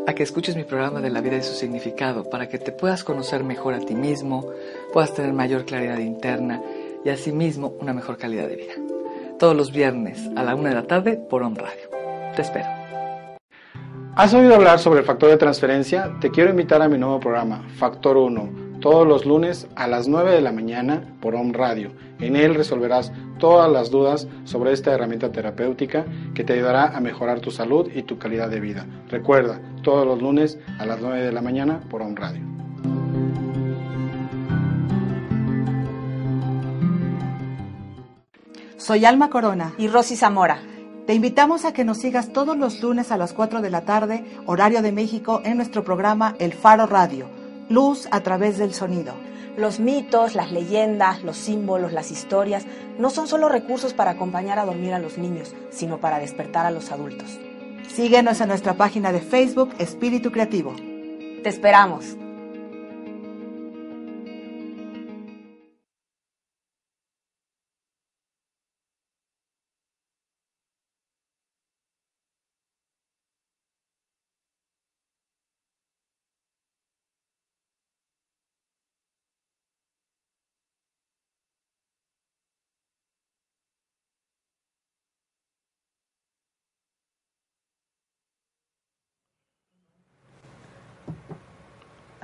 a 0.09 0.13
que 0.13 0.25
escuches 0.25 0.57
mi 0.57 0.65
programa 0.65 1.01
de 1.01 1.11
la 1.11 1.21
vida 1.21 1.37
y 1.37 1.43
su 1.43 1.55
significado 1.55 2.25
para 2.29 2.49
que 2.49 2.59
te 2.59 2.73
puedas 2.73 3.05
conocer 3.05 3.45
mejor 3.45 3.75
a 3.75 3.79
ti 3.79 3.95
mismo, 3.95 4.51
puedas 4.93 5.15
tener 5.15 5.33
mayor 5.33 5.65
claridad 5.65 5.99
interna 5.99 6.61
y 7.05 7.11
asimismo 7.11 7.75
una 7.79 7.93
mejor 7.93 8.17
calidad 8.17 8.49
de 8.49 8.57
vida. 8.57 8.75
Todos 9.39 9.57
los 9.57 9.71
viernes 9.71 10.29
a 10.35 10.43
la 10.43 10.57
una 10.57 10.71
de 10.71 10.75
la 10.75 10.89
tarde 10.89 11.17
por 11.17 11.45
On 11.45 11.55
Radio. 11.55 11.91
Te 12.35 12.43
espero. 12.43 12.67
¿Has 14.17 14.35
oído 14.35 14.57
hablar 14.57 14.81
sobre 14.81 14.99
el 14.99 15.07
factor 15.07 15.31
de 15.31 15.37
transferencia? 15.37 16.11
Te 16.21 16.33
quiero 16.33 16.51
invitar 16.51 16.83
a 16.83 16.89
mi 16.89 16.99
nuevo 16.99 17.21
programa, 17.21 17.65
Factor 17.79 18.17
1 18.17 18.64
todos 18.85 19.09
los 19.09 19.25
lunes 19.25 19.67
a 19.77 19.87
las 19.89 20.09
9 20.09 20.33
de 20.33 20.43
la 20.43 20.53
mañana 20.53 21.17
por 21.23 21.35
Home 21.37 21.55
Radio. 21.55 21.93
En 22.21 22.37
él 22.37 22.55
resolverás 22.55 23.13
todas 23.39 23.73
las 23.73 23.91
dudas 23.91 24.29
sobre 24.45 24.73
esta 24.73 24.93
herramienta 24.93 25.33
terapéutica 25.33 26.05
que 26.35 26.45
te 26.45 26.53
ayudará 26.53 26.95
a 26.95 27.01
mejorar 27.01 27.41
tu 27.41 27.51
salud 27.51 27.91
y 27.95 28.03
tu 28.03 28.19
calidad 28.19 28.51
de 28.51 28.61
vida. 28.61 28.85
Recuerda, 29.09 29.59
todos 29.83 30.07
los 30.07 30.21
lunes 30.21 30.59
a 30.79 30.85
las 30.85 31.01
9 31.01 31.23
de 31.23 31.33
la 31.33 31.41
mañana 31.41 31.81
por 31.89 32.03
Home 32.03 32.15
Radio. 32.15 32.43
Soy 38.77 39.07
Alma 39.07 39.31
Corona 39.31 39.73
y 39.79 39.89
Rosy 39.89 40.15
Zamora. 40.15 40.59
Te 41.07 41.15
invitamos 41.15 41.65
a 41.65 41.73
que 41.73 41.85
nos 41.85 41.97
sigas 41.97 42.35
todos 42.35 42.55
los 42.59 42.83
lunes 42.83 43.11
a 43.13 43.17
las 43.17 43.33
4 43.33 43.63
de 43.63 43.71
la 43.71 43.87
tarde, 43.87 44.27
horario 44.45 44.83
de 44.83 44.93
México, 44.93 45.41
en 45.43 45.57
nuestro 45.57 45.85
programa 45.85 46.37
El 46.39 46.53
Faro 46.53 46.85
Radio 46.85 47.44
luz 47.75 48.09
a 48.13 48.21
través 48.21 48.57
del 48.57 48.73
sonido. 48.73 49.13
Los 49.57 49.81
mitos, 49.81 50.35
las 50.35 50.53
leyendas, 50.53 51.23
los 51.23 51.37
símbolos, 51.37 51.93
las 51.93 52.11
historias 52.11 52.67
no 52.99 53.11
son 53.11 53.29
solo 53.29 53.49
recursos 53.49 53.93
para 53.93 54.13
acompañar 54.13 54.59
a 54.59 54.65
dormir 54.65 54.95
a 54.95 54.99
los 54.99 55.19
niños, 55.19 55.55
sino 55.71 55.99
para 55.99 56.19
despertar 56.19 56.67
a 56.67 56.71
los 56.71 56.91
adultos. 56.91 57.39
Síguenos 57.89 58.41
en 58.41 58.49
nuestra 58.49 58.75
página 58.75 59.13
de 59.13 59.21
Facebook 59.21 59.75
Espíritu 59.79 60.33
Creativo. 60.33 60.75
Te 61.43 61.49
esperamos. 61.49 62.17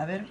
A 0.01 0.07
ver. 0.07 0.27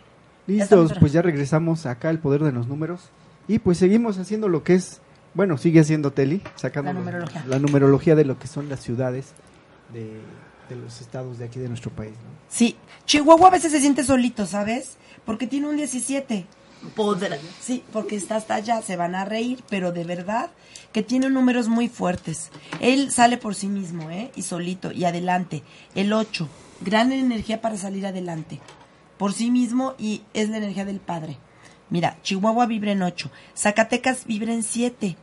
Listos, 0.48 0.94
pues 1.00 1.12
ya 1.14 1.22
regresamos 1.22 1.86
acá 1.86 2.10
al 2.10 2.18
poder 2.18 2.42
de 2.42 2.52
los 2.52 2.68
números. 2.68 3.12
Y 3.48 3.60
pues 3.60 3.78
seguimos 3.78 4.18
haciendo 4.18 4.48
lo 4.48 4.64
que 4.64 4.74
es, 4.74 5.00
bueno, 5.36 5.60
sigue 5.60 5.80
haciendo 5.80 6.12
Teli, 6.12 6.42
sacando 6.56 6.92
la 7.48 7.60
numerología, 7.60 8.16
de 8.16 8.26
lo 8.26 8.40
que 8.40 8.48
son 8.48 8.68
las 8.68 8.80
ciudades 8.80 9.34
de, 9.94 10.76
los 10.76 11.02
estados 11.02 11.38
de 11.38 11.46
aquí 11.46 11.60
de 11.60 11.68
nuestro 11.68 11.92
país. 11.92 12.14
Sí, 12.48 12.78
Chihuahua 13.06 13.50
a 13.50 13.52
veces 13.52 13.72
se 13.72 13.80
siente 13.80 14.04
solito, 14.04 14.48
¿sabes? 14.48 14.98
Porque 15.24 15.46
tiene 15.46 15.68
un 15.68 15.78
17. 15.78 16.48
Podrá, 16.96 17.38
sí, 17.60 17.84
porque 17.94 18.16
está 18.16 18.38
hasta 18.38 18.56
allá, 18.56 18.82
se 18.82 18.96
van 18.96 19.14
a 19.14 19.26
reír, 19.26 19.64
pero 19.70 19.92
de 19.92 20.04
verdad 20.04 20.50
que 20.92 21.04
tiene 21.04 21.30
números 21.30 21.68
muy 21.68 21.90
fuertes. 21.90 22.50
Él 22.80 23.12
sale 23.12 23.38
por 23.38 23.54
sí 23.54 23.68
mismo, 23.68 24.10
¿eh? 24.10 24.32
Y 24.36 24.42
solito, 24.42 24.92
y 24.92 25.06
adelante. 25.06 25.62
El 25.94 26.12
8, 26.12 26.50
gran 26.82 27.12
energía 27.12 27.62
para 27.62 27.78
salir 27.78 28.08
adelante 28.08 28.60
por 29.20 29.34
sí 29.34 29.52
mismo 29.52 29.96
y 30.00 30.24
es 30.34 30.50
la 30.50 30.58
energía 30.58 30.86
del 30.86 31.02
Padre. 31.02 31.38
Mira, 31.90 32.18
Chihuahua 32.24 32.66
vibra 32.68 32.94
en 32.94 33.04
8, 33.04 33.30
Zacatecas 33.56 34.26
vibra 34.26 34.54
en 34.54 34.64
7, 34.64 35.18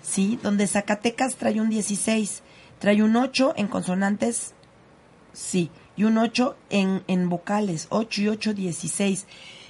¿sí? 0.00 0.38
Donde 0.42 0.68
Zacatecas 0.68 1.34
trae 1.34 1.60
un 1.60 1.70
16, 1.70 2.42
trae 2.78 3.02
un 3.02 3.16
8 3.16 3.54
en 3.56 3.66
consonantes, 3.66 4.54
sí, 5.32 5.70
y 5.96 6.04
un 6.04 6.18
8 6.18 6.56
en, 6.70 7.02
en 7.08 7.28
vocales, 7.28 7.88
8 7.90 8.22
y 8.22 8.28
8, 8.28 8.54
16. 8.54 9.26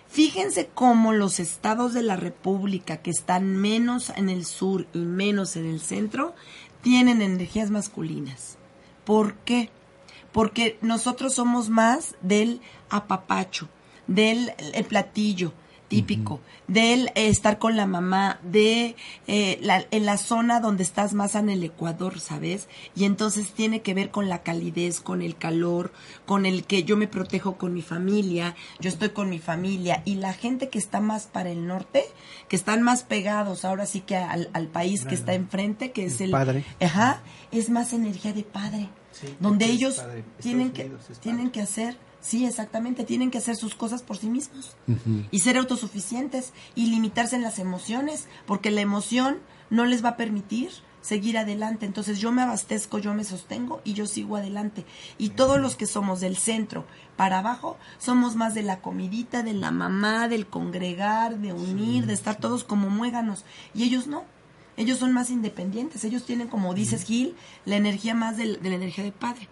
Fíjense 0.07 0.69
cómo 0.75 1.15
los 1.15 1.41
estados 1.41 1.95
de 1.95 2.03
la 2.03 2.17
República 2.17 2.99
que 2.99 3.11
están 3.11 3.57
menos 3.57 4.13
en 4.17 4.29
el 4.29 4.45
sur 4.45 4.87
y 4.93 4.99
menos 4.99 5.57
en 5.57 5.65
el 5.65 5.81
centro 5.81 6.35
tienen 6.83 7.23
energías 7.23 7.71
masculinas. 7.71 8.59
¿Por 9.05 9.35
qué? 9.37 9.71
porque 10.33 10.79
nosotros 10.81 11.35
somos 11.35 11.69
más 11.69 12.15
del 12.23 12.61
apapacho, 12.91 13.69
del 14.07 14.53
el 14.75 14.85
platillo 14.85 15.53
típico, 15.91 16.41
del 16.69 17.11
estar 17.17 17.59
con 17.59 17.77
la 17.77 17.85
mamá, 17.85 18.39
de 18.45 18.95
eh, 19.27 19.59
la, 19.61 19.85
en 19.91 20.07
la 20.07 20.19
zona 20.19 20.61
donde 20.61 20.85
estás 20.85 21.15
más 21.15 21.35
en 21.35 21.51
el 21.51 21.65
Ecuador, 21.65 22.21
¿sabes? 22.21 22.69
Y 22.95 23.05
entonces 23.05 23.51
tiene 23.51 23.83
que 23.83 23.93
ver 23.93 24.13
con 24.13 24.29
la 24.29 24.45
calidez, 24.45 25.01
con 25.01 25.21
el 25.21 25.37
calor, 25.37 25.93
con 26.27 26.47
el 26.47 26.65
que 26.65 26.85
yo 26.85 26.97
me 26.97 27.09
protejo 27.09 27.57
con 27.57 27.75
mi 27.75 27.83
familia, 27.83 28.55
yo 28.79 28.89
estoy 28.89 29.11
con 29.11 29.29
mi 29.29 29.41
familia 29.41 30.03
y 30.05 30.15
la 30.15 30.33
gente 30.33 30.69
que 30.69 30.79
está 30.79 31.01
más 31.01 31.27
para 31.27 31.51
el 31.51 31.67
norte, 31.67 32.05
que 32.49 32.55
están 32.55 32.83
más 32.83 33.03
pegados 33.03 33.65
ahora 33.65 33.85
sí 33.85 34.01
que 34.01 34.15
al, 34.15 34.69
país 34.69 35.05
que 35.05 35.17
está 35.17 35.35
enfrente, 35.35 35.91
que 35.91 36.05
es 36.05 36.21
el, 36.21 36.31
padre. 36.31 36.65
Ajá, 36.81 37.21
es 37.51 37.69
más 37.69 37.93
energía 37.93 38.33
de 38.33 38.45
padre 38.45 38.89
donde 39.41 39.67
ellos 39.67 40.01
tienen 40.41 40.71
que, 40.71 40.91
tienen 41.21 41.51
que 41.51 41.61
hacer, 41.61 41.97
sí, 42.21 42.47
exactamente, 42.47 43.05
tienen 43.05 43.31
que 43.31 43.39
hacer 43.39 43.57
sus 43.57 43.75
cosas 43.75 44.03
por 44.03 44.17
sí 44.17 44.29
mismos 44.29 44.77
y 45.31 45.41
ser 45.41 45.57
autosuficientes 45.57 46.53
y 46.75 46.87
limitarse 46.87 47.37
en 47.37 47.43
las 47.43 47.59
emociones, 47.59 48.27
porque 48.47 48.71
la 48.71 48.81
emoción 48.81 49.39
no 49.71 49.87
les 49.87 50.05
va 50.05 50.11
a 50.11 50.17
permitir 50.17 50.71
seguir 51.01 51.39
adelante. 51.39 51.87
Entonces 51.87 52.19
yo 52.19 52.33
me 52.33 52.43
abastezco, 52.43 52.99
yo 52.99 53.15
me 53.15 53.25
sostengo 53.25 53.81
y 53.85 53.95
yo 53.95 54.07
sigo 54.07 54.37
adelante. 54.37 54.85
Y 55.19 55.31
todos 55.31 55.59
los 55.59 55.77
que 55.77 55.87
somos 55.87 56.21
del 56.21 56.37
centro 56.37 56.85
para 57.17 57.39
abajo 57.39 57.79
somos 57.99 58.37
más 58.37 58.55
de 58.55 58.63
la 58.63 58.81
comidita, 58.81 59.43
de 59.43 59.55
la 59.55 59.71
mamá, 59.71 60.29
del 60.29 60.47
congregar, 60.47 61.39
de 61.39 61.53
unir, 61.53 62.07
de 62.07 62.13
estar 62.13 62.37
todos 62.37 62.65
como 62.65 62.91
muéganos. 62.91 63.45
Y 63.75 63.85
ellos 63.85 64.07
no 64.07 64.25
ellos 64.81 64.99
son 64.99 65.13
más 65.13 65.29
independientes, 65.29 66.05
ellos 66.05 66.25
tienen, 66.25 66.49
como 66.49 66.73
dices 66.73 67.05
Gil, 67.05 67.35
la 67.67 67.77
energía 67.77 68.15
más 68.15 68.39
de, 68.39 68.47
la 68.47 68.75
energía 68.75 69.05
de 69.05 69.13
padre. 69.13 69.47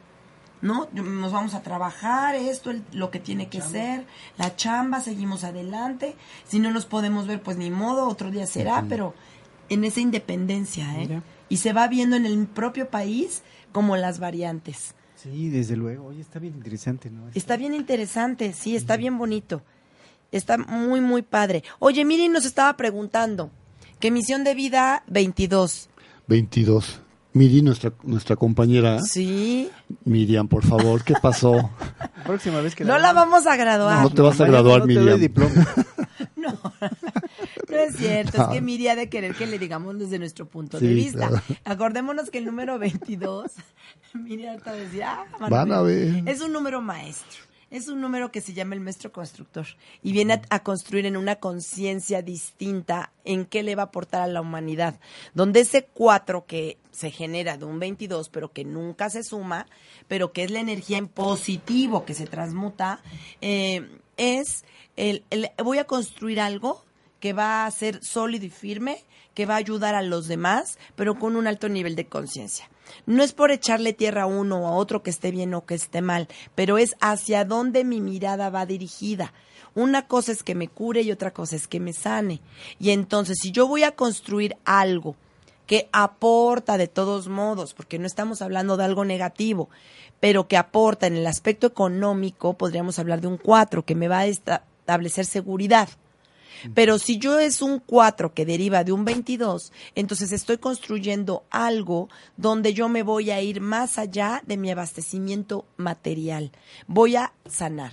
¿No? 0.60 0.88
Nos 0.92 1.32
vamos 1.32 1.54
a 1.54 1.62
trabajar, 1.62 2.34
esto, 2.34 2.72
lo 2.92 3.10
que 3.10 3.20
tiene 3.20 3.48
que 3.48 3.60
ser, 3.60 4.06
la 4.36 4.56
chamba, 4.56 5.00
seguimos 5.00 5.44
adelante. 5.44 6.16
Si 6.46 6.58
no 6.58 6.70
nos 6.70 6.86
podemos 6.86 7.26
ver, 7.26 7.42
pues 7.42 7.56
ni 7.56 7.70
modo, 7.70 8.08
otro 8.08 8.30
día 8.30 8.46
será, 8.46 8.84
pero 8.88 9.14
en 9.68 9.84
esa 9.84 10.00
independencia, 10.00 11.00
¿eh? 11.02 11.20
Y 11.48 11.58
se 11.58 11.72
va 11.72 11.88
viendo 11.88 12.16
en 12.16 12.26
el 12.26 12.46
propio 12.46 12.90
país 12.90 13.42
como 13.72 13.96
las 13.96 14.18
variantes. 14.18 14.94
Sí, 15.16 15.48
desde 15.48 15.76
luego. 15.76 16.06
Oye, 16.06 16.20
está 16.20 16.38
bien 16.38 16.54
interesante, 16.54 17.10
¿no? 17.10 17.28
Está, 17.34 17.56
bien 17.56 17.74
interesante, 17.74 18.52
sí, 18.52 18.76
está 18.76 18.96
bien 18.96 19.18
bonito. 19.18 19.62
Está 20.30 20.58
muy, 20.58 21.00
muy 21.00 21.22
padre. 21.22 21.64
Oye, 21.78 22.04
Miri 22.04 22.28
nos 22.28 22.44
estaba 22.44 22.76
preguntando, 22.76 23.50
¿Qué 24.00 24.12
misión 24.12 24.44
de 24.44 24.54
vida 24.54 25.02
22. 25.08 25.88
22. 26.28 27.02
Miri, 27.32 27.62
nuestra, 27.62 27.92
nuestra 28.02 28.36
compañera. 28.36 29.00
Sí. 29.00 29.70
Miriam, 30.04 30.48
por 30.48 30.64
favor, 30.64 31.04
¿qué 31.04 31.14
pasó? 31.20 31.70
Próxima 32.24 32.60
vez 32.60 32.74
que 32.74 32.84
No 32.84 32.98
la 32.98 33.12
vamos 33.12 33.46
a 33.46 33.56
graduar. 33.56 34.02
No, 34.02 34.10
te 34.10 34.22
vas 34.22 34.40
a 34.40 34.46
graduar, 34.46 34.86
Miriam. 34.86 35.20
no, 36.36 36.48
no 37.68 37.76
es 37.76 37.96
cierto. 37.96 38.42
Es 38.42 38.48
que 38.48 38.60
Miriam 38.60 38.92
ha 38.94 39.00
de 39.00 39.08
querer 39.08 39.34
que 39.34 39.46
le 39.46 39.58
digamos 39.58 39.98
desde 39.98 40.18
nuestro 40.18 40.46
punto 40.46 40.80
de 40.80 40.88
vista. 40.88 41.42
Acordémonos 41.64 42.30
que 42.30 42.38
el 42.38 42.46
número 42.46 42.78
22, 42.78 43.52
Miriam 44.14 44.58
te 44.60 44.70
decía, 44.70 45.24
ah, 45.38 45.48
Van 45.48 45.70
a 45.72 45.82
ver. 45.82 46.22
es 46.26 46.40
un 46.40 46.52
número 46.52 46.80
maestro. 46.80 47.47
Es 47.70 47.88
un 47.88 48.00
número 48.00 48.32
que 48.32 48.40
se 48.40 48.54
llama 48.54 48.74
el 48.74 48.80
maestro 48.80 49.12
constructor 49.12 49.66
y 50.02 50.12
viene 50.12 50.40
a, 50.48 50.62
construir 50.62 51.04
en 51.04 51.18
una 51.18 51.36
conciencia 51.36 52.22
distinta 52.22 53.12
en 53.26 53.44
qué 53.44 53.62
le 53.62 53.74
va 53.74 53.82
a 53.82 53.86
aportar 53.86 54.22
a 54.22 54.26
la 54.26 54.40
humanidad. 54.40 54.98
Donde 55.34 55.60
ese 55.60 55.84
4 55.84 56.46
que 56.46 56.78
se 56.92 57.10
genera 57.10 57.58
de 57.58 57.66
un 57.66 57.78
22, 57.78 58.30
pero 58.30 58.52
que 58.52 58.64
nunca 58.64 59.10
se 59.10 59.22
suma, 59.22 59.66
pero 60.08 60.32
que 60.32 60.44
es 60.44 60.50
la 60.50 60.60
energía 60.60 60.96
en 60.96 61.08
positivo 61.08 62.06
que 62.06 62.14
se 62.14 62.26
transmuta, 62.26 63.02
eh, 63.42 63.86
es 64.16 64.64
el- 64.96 65.24
voy 65.62 65.76
a 65.76 65.84
construir 65.84 66.40
algo 66.40 66.84
que 67.20 67.32
va 67.32 67.66
a 67.66 67.70
ser 67.70 68.02
sólido 68.04 68.46
y 68.46 68.50
firme, 68.50 69.04
que 69.34 69.46
va 69.46 69.54
a 69.54 69.58
ayudar 69.58 69.94
a 69.94 70.02
los 70.02 70.26
demás, 70.28 70.78
pero 70.96 71.18
con 71.18 71.36
un 71.36 71.46
alto 71.46 71.68
nivel 71.68 71.94
de 71.96 72.06
conciencia. 72.06 72.68
No 73.06 73.22
es 73.22 73.32
por 73.32 73.50
echarle 73.50 73.92
tierra 73.92 74.22
a 74.22 74.26
uno 74.26 74.60
o 74.62 74.66
a 74.66 74.72
otro 74.72 75.02
que 75.02 75.10
esté 75.10 75.30
bien 75.30 75.54
o 75.54 75.64
que 75.66 75.74
esté 75.74 76.00
mal, 76.00 76.28
pero 76.54 76.78
es 76.78 76.90
hacia 77.00 77.44
dónde 77.44 77.84
mi 77.84 78.00
mirada 78.00 78.50
va 78.50 78.66
dirigida. 78.66 79.32
Una 79.74 80.06
cosa 80.08 80.32
es 80.32 80.42
que 80.42 80.54
me 80.54 80.68
cure 80.68 81.02
y 81.02 81.12
otra 81.12 81.32
cosa 81.32 81.54
es 81.54 81.68
que 81.68 81.78
me 81.80 81.92
sane. 81.92 82.40
Y 82.80 82.90
entonces, 82.90 83.38
si 83.40 83.52
yo 83.52 83.68
voy 83.68 83.84
a 83.84 83.94
construir 83.94 84.56
algo 84.64 85.14
que 85.66 85.88
aporta 85.92 86.78
de 86.78 86.88
todos 86.88 87.28
modos, 87.28 87.74
porque 87.74 87.98
no 87.98 88.06
estamos 88.06 88.40
hablando 88.40 88.76
de 88.76 88.84
algo 88.84 89.04
negativo, 89.04 89.68
pero 90.18 90.48
que 90.48 90.56
aporta 90.56 91.06
en 91.06 91.16
el 91.16 91.26
aspecto 91.26 91.66
económico, 91.66 92.54
podríamos 92.54 92.98
hablar 92.98 93.20
de 93.20 93.26
un 93.28 93.36
4, 93.36 93.84
que 93.84 93.94
me 93.94 94.08
va 94.08 94.20
a 94.20 94.26
esta- 94.26 94.64
establecer 94.80 95.26
seguridad. 95.26 95.88
Pero 96.74 96.98
si 96.98 97.18
yo 97.18 97.38
es 97.38 97.62
un 97.62 97.78
4 97.78 98.34
que 98.34 98.46
deriva 98.46 98.84
de 98.84 98.92
un 98.92 99.04
22, 99.04 99.72
entonces 99.94 100.32
estoy 100.32 100.58
construyendo 100.58 101.44
algo 101.50 102.08
donde 102.36 102.74
yo 102.74 102.88
me 102.88 103.02
voy 103.02 103.30
a 103.30 103.40
ir 103.40 103.60
más 103.60 103.98
allá 103.98 104.42
de 104.46 104.56
mi 104.56 104.70
abastecimiento 104.70 105.66
material. 105.76 106.52
Voy 106.86 107.16
a 107.16 107.32
sanar. 107.46 107.92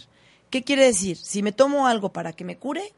¿Qué 0.49 0.63
quiere 0.63 0.85
decir? 0.85 1.17
Si 1.17 1.43
me 1.43 1.51
tomo 1.51 1.87
algo 1.87 2.13
para 2.13 2.33
que 2.33 2.45
me 2.45 2.57
cure, 2.57 2.93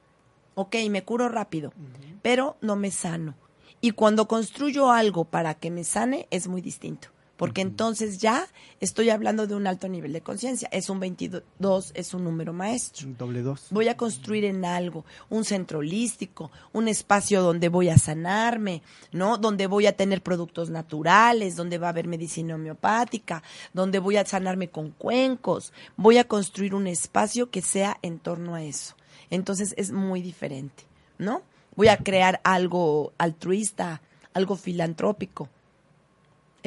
ok, 0.55 0.75
me 0.89 1.03
curo 1.03 1.29
rápido, 1.29 1.73
pero 2.21 2.57
no 2.61 2.75
me 2.75 2.91
sano. 2.91 3.35
Y 3.81 3.91
cuando 3.91 4.27
construyo 4.27 4.91
algo 4.91 5.25
para 5.25 5.53
que 5.53 5.71
me 5.71 5.83
sane, 5.83 6.27
es 6.31 6.47
muy 6.47 6.61
distinto. 6.61 7.09
Porque 7.37 7.61
entonces 7.61 8.17
ya 8.17 8.47
estoy 8.79 9.11
hablando 9.11 9.45
de 9.47 9.55
un 9.55 9.67
alto 9.67 9.87
nivel 9.87 10.11
de 10.11 10.21
conciencia. 10.21 10.67
Es 10.71 10.89
un 10.89 10.99
22, 10.99 11.91
es 11.93 12.13
un 12.13 12.23
número 12.23 12.51
maestro. 12.51 13.07
Doble 13.17 13.43
dos. 13.43 13.67
Voy 13.69 13.87
a 13.87 13.95
construir 13.95 14.43
en 14.43 14.65
algo, 14.65 15.05
un 15.29 15.45
centro 15.45 15.79
holístico, 15.79 16.51
un 16.73 16.87
espacio 16.87 17.43
donde 17.43 17.69
voy 17.69 17.89
a 17.89 17.97
sanarme, 17.97 18.81
¿no? 19.11 19.37
Donde 19.37 19.67
voy 19.67 19.85
a 19.85 19.95
tener 19.95 20.23
productos 20.23 20.71
naturales, 20.71 21.55
donde 21.55 21.77
va 21.77 21.87
a 21.87 21.91
haber 21.91 22.07
medicina 22.07 22.55
homeopática, 22.55 23.43
donde 23.71 23.99
voy 23.99 24.17
a 24.17 24.25
sanarme 24.25 24.69
con 24.69 24.89
cuencos. 24.89 25.73
Voy 25.95 26.17
a 26.17 26.27
construir 26.27 26.73
un 26.73 26.87
espacio 26.87 27.51
que 27.51 27.61
sea 27.61 27.99
en 28.01 28.17
torno 28.17 28.55
a 28.55 28.63
eso. 28.63 28.95
Entonces 29.29 29.75
es 29.77 29.91
muy 29.91 30.21
diferente, 30.21 30.83
¿no? 31.17 31.43
Voy 31.75 31.89
a 31.89 31.97
crear 31.97 32.41
algo 32.43 33.13
altruista, 33.19 34.01
algo 34.33 34.55
filantrópico. 34.55 35.49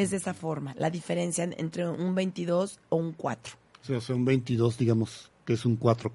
Es 0.01 0.13
de 0.13 0.17
esa 0.17 0.33
forma, 0.33 0.75
la 0.79 0.89
diferencia 0.89 1.45
entre 1.45 1.87
un 1.87 2.15
22 2.15 2.81
o 2.89 2.97
un 2.97 3.13
4. 3.13 3.55
O 3.83 3.85
sea, 3.85 4.01
son 4.01 4.25
22, 4.25 4.79
digamos, 4.79 5.30
que 5.51 5.55
es 5.55 5.65
un 5.67 5.75
4 5.75 6.13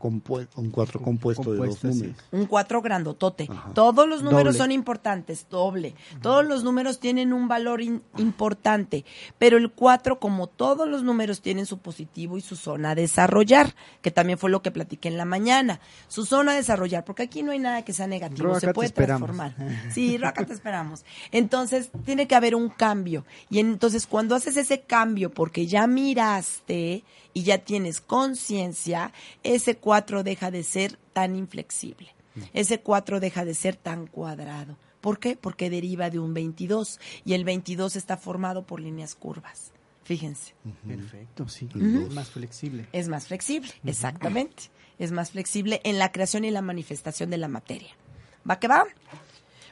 un 0.55 0.71
cuatro 0.71 1.01
compuesto 1.01 1.51
de 1.51 1.57
dos 1.57 1.83
números. 1.83 2.15
Un 2.31 2.45
4 2.45 2.81
grandotote. 2.81 3.49
Todos 3.73 4.07
los 4.07 4.23
números 4.23 4.53
Doble. 4.53 4.57
son 4.59 4.71
importantes, 4.71 5.47
doble. 5.49 5.93
Todos 6.21 6.45
los 6.45 6.63
números 6.63 7.01
tienen 7.01 7.33
un 7.33 7.49
valor 7.49 7.81
in- 7.81 8.01
importante, 8.17 9.03
pero 9.37 9.57
el 9.57 9.71
4, 9.71 10.21
como 10.21 10.47
todos 10.47 10.87
los 10.87 11.03
números, 11.03 11.41
tienen 11.41 11.65
su 11.65 11.79
positivo 11.79 12.37
y 12.37 12.41
su 12.41 12.55
zona 12.55 12.91
a 12.91 12.95
desarrollar, 12.95 13.75
que 14.01 14.09
también 14.09 14.39
fue 14.39 14.49
lo 14.49 14.61
que 14.61 14.71
platiqué 14.71 15.09
en 15.09 15.17
la 15.17 15.25
mañana. 15.25 15.81
Su 16.07 16.25
zona 16.25 16.53
a 16.53 16.55
desarrollar, 16.55 17.03
porque 17.03 17.23
aquí 17.23 17.43
no 17.43 17.51
hay 17.51 17.59
nada 17.59 17.83
que 17.83 17.91
sea 17.91 18.07
negativo, 18.07 18.57
se 18.57 18.71
puede 18.73 18.89
transformar. 18.91 19.53
Sí, 19.91 20.17
Ro, 20.17 20.29
acá 20.29 20.45
te 20.45 20.53
esperamos. 20.53 21.03
Entonces, 21.33 21.89
tiene 22.05 22.25
que 22.25 22.35
haber 22.35 22.55
un 22.55 22.69
cambio. 22.69 23.25
Y 23.49 23.59
entonces, 23.59 24.07
cuando 24.07 24.33
haces 24.33 24.55
ese 24.55 24.79
cambio, 24.83 25.29
porque 25.29 25.67
ya 25.67 25.87
miraste 25.87 27.03
y 27.33 27.43
ya 27.43 27.57
tienes 27.57 27.99
conciencia, 27.99 29.11
ese 29.43 29.77
4 29.77 30.23
deja 30.23 30.51
de 30.51 30.63
ser 30.63 30.97
tan 31.13 31.35
inflexible. 31.35 32.13
Ese 32.53 32.81
4 32.81 33.19
deja 33.19 33.45
de 33.45 33.53
ser 33.53 33.75
tan 33.75 34.07
cuadrado. 34.07 34.77
¿Por 35.01 35.19
qué? 35.19 35.37
Porque 35.37 35.69
deriva 35.69 36.09
de 36.09 36.19
un 36.19 36.33
22 36.33 36.99
y 37.23 37.33
el 37.33 37.45
22 37.45 37.95
está 37.95 38.17
formado 38.17 38.65
por 38.65 38.79
líneas 38.79 39.15
curvas. 39.15 39.71
Fíjense. 40.03 40.53
Perfecto, 40.87 41.47
sí. 41.47 41.67
Ujú. 41.73 42.13
Más 42.13 42.29
flexible. 42.29 42.87
Es 42.91 43.07
más 43.07 43.27
flexible, 43.27 43.71
exactamente. 43.85 44.63
Es 44.99 45.11
más 45.11 45.31
flexible 45.31 45.81
en 45.83 45.97
la 45.97 46.11
creación 46.11 46.45
y 46.45 46.51
la 46.51 46.61
manifestación 46.61 47.29
de 47.29 47.37
la 47.37 47.47
materia. 47.47 47.89
¿Va 48.49 48.59
que 48.59 48.67
va? 48.67 48.85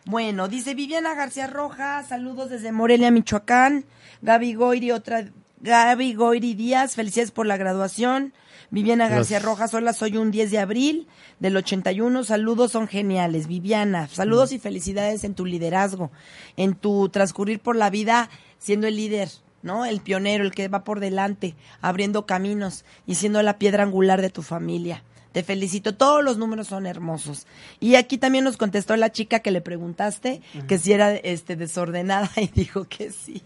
Bueno, 0.05 0.47
dice 0.47 0.73
Viviana 0.73 1.15
García 1.15 1.47
Rojas, 1.47 2.09
saludos 2.09 2.49
desde 2.49 2.71
Morelia, 2.71 3.11
Michoacán. 3.11 3.85
Gaby 4.21 4.53
Goiri, 4.53 4.91
otra. 4.91 5.31
Gaby 5.63 6.13
Goiri 6.13 6.55
Díaz, 6.55 6.95
felicidades 6.95 7.31
por 7.31 7.45
la 7.45 7.55
graduación. 7.55 8.33
Viviana 8.69 9.05
García 9.07 9.37
Gracias. 9.37 9.43
Rojas, 9.43 9.73
hola, 9.73 9.93
soy 9.93 10.17
un 10.17 10.29
10 10.29 10.51
de 10.51 10.59
abril 10.59 11.07
del 11.39 11.55
81. 11.55 12.25
Saludos, 12.25 12.73
son 12.73 12.85
geniales. 12.89 13.47
Viviana, 13.47 14.09
saludos 14.09 14.51
y 14.51 14.59
felicidades 14.59 15.23
en 15.23 15.35
tu 15.35 15.45
liderazgo, 15.45 16.11
en 16.57 16.75
tu 16.75 17.07
transcurrir 17.07 17.61
por 17.61 17.77
la 17.77 17.89
vida 17.89 18.29
siendo 18.57 18.87
el 18.87 18.97
líder, 18.97 19.29
¿no? 19.61 19.85
El 19.85 20.01
pionero, 20.01 20.43
el 20.43 20.51
que 20.51 20.67
va 20.67 20.83
por 20.83 20.99
delante, 20.99 21.55
abriendo 21.79 22.25
caminos 22.25 22.83
y 23.07 23.15
siendo 23.15 23.41
la 23.41 23.57
piedra 23.57 23.83
angular 23.83 24.21
de 24.21 24.31
tu 24.31 24.41
familia. 24.41 25.01
Te 25.31 25.43
felicito, 25.43 25.95
todos 25.95 26.25
los 26.25 26.37
números 26.37 26.67
son 26.67 26.85
hermosos. 26.85 27.47
Y 27.79 27.95
aquí 27.95 28.17
también 28.17 28.43
nos 28.43 28.57
contestó 28.57 28.97
la 28.97 29.13
chica 29.13 29.39
que 29.39 29.51
le 29.51 29.61
preguntaste 29.61 30.41
que 30.67 30.77
si 30.77 30.91
era 30.91 31.15
este 31.15 31.55
desordenada 31.55 32.29
y 32.35 32.47
dijo 32.47 32.83
que 32.83 33.11
sí. 33.11 33.43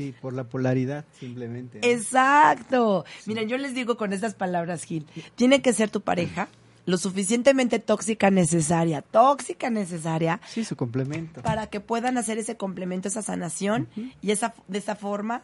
Sí, 0.00 0.14
por 0.20 0.32
la 0.32 0.44
polaridad, 0.44 1.04
simplemente. 1.18 1.80
¿no? 1.80 1.86
Exacto. 1.86 3.04
Miren, 3.26 3.48
yo 3.48 3.58
les 3.58 3.74
digo 3.74 3.96
con 3.96 4.12
estas 4.12 4.34
palabras, 4.34 4.84
Gil, 4.84 5.06
tiene 5.36 5.60
que 5.62 5.72
ser 5.72 5.90
tu 5.90 6.00
pareja 6.00 6.48
lo 6.86 6.96
suficientemente 6.96 7.78
tóxica 7.78 8.30
necesaria, 8.30 9.02
tóxica 9.02 9.68
necesaria 9.70 10.40
Sí, 10.48 10.64
su 10.64 10.74
complemento. 10.76 11.42
para 11.42 11.66
que 11.68 11.78
puedan 11.80 12.16
hacer 12.18 12.38
ese 12.38 12.56
complemento, 12.56 13.06
esa 13.08 13.20
sanación 13.22 13.86
y 14.22 14.30
esa 14.30 14.54
de 14.66 14.78
esa 14.78 14.96
forma 14.96 15.42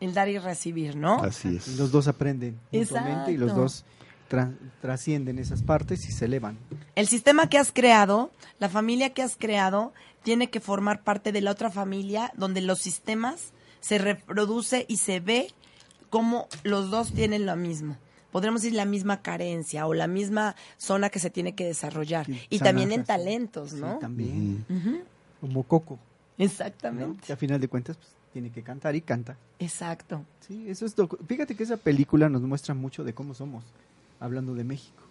el 0.00 0.12
dar 0.12 0.28
y 0.28 0.38
recibir, 0.38 0.94
¿no? 0.96 1.22
Así 1.22 1.56
es. 1.56 1.78
Los 1.78 1.90
dos 1.90 2.06
aprenden 2.06 2.60
mutuamente 2.70 3.32
y 3.32 3.38
los 3.38 3.54
dos 3.56 3.84
tra- 4.30 4.54
trascienden 4.82 5.38
esas 5.38 5.62
partes 5.62 6.06
y 6.08 6.12
se 6.12 6.26
elevan. 6.26 6.58
El 6.94 7.08
sistema 7.08 7.48
que 7.48 7.58
has 7.58 7.72
creado, 7.72 8.30
la 8.58 8.68
familia 8.68 9.14
que 9.14 9.22
has 9.22 9.36
creado, 9.36 9.94
tiene 10.22 10.48
que 10.50 10.60
formar 10.60 11.02
parte 11.02 11.32
de 11.32 11.40
la 11.40 11.50
otra 11.50 11.70
familia 11.70 12.30
donde 12.36 12.60
los 12.60 12.78
sistemas 12.80 13.52
se 13.84 13.98
reproduce 13.98 14.86
y 14.88 14.96
se 14.96 15.20
ve 15.20 15.48
como 16.08 16.48
los 16.62 16.90
dos 16.90 17.12
tienen 17.12 17.44
lo 17.44 17.54
mismo. 17.54 17.98
Podremos 18.32 18.62
decir 18.62 18.74
la 18.74 18.86
misma 18.86 19.20
carencia 19.20 19.86
o 19.86 19.92
la 19.92 20.06
misma 20.06 20.56
zona 20.78 21.10
que 21.10 21.18
se 21.18 21.28
tiene 21.28 21.54
que 21.54 21.66
desarrollar. 21.66 22.24
Sí, 22.24 22.40
y 22.48 22.58
también 22.60 22.92
en 22.92 23.00
sí. 23.02 23.06
talentos, 23.06 23.70
Sí, 23.72 23.76
¿no? 23.76 23.98
también. 23.98 24.64
Ujú, 24.70 25.02
Como 25.40 25.62
Coco, 25.64 25.98
¿no? 26.38 26.44
Exactamente. 26.44 27.20
que 27.26 27.32
a 27.32 27.36
final 27.36 27.60
de 27.60 27.68
cuentas 27.68 27.96
pues, 27.98 28.08
tiene 28.32 28.50
que 28.50 28.62
cantar 28.62 28.96
y 28.96 29.02
canta. 29.02 29.36
Exacto. 29.58 30.24
Sí, 30.40 30.64
eso 30.68 30.86
es 30.86 30.96
lo- 30.96 31.06
Fíjate 31.28 31.54
que 31.54 31.62
esa 31.64 31.76
película 31.76 32.28
nos 32.30 32.40
muestra 32.42 32.74
mucho 32.74 33.04
de 33.04 33.12
cómo 33.12 33.34
somos, 33.34 33.64
hablando 34.18 34.54
de 34.54 34.64
México. 34.64 35.02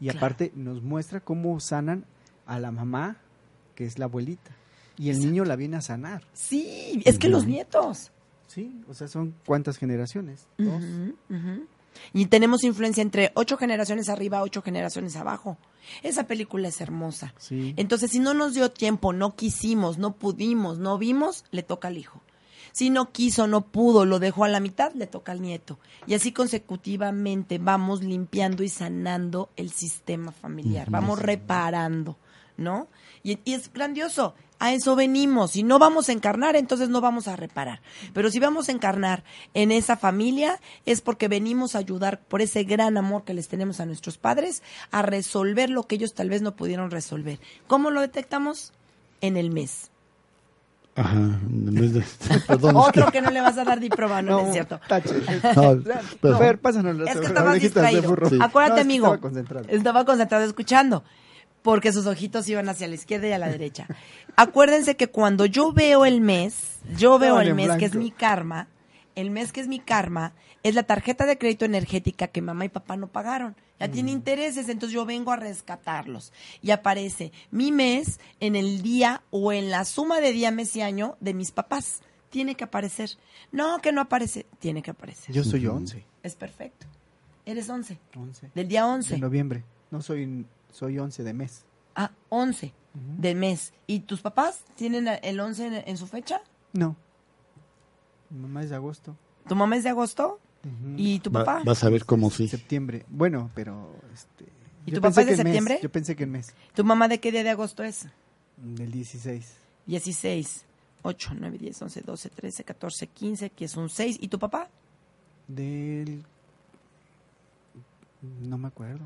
Y 0.00 0.04
Claro. 0.04 0.18
aparte 0.18 0.52
nos 0.54 0.82
muestra 0.82 1.18
cómo 1.20 1.58
sanan 1.58 2.04
a 2.46 2.60
la 2.60 2.70
mamá, 2.70 3.16
que 3.74 3.84
es 3.86 3.98
la 3.98 4.04
abuelita. 4.04 4.52
Y 4.96 5.10
el 5.10 5.18
niño 5.18 5.44
la 5.44 5.56
viene 5.56 5.76
a 5.78 5.80
sanar. 5.80 6.22
Sí, 6.32 7.02
es 7.04 7.18
que 7.18 7.28
los 7.28 7.46
nietos. 7.46 8.12
Sí, 8.50 8.82
o 8.88 8.94
sea, 8.94 9.06
son 9.06 9.32
cuántas 9.46 9.78
generaciones. 9.78 10.48
Dos. 10.58 10.82
Y 12.12 12.26
tenemos 12.26 12.64
influencia 12.64 13.00
entre 13.00 13.30
ocho 13.34 13.56
generaciones 13.56 14.08
arriba, 14.08 14.42
ocho 14.42 14.60
generaciones 14.60 15.14
abajo. 15.14 15.56
Esa 16.02 16.24
película 16.24 16.66
es 16.66 16.80
hermosa. 16.80 17.32
Sí. 17.38 17.74
Entonces, 17.76 18.10
si 18.10 18.18
no 18.18 18.34
nos 18.34 18.54
dio 18.54 18.72
tiempo, 18.72 19.12
no 19.12 19.36
quisimos, 19.36 19.98
no 19.98 20.16
pudimos, 20.16 20.78
no 20.78 20.98
vimos, 20.98 21.44
le 21.52 21.62
toca 21.62 21.88
al 21.88 21.98
hijo. 21.98 22.22
Si 22.72 22.90
no 22.90 23.12
quiso, 23.12 23.46
no 23.46 23.62
pudo, 23.62 24.04
lo 24.04 24.18
dejó 24.18 24.44
a 24.44 24.48
la 24.48 24.58
mitad, 24.58 24.92
le 24.94 25.06
toca 25.06 25.30
al 25.30 25.42
nieto. 25.42 25.78
Y 26.08 26.14
así 26.14 26.32
consecutivamente 26.32 27.58
vamos 27.58 28.02
limpiando 28.02 28.64
y 28.64 28.68
sanando 28.68 29.50
el 29.56 29.70
sistema 29.70 30.32
familiar, 30.32 30.90
vamos 30.90 31.20
reparando, 31.20 32.16
¿no? 32.56 32.88
Y, 33.22 33.38
y 33.44 33.54
es 33.54 33.72
grandioso, 33.72 34.34
a 34.60 34.72
eso 34.72 34.94
venimos. 34.94 35.50
Si 35.52 35.62
no 35.64 35.78
vamos 35.80 36.08
a 36.08 36.12
encarnar, 36.12 36.54
entonces 36.54 36.88
no 36.88 37.00
vamos 37.00 37.26
a 37.26 37.34
reparar. 37.34 37.80
Pero 38.12 38.30
si 38.30 38.38
vamos 38.38 38.68
a 38.68 38.72
encarnar 38.72 39.24
en 39.54 39.72
esa 39.72 39.96
familia, 39.96 40.60
es 40.86 41.00
porque 41.00 41.26
venimos 41.26 41.74
a 41.74 41.78
ayudar 41.78 42.20
por 42.20 42.42
ese 42.42 42.62
gran 42.62 42.96
amor 42.96 43.24
que 43.24 43.34
les 43.34 43.48
tenemos 43.48 43.80
a 43.80 43.86
nuestros 43.86 44.18
padres 44.18 44.62
a 44.92 45.02
resolver 45.02 45.70
lo 45.70 45.84
que 45.84 45.96
ellos 45.96 46.14
tal 46.14 46.28
vez 46.28 46.42
no 46.42 46.54
pudieron 46.54 46.90
resolver. 46.92 47.40
¿Cómo 47.66 47.90
lo 47.90 48.00
detectamos? 48.02 48.72
En 49.22 49.36
el 49.36 49.50
mes. 49.50 49.90
Ajá, 50.96 51.16
en 51.16 51.74
vez 51.74 51.92
de- 51.94 52.04
perdón, 52.46 52.76
es 52.76 52.82
Otro 52.88 53.10
que 53.12 53.22
no 53.22 53.30
le 53.30 53.40
vas 53.40 53.56
a 53.56 53.64
dar 53.64 53.80
diploma, 53.80 54.20
no, 54.22 54.40
no 54.42 54.46
es 54.48 54.52
cierto. 54.52 54.80
tache. 54.88 55.14
No, 55.56 55.78
pero- 56.20 56.38
Fer, 56.38 56.58
pásanos 56.58 56.96
las 56.96 57.08
Es 57.14 57.20
que 57.20 57.26
estabas 57.26 57.60
distraído. 57.60 58.14
Sí. 58.28 58.38
Acuérdate, 58.40 58.70
No, 58.70 58.74
es 58.74 58.74
que 58.74 58.80
amigo. 58.80 59.06
Estaba 59.06 59.20
concentrado. 59.20 59.66
Estaba 59.68 60.04
concentrado 60.04 60.44
escuchando. 60.44 61.04
Porque 61.62 61.92
sus 61.92 62.06
ojitos 62.06 62.48
iban 62.48 62.68
hacia 62.68 62.88
la 62.88 62.94
izquierda 62.94 63.28
y 63.28 63.32
a 63.32 63.38
la 63.38 63.48
derecha. 63.48 63.86
Acuérdense 64.36 64.96
que 64.96 65.08
cuando 65.08 65.44
yo 65.46 65.72
veo 65.72 66.04
el 66.06 66.20
mes, 66.20 66.78
yo 66.96 67.18
veo 67.18 67.38
Estaban 67.40 67.46
el 67.48 67.54
mes 67.68 67.76
que 67.78 67.84
es 67.84 67.94
mi 67.94 68.10
karma, 68.10 68.68
el 69.14 69.30
mes 69.30 69.52
que 69.52 69.60
es 69.60 69.68
mi 69.68 69.78
karma, 69.80 70.32
es 70.62 70.74
la 70.74 70.82
tarjeta 70.84 71.26
de 71.26 71.36
crédito 71.38 71.64
energética 71.64 72.28
que 72.28 72.40
mamá 72.42 72.64
y 72.64 72.68
papá 72.70 72.96
no 72.96 73.08
pagaron. 73.08 73.56
Ya 73.78 73.88
Mm. 73.88 73.92
tiene 73.92 74.10
intereses, 74.10 74.68
entonces 74.68 74.94
yo 74.94 75.04
vengo 75.06 75.32
a 75.32 75.36
rescatarlos. 75.36 76.32
Y 76.62 76.70
aparece 76.70 77.32
mi 77.50 77.72
mes 77.72 78.20
en 78.40 78.56
el 78.56 78.82
día 78.82 79.22
o 79.30 79.52
en 79.52 79.70
la 79.70 79.84
suma 79.84 80.20
de 80.20 80.32
día, 80.32 80.50
mes 80.50 80.74
y 80.76 80.82
año 80.82 81.16
de 81.20 81.34
mis 81.34 81.50
papás. 81.50 82.00
Tiene 82.30 82.54
que 82.54 82.64
aparecer. 82.64 83.10
No, 83.52 83.78
que 83.80 83.90
no 83.92 84.00
aparece. 84.02 84.46
Tiene 84.60 84.82
que 84.82 84.90
aparecer. 84.92 85.34
Yo 85.34 85.44
soy 85.44 85.66
11. 85.66 86.04
Es 86.22 86.36
perfecto. 86.36 86.86
Eres 87.44 87.68
11. 87.68 87.98
11. 88.16 88.50
Del 88.54 88.68
día 88.68 88.86
11. 88.86 89.14
De 89.14 89.20
noviembre. 89.20 89.64
No 89.90 90.00
soy, 90.02 90.44
soy 90.72 90.98
11 90.98 91.22
de 91.22 91.32
mes. 91.32 91.64
Ah, 91.94 92.10
11 92.28 92.72
del 93.18 93.36
mes. 93.36 93.72
¿Y 93.86 94.00
tus 94.00 94.20
papás 94.20 94.64
tienen 94.76 95.08
el 95.22 95.38
11 95.40 95.66
en, 95.66 95.74
en 95.86 95.96
su 95.96 96.06
fecha? 96.06 96.40
No. 96.72 96.96
Mi 98.30 98.40
mamá 98.40 98.62
es 98.62 98.70
de 98.70 98.76
agosto. 98.76 99.16
¿Tu 99.48 99.54
mamá 99.56 99.76
es 99.76 99.84
de 99.84 99.90
agosto? 99.90 100.38
Ujú. 100.64 100.94
¿Y 100.96 101.18
tu 101.20 101.30
Va- 101.30 101.44
papá? 101.44 101.62
vas 101.64 101.82
a 101.84 101.88
ver 101.90 102.04
cómo 102.04 102.30
sí. 102.30 102.46
Septiembre. 102.48 103.04
Bueno, 103.08 103.50
pero... 103.54 103.92
Este, 104.12 104.44
¿Y 104.86 104.92
tu 104.92 105.00
papá 105.00 105.20
es 105.22 105.26
de 105.26 105.32
en 105.32 105.38
mes. 105.38 105.44
septiembre? 105.46 105.78
Yo 105.82 105.90
pensé 105.90 106.16
que 106.16 106.24
en 106.24 106.30
mes. 106.32 106.54
¿Tu 106.74 106.84
mamá 106.84 107.08
de 107.08 107.20
qué 107.20 107.32
día 107.32 107.42
de 107.42 107.50
agosto 107.50 107.82
es? 107.82 108.06
Del 108.56 108.90
16. 108.92 109.56
16, 109.86 110.64
8, 111.02 111.30
9, 111.38 111.58
10, 111.58 111.82
11, 111.82 112.00
12, 112.02 112.30
13, 112.30 112.64
14, 112.64 113.06
15, 113.08 113.50
que 113.50 113.64
es 113.64 113.76
un 113.76 113.88
6. 113.88 114.18
¿Y 114.20 114.28
tu 114.28 114.38
papá? 114.38 114.68
Del... 115.48 116.22
No 118.42 118.58
me 118.58 118.68
acuerdo. 118.68 119.04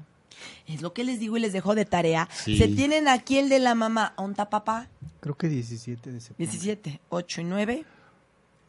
Es 0.66 0.82
lo 0.82 0.93
que 0.93 1.05
les 1.05 1.20
digo 1.20 1.37
y 1.37 1.41
les 1.41 1.53
dejo 1.53 1.74
de 1.74 1.85
tarea. 1.85 2.28
Sí. 2.32 2.57
Se 2.59 2.68
tienen 2.68 3.09
aquí 3.09 3.39
el 3.39 3.49
de 3.49 3.59
la 3.59 3.74
mamá. 3.74 4.14
¿Onta 4.16 4.51
papá? 4.51 4.89
Creo 5.20 5.37
que 5.37 5.49
17 5.49 6.12
de 6.12 6.20
septiembre. 6.20 6.53
17, 6.53 7.01
8 7.09 7.41
y 7.41 7.45
9. 7.45 7.85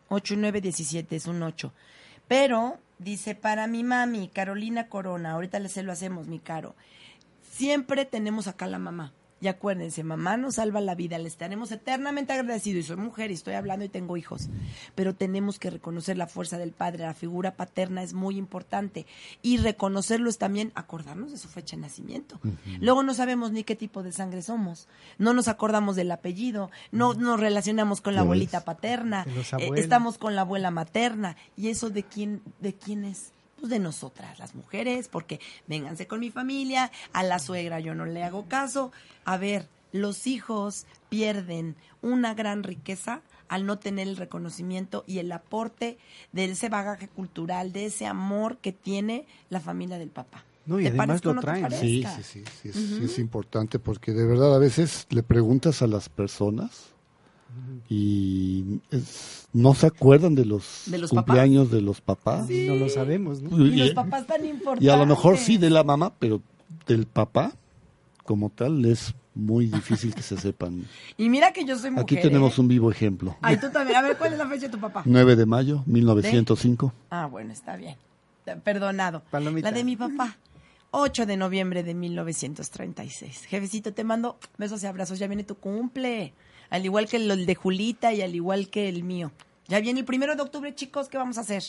8 0.09 0.34
y 0.34 0.38
9, 0.38 0.61
17, 0.61 1.16
es 1.16 1.26
un 1.28 1.41
8. 1.43 1.74
Pero, 2.28 2.78
dice, 2.99 3.36
para 3.36 3.68
mi 3.68 3.84
mami, 3.84 4.30
Carolina 4.30 4.88
Corona, 4.88 5.32
ahorita 5.32 5.59
le 5.59 5.70
se 5.70 5.84
lo 5.84 5.91
hacemos, 5.91 6.28
mi 6.28 6.39
caro. 6.39 6.76
Siempre 7.51 8.05
tenemos 8.05 8.47
acá 8.47 8.68
la 8.68 8.80
mamá. 8.80 9.13
Y 9.41 9.47
acuérdense, 9.47 10.03
mamá 10.03 10.38
nos 10.38 10.55
salva 10.55 10.79
la 10.79 10.95
vida, 10.95 11.17
le 11.17 11.27
estaremos 11.27 11.71
eternamente 11.71 12.31
agradecidos. 12.31 12.86
Y 12.86 12.88
soy 12.88 12.95
mujer 12.95 13.31
y 13.31 13.33
estoy 13.33 13.55
hablando 13.55 13.83
y 13.83 13.89
tengo 13.89 14.15
hijos. 14.15 14.47
Pero 14.95 15.13
tenemos 15.13 15.59
que 15.59 15.69
reconocer 15.69 16.17
la 16.17 16.27
fuerza 16.27 16.57
del 16.57 16.71
padre, 16.71 17.03
la 17.03 17.13
figura 17.13 17.51
paterna 17.51 18.01
es 18.01 18.13
muy 18.13 18.38
importante. 18.38 19.05
Y 19.41 19.57
reconocerlo 19.57 20.29
es 20.29 20.38
también 20.38 20.71
acordarnos 20.73 21.31
de 21.31 21.38
su 21.38 21.49
fecha 21.49 21.75
de 21.75 21.81
nacimiento. 21.81 22.39
Luego 22.79 23.03
no 23.03 23.13
sabemos 23.13 23.51
ni 23.51 23.63
qué 23.63 23.75
tipo 23.75 24.03
de 24.03 24.13
sangre 24.13 24.41
somos. 24.41 24.88
No 25.17 25.33
nos 25.33 25.49
acordamos 25.49 25.97
del 25.97 26.11
apellido. 26.11 26.71
No 26.91 27.13
nos 27.13 27.39
relacionamos 27.39 27.99
con 27.99 28.15
la 28.15 28.21
abuelita 28.21 28.63
paterna. 28.63 29.25
Eh, 29.59 29.69
estamos 29.75 30.17
con 30.17 30.36
la 30.36 30.41
abuela 30.41 30.71
materna. 30.71 31.36
¿Y 31.57 31.67
eso 31.67 31.89
de 31.89 32.03
quién, 32.03 32.41
de 32.61 32.73
quién 32.73 33.03
es? 33.03 33.34
Pues 33.66 33.72
de 33.72 33.80
nosotras, 33.80 34.38
las 34.38 34.53
mujeres, 34.53 35.07
porque 35.07 35.39
vénganse 35.66 36.05
con 36.05 36.20
mi 36.20 36.30
familia, 36.30 36.91
a 37.13 37.24
la 37.24 37.39
suegra 37.39 37.80
yo 37.80 37.95
no 37.95 38.05
le 38.05 38.22
hago 38.22 38.45
caso. 38.47 38.91
A 39.24 39.38
ver, 39.38 39.68
los 39.91 40.28
hijos 40.28 40.86
pierden 41.09 41.76
una 42.03 42.36
gran 42.36 42.61
riqueza 42.61 43.22
al 43.47 43.66
no 43.66 43.80
tener 43.80 44.07
el 44.07 44.18
reconocimiento 44.18 45.03
y 45.07 45.18
el 45.18 45.32
aporte 45.32 45.97
de 46.32 46.45
ese 46.45 46.70
bagaje 46.70 47.07
cultural, 47.07 47.74
de 47.74 47.88
ese 47.88 48.05
amor 48.05 48.57
que 48.57 48.72
tiene 48.72 49.26
la 49.49 49.59
familia 49.59 49.97
del 49.97 50.09
papá. 50.09 50.43
No, 50.68 50.80
y 50.80 50.84
¿Te 50.84 50.89
además 50.89 51.26
lo 51.26 51.34
traen. 51.41 51.72
Sí, 51.72 52.05
sí, 52.22 52.43
sí, 52.61 52.72
sí 52.72 52.99
es 53.03 53.18
importante 53.18 53.80
porque 53.80 54.11
de 54.13 54.28
verdad 54.28 54.53
a 54.53 54.59
veces 54.59 55.07
le 55.09 55.24
preguntas 55.24 55.82
a 55.82 55.88
las 55.88 56.07
personas 56.07 56.94
y 57.89 58.80
es- 58.91 59.47
no 59.53 59.74
se 59.74 59.88
acuerdan 59.88 60.36
de 60.36 60.45
los, 60.45 60.84
¿De 60.88 60.97
los 60.97 61.10
cumpleaños 61.12 61.72
de 61.72 61.82
los 61.82 62.01
papás. 62.01 62.49
No 62.49 62.76
lo 62.76 62.89
sabemos, 62.89 63.41
¿no? 63.41 63.58
Y 63.66 63.76
los 63.78 63.91
Y, 63.91 63.93
papás 63.93 64.28
tan 64.28 64.45
importantes. 64.45 64.86
y 64.86 64.89
a 64.89 64.97
lo 64.97 65.06
mejor 65.06 65.38
sí 65.38 65.58
de 65.58 65.70
la 65.70 65.84
mamá, 65.84 66.14
pero 66.20 66.41
del 66.88 67.06
papá 67.06 67.53
como 68.24 68.49
tal 68.49 68.84
es 68.86 69.14
muy 69.34 69.68
difícil 69.68 70.14
que 70.16 70.22
se 70.22 70.38
sepan. 70.38 70.86
Y 71.18 71.30
mira 71.30 71.53
que 71.53 71.64
yo 71.66 71.78
soy 71.78 71.91
mujer. 71.91 72.03
Aquí 72.03 72.16
tenemos 72.22 72.58
¿eh? 72.58 72.62
un 72.62 72.68
vivo 72.68 72.91
ejemplo. 72.91 73.38
Ay, 73.41 73.58
tú 73.58 73.70
también. 73.72 73.97
A 73.97 74.01
ver, 74.01 74.18
¿cuál 74.18 74.34
es 74.34 74.39
la 74.39 74.47
fecha 74.47 74.68
de 74.68 74.70
tu 74.70 74.80
papá? 74.80 75.03
9 75.06 75.36
de 75.36 75.45
mayo, 75.45 75.84
1905. 75.86 76.93
Ah, 77.10 77.28
bueno, 77.28 77.53
está 77.53 77.76
bien. 77.78 77.95
Perdonado. 78.64 79.24
Palomita. 79.32 79.72
La 79.72 79.76
de 79.78 79.84
mi 79.84 79.95
papá. 79.95 80.38
8 80.91 81.26
de 81.26 81.36
noviembre 81.36 81.84
de 81.84 81.93
1936. 81.93 83.45
Jefecito, 83.45 83.93
te 83.93 84.03
mando 84.03 84.38
besos 84.58 84.82
y 84.84 84.86
abrazos. 84.88 85.20
Ya 85.20 85.28
viene 85.28 85.43
tu 85.43 85.56
cumple. 85.56 86.34
Al 86.70 86.86
igual 86.86 87.07
que 87.07 87.18
el 87.18 87.45
de 87.45 87.55
Julita 87.55 88.13
y 88.13 88.22
al 88.22 88.36
igual 88.36 88.70
que 88.70 88.89
el 88.89 89.03
mío. 89.03 89.32
Ya 89.68 89.80
viene 89.80 89.99
el 90.01 90.05
primero 90.05 90.36
de 90.36 90.41
octubre, 90.41 90.74
chicos. 90.76 91.09
¿Qué 91.09 91.18
vamos 91.18 91.38
a 91.38 91.41
hacer? 91.41 91.63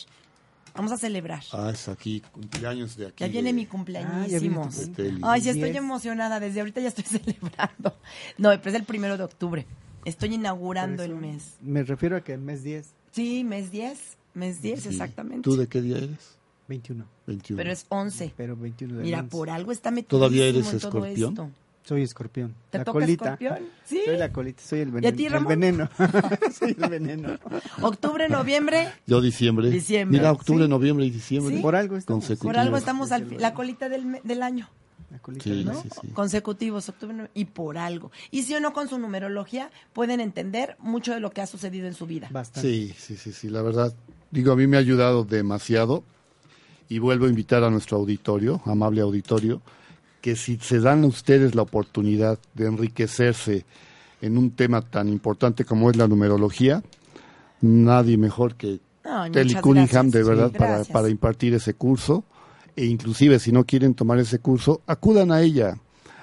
Vamos 0.75 0.91
a 0.91 0.97
celebrar. 0.97 1.43
Ah, 1.53 1.71
es 1.73 1.87
aquí, 1.87 2.21
cumpleaños 2.31 2.95
de 2.97 3.07
aquí. 3.07 3.23
Ya 3.23 3.27
viene 3.27 3.49
de- 3.49 3.53
mi 3.53 3.61
Ah, 3.61 3.65
ya 3.65 3.69
cumpleañísimos. 3.71 4.75
viene 4.75 4.93
tu 4.95 5.03
cumple. 5.03 5.19
Ay, 5.23 5.41
sí, 5.41 5.49
estoy 5.49 5.75
emocionada. 5.75 6.39
Desde 6.39 6.59
ahorita 6.59 6.81
ya 6.81 6.89
estoy 6.89 7.03
celebrando. 7.59 7.97
No, 8.37 8.49
pero 8.49 8.69
es 8.69 8.75
el 8.75 8.83
primero 8.83 9.17
de 9.17 9.23
octubre. 9.23 9.65
Estoy 10.05 10.35
inaugurando 10.35 11.03
el 11.03 11.15
mes. 11.15 11.55
Me 11.61 11.83
refiero 11.83 12.15
a 12.15 12.21
que 12.21 12.33
el 12.33 12.41
mes 12.41 12.63
10, 12.63 12.87
Sí, 13.11 13.43
mes 13.43 13.71
10. 13.71 14.17
Mes 14.35 14.61
10, 14.61 14.83
Sí. 14.83 14.89
exactamente. 14.89 15.41
¿Tú 15.41 15.55
de 15.57 15.67
qué 15.67 15.81
día 15.81 15.97
eres? 15.97 16.37
21. 16.67 17.05
21. 17.25 17.57
Pero 17.57 17.71
es 17.71 17.85
11. 17.89 18.31
Pero 18.37 18.55
21 18.55 18.97
de 18.97 19.03
Mira, 19.03 19.19
11. 19.19 19.29
por 19.31 19.49
algo 19.49 19.71
está 19.71 19.89
metido 19.89 20.19
¿Todavía 20.19 20.45
eres 20.45 20.71
en 20.71 20.79
todo 20.79 20.89
escorpión? 21.05 21.29
esto. 21.31 21.49
Soy 21.87 22.01
escorpión. 22.03 22.53
¿Te 22.69 22.79
la 22.79 22.83
toca 22.83 22.99
colita. 22.99 23.23
escorpión? 23.33 23.59
Sí. 23.85 24.01
Soy 24.05 24.17
la 24.17 24.31
colita, 24.33 24.61
soy 24.61 24.79
el 24.81 24.87
¿Y 24.87 24.91
a 24.91 24.93
veneno. 24.95 25.15
ti, 25.17 25.25
el 25.25 25.31
Ramón? 25.33 25.47
veneno. 25.47 25.89
soy 26.59 26.75
el 26.81 26.89
veneno. 26.89 27.37
Octubre, 27.81 28.27
noviembre. 28.27 28.89
Yo 29.05 29.21
diciembre. 29.21 29.69
Diciembre. 29.69 30.17
Mira, 30.19 30.31
octubre, 30.33 30.65
Sí. 30.65 30.69
noviembre 30.69 31.05
y 31.05 31.09
diciembre. 31.11 31.55
Sí. 31.55 31.61
Por 31.61 31.75
algo 31.77 31.95
estamos. 31.95 32.23
Consecutivos. 32.25 32.53
Por 32.53 32.59
algo 32.59 32.77
estamos 32.77 33.11
al 33.13 33.37
la 33.39 33.53
colita 33.53 33.87
del, 33.87 34.19
del 34.23 34.43
año, 34.43 34.69
La 35.11 35.19
colita 35.19 35.45
Sí, 35.45 35.49
del 35.51 35.65
¿no? 35.65 35.73
mes. 35.75 35.83
sí, 35.83 35.89
sí. 36.01 36.07
Consecutivos, 36.09 36.89
octubre, 36.89 37.13
noviembre, 37.15 37.31
y 37.39 37.45
por 37.45 37.77
algo. 37.77 38.11
Y 38.31 38.43
si 38.43 38.53
o 38.55 38.59
no 38.59 38.73
con 38.73 38.89
su 38.89 38.99
numerología 38.99 39.71
pueden 39.93 40.19
entender 40.19 40.75
mucho 40.79 41.13
de 41.13 41.21
lo 41.21 41.31
que 41.31 41.39
ha 41.39 41.47
sucedido 41.47 41.87
en 41.87 41.93
su 41.93 42.05
vida. 42.05 42.27
Bastante. 42.31 42.67
Sí, 42.69 42.93
sí, 42.97 43.15
sí, 43.15 43.31
sí, 43.31 43.49
la 43.49 43.61
verdad. 43.61 43.93
Digo, 44.31 44.51
a 44.51 44.55
mí 44.57 44.67
me 44.67 44.75
ha 44.75 44.81
ayudado 44.81 45.23
demasiado 45.23 46.03
y 46.89 46.99
vuelvo 46.99 47.27
a 47.27 47.29
invitar 47.29 47.63
a 47.63 47.69
nuestro 47.69 47.95
auditorio, 47.97 48.61
amable 48.65 48.99
auditorio, 48.99 49.61
que 50.27 50.35
si 50.35 50.57
se 50.57 50.81
dan 50.81 51.05
a 51.05 51.07
ustedes 51.07 51.55
la 51.55 51.61
oportunidad 51.61 52.37
de 52.53 52.65
enriquecerse 52.65 53.63
en 54.21 54.37
un 54.37 54.51
tema 54.51 54.81
tan 54.81 55.07
importante 55.07 55.63
como 55.63 55.89
es 55.89 55.95
la 55.95 56.05
numerología, 56.05 56.83
nadie 57.61 58.17
mejor 58.17 58.55
que 58.55 58.81
Ay, 59.05 59.31
Telly 59.31 59.55
Cunningham, 59.55 60.09
gracias. 60.09 60.11
de 60.11 60.23
Sí, 60.23 60.27
verdad, 60.27 60.51
para, 60.51 60.83
para 60.83 61.07
impartir 61.07 61.53
ese 61.53 61.75
curso. 61.75 62.25
E 62.75 62.83
inclusive, 62.87 63.39
si 63.39 63.53
no 63.53 63.63
quieren 63.63 63.93
tomar 63.93 64.19
ese 64.19 64.39
curso, 64.39 64.81
acudan 64.85 65.31
a 65.31 65.39
ella, 65.39 65.77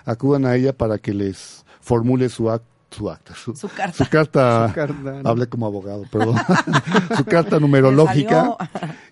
acudan 0.05 0.45
a 0.45 0.55
ella 0.55 0.75
para 0.75 0.99
que 0.99 1.15
les 1.15 1.65
formule 1.81 2.29
su 2.29 2.51
acta, 2.51 2.69
su, 2.95 3.11
acta, 3.11 3.35
su, 3.35 3.55
Su 3.57 3.69
carta. 3.69 4.05
su 4.05 4.11
carta, 4.11 4.69
Su 4.69 4.75
carta, 4.75 4.95
¿no? 5.23 5.29
hablé 5.29 5.47
como 5.49 5.67
abogado, 5.67 6.05
perdón, 6.11 6.37
su 7.17 7.25
carta 7.25 7.59
numerológica 7.61 8.57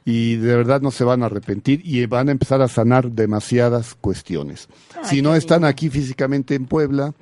y 0.05 0.37
de 0.37 0.57
verdad 0.57 0.81
no 0.81 0.91
se 0.91 1.05
van 1.05 1.23
a 1.23 1.27
arrepentir 1.27 1.81
y 1.85 2.07
van 2.07 2.29
a 2.29 2.33
empezar 2.33 2.63
a 2.63 2.69
sanar 2.69 3.11
demasiadas 3.11 3.95
cuestiones. 4.01 4.69
Ay, 4.97 5.03
si 5.05 5.23
no 5.23 5.35
están 5.35 5.59
lindo. 5.59 5.69
aquí 5.69 5.91
físicamente 5.91 6.55
en 6.55 6.67
Puebla, 6.67 7.13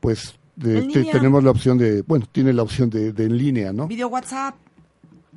pues 0.00 0.34
de- 0.56 0.82
te- 0.88 1.04
tenemos 1.04 1.44
la 1.44 1.50
opción 1.50 1.76
de, 1.78 2.02
bueno, 2.02 2.26
tiene 2.32 2.52
la 2.52 2.62
opción 2.62 2.88
de, 2.90 3.12
de 3.12 3.24
en 3.24 3.36
línea, 3.36 3.72
¿no? 3.72 3.86
Video 3.86 4.08
WhatsApp. 4.08 4.54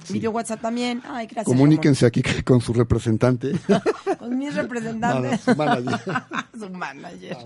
Video 0.10 0.32
WhatsApp 0.32 0.62
también. 0.62 1.02
Ay, 1.06 1.28
gracias. 1.28 1.46
Comuníquense 1.46 2.06
aquí 2.06 2.24
con 2.44 2.62
su 2.62 2.74
representante. 2.74 3.54
Con 4.20 4.38
mis 4.38 4.54
representantes. 4.54 5.42
Su 5.42 5.56
manager. 5.56 6.00
Su 6.60 6.70
manager. 6.70 7.38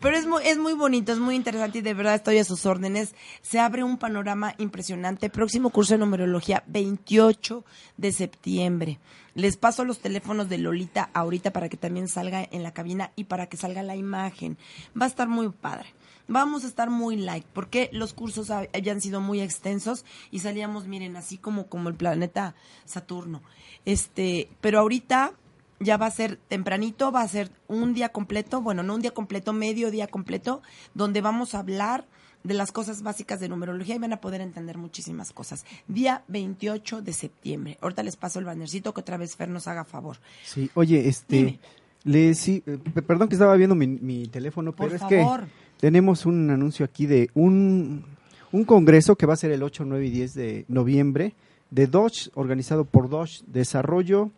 Pero 0.00 0.16
es 0.16 0.26
muy, 0.26 0.42
es 0.44 0.58
muy 0.58 0.74
bonito, 0.74 1.12
es 1.12 1.18
muy 1.18 1.34
interesante 1.34 1.78
y 1.78 1.82
de 1.82 1.92
verdad 1.92 2.14
estoy 2.14 2.38
a 2.38 2.44
sus 2.44 2.66
órdenes. 2.66 3.14
Se 3.42 3.58
abre 3.58 3.82
un 3.82 3.98
panorama 3.98 4.54
impresionante. 4.58 5.28
Próximo 5.28 5.70
curso 5.70 5.94
de 5.94 5.98
numerología, 5.98 6.62
28 6.68 7.64
de 7.96 8.12
septiembre. 8.12 9.00
Les 9.34 9.56
paso 9.56 9.84
los 9.84 10.00
teléfonos 10.00 10.48
de 10.48 10.58
Lolita 10.58 11.10
ahorita 11.14 11.52
para 11.52 11.68
que 11.68 11.76
también 11.76 12.08
salga 12.08 12.46
en 12.50 12.62
la 12.62 12.72
cabina 12.72 13.12
y 13.16 13.24
para 13.24 13.46
que 13.46 13.56
salga 13.56 13.82
la 13.82 13.96
imagen. 13.96 14.56
Va 15.00 15.06
a 15.06 15.08
estar 15.08 15.28
muy 15.28 15.48
padre. 15.48 15.86
Vamos 16.30 16.64
a 16.64 16.68
estar 16.68 16.88
muy 16.90 17.16
like, 17.16 17.46
porque 17.52 17.90
los 17.92 18.14
cursos 18.14 18.50
ha- 18.50 18.68
habían 18.72 19.00
sido 19.00 19.20
muy 19.20 19.40
extensos 19.40 20.04
y 20.30 20.38
salíamos, 20.38 20.86
miren, 20.86 21.16
así 21.16 21.36
como, 21.36 21.66
como 21.66 21.88
el 21.88 21.94
planeta 21.96 22.54
Saturno. 22.86 23.42
Este, 23.84 24.48
pero 24.60 24.78
ahorita 24.78 25.32
ya 25.80 25.96
va 25.96 26.06
a 26.06 26.10
ser 26.10 26.36
tempranito, 26.36 27.10
va 27.10 27.22
a 27.22 27.28
ser 27.28 27.50
un 27.68 27.94
día 27.94 28.10
completo, 28.10 28.60
bueno, 28.60 28.82
no 28.82 28.94
un 28.94 29.00
día 29.02 29.12
completo, 29.12 29.52
medio 29.52 29.90
día 29.90 30.06
completo, 30.06 30.62
donde 30.94 31.20
vamos 31.20 31.54
a 31.54 31.60
hablar 31.60 32.06
de 32.44 32.54
las 32.54 32.72
cosas 32.72 33.02
básicas 33.02 33.40
de 33.40 33.48
numerología 33.48 33.94
y 33.96 33.98
van 33.98 34.12
a 34.14 34.20
poder 34.20 34.40
entender 34.40 34.78
muchísimas 34.78 35.32
cosas. 35.32 35.64
Día 35.88 36.22
28 36.28 37.02
de 37.02 37.12
septiembre. 37.12 37.78
Ahorita 37.82 38.02
les 38.02 38.16
paso 38.16 38.38
el 38.38 38.44
bannercito 38.46 38.94
que 38.94 39.00
otra 39.00 39.16
vez 39.18 39.36
Fer 39.36 39.48
nos 39.48 39.66
haga 39.68 39.84
favor. 39.84 40.18
Sí, 40.44 40.70
oye, 40.74 41.06
este, 41.08 41.36
Dime. 41.36 41.60
le, 42.04 42.34
sí, 42.34 42.62
eh, 42.66 42.78
pe- 42.94 43.02
perdón 43.02 43.28
que 43.28 43.34
estaba 43.34 43.56
viendo 43.56 43.74
mi, 43.74 43.86
mi 43.88 44.26
teléfono, 44.28 44.72
Por 44.72 44.86
pero 44.90 44.96
es 44.96 45.00
favor. 45.18 45.44
que 45.44 45.69
tenemos 45.80 46.26
un 46.26 46.50
anuncio 46.50 46.84
aquí 46.84 47.06
de 47.06 47.30
un, 47.34 48.04
un 48.52 48.64
congreso 48.64 49.16
que 49.16 49.26
va 49.26 49.34
a 49.34 49.36
ser 49.36 49.50
el 49.50 49.62
8, 49.62 49.84
9 49.86 50.06
y 50.06 50.10
10 50.10 50.34
de 50.34 50.64
noviembre 50.68 51.34
de 51.70 51.86
Dodge, 51.86 52.30
organizado 52.34 52.84
por 52.84 53.08
Dodge, 53.08 53.42
Desarrollo 53.46 54.30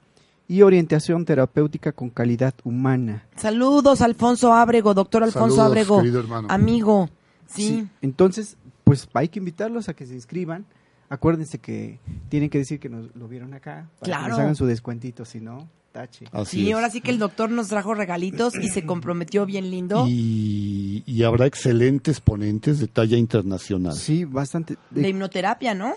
y 0.49 0.63
Orientación 0.63 1.25
Terapéutica 1.25 1.93
con 1.93 2.11
Calidad 2.11 2.55
Humana. 2.65 3.27
Saludos, 3.37 4.03
Alfonso 4.03 4.53
Ábrego, 4.53 4.95
doctor 4.95 5.23
Alfonso 5.25 5.57
Saludos, 5.57 5.99
Ábrego, 6.01 6.45
amigo. 6.49 7.09
Sí. 7.47 7.87
Entonces, 8.03 8.57
pues 8.85 9.09
hay 9.15 9.29
que 9.29 9.39
invitarlos 9.39 9.89
a 9.89 9.95
que 9.95 10.07
se 10.07 10.15
inscriban. 10.15 10.67
Acuérdense 11.09 11.59
que 11.59 11.99
tienen 12.29 12.49
que 12.51 12.59
decir 12.59 12.81
que 12.81 12.89
nos 12.89 13.15
lo 13.15 13.29
vieron 13.29 13.53
acá 13.55 13.89
para 13.99 14.01
que 14.01 14.05
Claro. 14.05 14.29
nos 14.29 14.39
hagan 14.39 14.57
su 14.57 14.67
descuentito, 14.67 15.25
si 15.25 15.41
no, 15.41 15.69
tache. 15.93 16.27
Así 16.33 16.59
Sí, 16.63 16.69
es. 16.71 16.75
ahora 16.75 16.91
sí 16.91 17.01
que 17.01 17.11
el 17.11 17.19
doctor 17.19 17.51
nos 17.51 17.69
trajo 17.69 17.95
regalitos 17.95 18.55
y 18.57 18.69
se 18.69 18.85
comprometió 18.87 19.47
bien 19.47 19.71
lindo. 19.71 20.07
Y, 20.09 21.03
y 21.07 21.23
habrá 21.23 21.47
excelentes 21.47 22.21
ponentes 22.21 22.79
de 22.81 22.89
talla 22.89 23.17
internacional. 23.17 23.95
Sí, 23.95 24.25
bastante. 24.25 24.77
De 24.91 25.09
hipnoterapia, 25.09 25.75
¿no? 25.75 25.95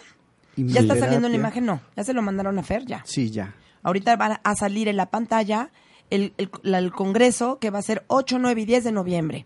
Ya 0.57 0.81
está 0.81 0.95
saliendo 0.97 1.27
en 1.27 1.33
la 1.33 1.39
imagen, 1.39 1.65
no. 1.65 1.81
Ya 1.97 2.03
se 2.03 2.13
lo 2.13 2.21
mandaron 2.21 2.57
a 2.59 2.63
Fer, 2.63 2.85
ya. 2.85 3.03
Sí, 3.05 3.29
ya. 3.31 3.55
Ahorita 3.83 4.15
van 4.15 4.37
a 4.43 4.55
salir 4.55 4.87
en 4.87 4.97
la 4.97 5.07
pantalla 5.09 5.69
el, 6.09 6.33
el, 6.37 6.49
la- 6.63 6.79
el 6.79 6.91
congreso 6.91 7.59
que 7.59 7.69
va 7.71 7.79
a 7.79 7.81
ser 7.81 8.03
8, 8.07 8.37
9 8.39 8.61
y 8.61 8.65
10 8.65 8.83
de 8.85 8.91
noviembre. 8.91 9.45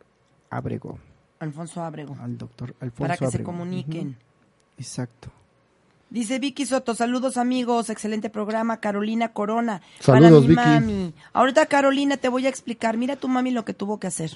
Abrego. 0.49 0.97
Alfonso 1.39 1.81
Ábrego. 1.83 2.17
Al 2.19 2.37
doctor 2.37 2.73
Alfonso 2.79 3.03
para 3.03 3.17
que 3.17 3.27
se 3.27 3.43
comuniquen. 3.43 4.17
Exacto. 4.77 5.29
Dice 6.09 6.39
Vicky 6.39 6.65
Soto, 6.65 6.95
saludos 6.95 7.37
amigos, 7.37 7.91
excelente 7.91 8.31
programa, 8.31 8.77
Carolina 8.79 9.31
Corona. 9.31 9.83
Saludos, 9.99 10.47
para 10.47 10.75
mi 10.75 10.81
Vicky. 10.81 10.95
mami. 10.95 11.13
Ahorita 11.33 11.67
Carolina 11.67 12.17
te 12.17 12.29
voy 12.29 12.47
a 12.47 12.49
explicar, 12.49 12.97
mira 12.97 13.15
tu 13.15 13.27
mami 13.27 13.51
lo 13.51 13.63
que 13.63 13.75
tuvo 13.75 13.99
que 13.99 14.07
hacer. 14.07 14.31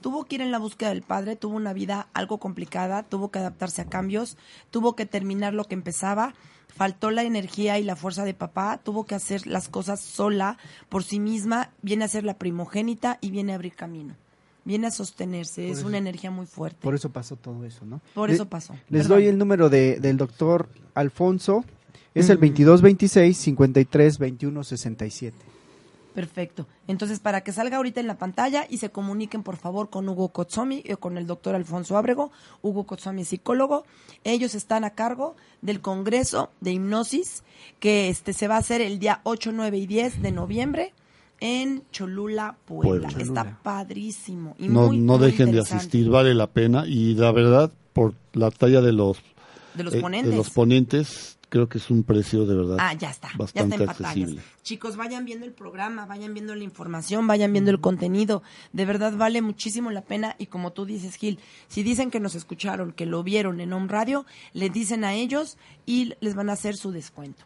Tuvo 0.00 0.24
que 0.24 0.36
ir 0.36 0.42
en 0.42 0.52
la 0.52 0.58
búsqueda 0.58 0.90
del 0.90 1.02
padre, 1.02 1.34
tuvo 1.34 1.56
una 1.56 1.72
vida 1.72 2.06
algo 2.12 2.38
complicada, 2.38 3.02
tuvo 3.02 3.32
que 3.32 3.40
adaptarse 3.40 3.82
a 3.82 3.86
cambios, 3.86 4.36
tuvo 4.70 4.94
que 4.94 5.04
terminar 5.04 5.52
lo 5.52 5.64
que 5.64 5.74
empezaba, 5.74 6.34
faltó 6.68 7.10
la 7.10 7.24
energía 7.24 7.76
y 7.80 7.82
la 7.82 7.96
fuerza 7.96 8.24
de 8.24 8.34
papá, 8.34 8.78
tuvo 8.78 9.04
que 9.04 9.16
hacer 9.16 9.48
las 9.48 9.68
cosas 9.68 10.00
sola, 10.00 10.58
por 10.88 11.02
sí 11.02 11.18
misma, 11.18 11.70
viene 11.82 12.04
a 12.04 12.08
ser 12.08 12.22
la 12.22 12.34
primogénita 12.34 13.18
y 13.20 13.30
viene 13.30 13.50
a 13.50 13.56
abrir 13.56 13.74
camino. 13.74 14.14
Viene 14.66 14.88
a 14.88 14.90
sostenerse, 14.90 15.70
es 15.70 15.82
una 15.84 15.96
energía 15.96 16.30
muy 16.30 16.44
fuerte. 16.44 16.76
Por 16.82 16.94
eso 16.94 17.08
pasó 17.10 17.36
todo 17.36 17.64
eso, 17.64 17.86
¿no? 17.86 18.02
Por 18.14 18.28
Le- 18.28 18.34
eso 18.34 18.44
pasó. 18.46 18.74
Les 18.90 19.04
Perdón. 19.04 19.18
doy 19.20 19.28
el 19.28 19.38
número 19.38 19.70
de, 19.70 19.98
del 20.00 20.18
doctor 20.18 20.68
Alfonso. 20.94 21.64
Es 22.14 22.28
el 22.30 22.38
Mm. 22.38 22.42
2226-532167. 24.00 25.32
Perfecto. 26.14 26.66
Entonces, 26.88 27.20
para 27.20 27.42
que 27.42 27.52
salga 27.52 27.76
ahorita 27.76 28.00
en 28.00 28.06
la 28.06 28.16
pantalla 28.16 28.66
y 28.70 28.78
se 28.78 28.88
comuniquen, 28.88 29.42
por 29.42 29.56
favor, 29.58 29.90
con 29.90 30.08
Hugo 30.08 30.30
Kotsomi 30.30 30.82
o 30.90 30.96
con 30.96 31.18
el 31.18 31.26
doctor 31.26 31.54
Alfonso 31.54 31.98
Ábrego. 31.98 32.32
Hugo 32.62 32.84
Kotsomi 32.84 33.20
es 33.22 33.28
psicólogo. 33.28 33.84
Ellos 34.24 34.54
están 34.54 34.84
a 34.84 34.90
cargo 34.90 35.36
del 35.60 35.82
Congreso 35.82 36.50
de 36.62 36.72
Hipnosis, 36.72 37.42
que 37.80 38.08
este 38.08 38.32
se 38.32 38.48
va 38.48 38.54
a 38.56 38.60
hacer 38.60 38.80
el 38.80 38.98
día 38.98 39.20
8, 39.24 39.52
9 39.52 39.76
y 39.76 39.86
10 39.86 40.22
de 40.22 40.32
noviembre 40.32 40.94
en 41.40 41.82
Cholula, 41.90 42.56
Puebla. 42.64 43.08
Puebla. 43.08 43.22
Está 43.22 43.58
padrísimo. 43.62 44.54
Y 44.58 44.68
No, 44.68 44.88
muy, 44.88 44.98
no 44.98 45.18
muy 45.18 45.26
dejen 45.26 45.52
de 45.52 45.60
asistir, 45.60 46.08
vale 46.08 46.34
la 46.34 46.46
pena. 46.48 46.86
Y 46.86 47.14
la 47.14 47.32
verdad, 47.32 47.72
por 47.92 48.14
la 48.32 48.50
talla 48.50 48.80
de 48.80 48.92
los, 48.92 49.18
De 49.74 49.84
los 49.84 49.94
eh, 49.94 50.00
ponentes. 50.00 50.30
de 50.30 50.36
los 50.36 50.50
ponentes, 50.50 51.38
creo 51.48 51.68
que 51.68 51.78
es 51.78 51.90
un 51.90 52.02
precio 52.02 52.44
de 52.46 52.56
verdad 52.56 52.76
Ah, 52.80 52.94
ya 52.94 53.10
está. 53.10 53.28
Ya 53.28 53.38
bastante 53.38 53.76
está 53.76 53.84
en 53.84 53.90
accesible. 53.90 54.42
Chicos, 54.62 54.96
vayan 54.96 55.24
viendo 55.24 55.46
el 55.46 55.52
programa, 55.52 56.06
vayan 56.06 56.34
viendo 56.34 56.54
la 56.54 56.64
información, 56.64 57.26
vayan 57.26 57.52
viendo 57.52 57.70
el 57.70 57.80
contenido. 57.80 58.42
De 58.72 58.84
verdad 58.84 59.16
vale 59.16 59.42
muchísimo 59.42 59.90
la 59.90 60.02
pena. 60.02 60.34
Y 60.38 60.46
como 60.46 60.72
tú 60.72 60.86
dices, 60.86 61.16
Gil, 61.16 61.38
si 61.68 61.82
dicen 61.82 62.10
que 62.10 62.20
nos 62.20 62.34
escucharon, 62.34 62.92
que 62.92 63.06
lo 63.06 63.22
vieron 63.22 63.60
en 63.60 63.72
Home 63.72 63.88
Radio, 63.88 64.26
le 64.52 64.70
dicen 64.70 65.04
a 65.04 65.14
ellos 65.14 65.56
y 65.84 66.14
les 66.20 66.34
van 66.34 66.50
a 66.50 66.54
hacer 66.54 66.76
su 66.76 66.90
descuento. 66.90 67.44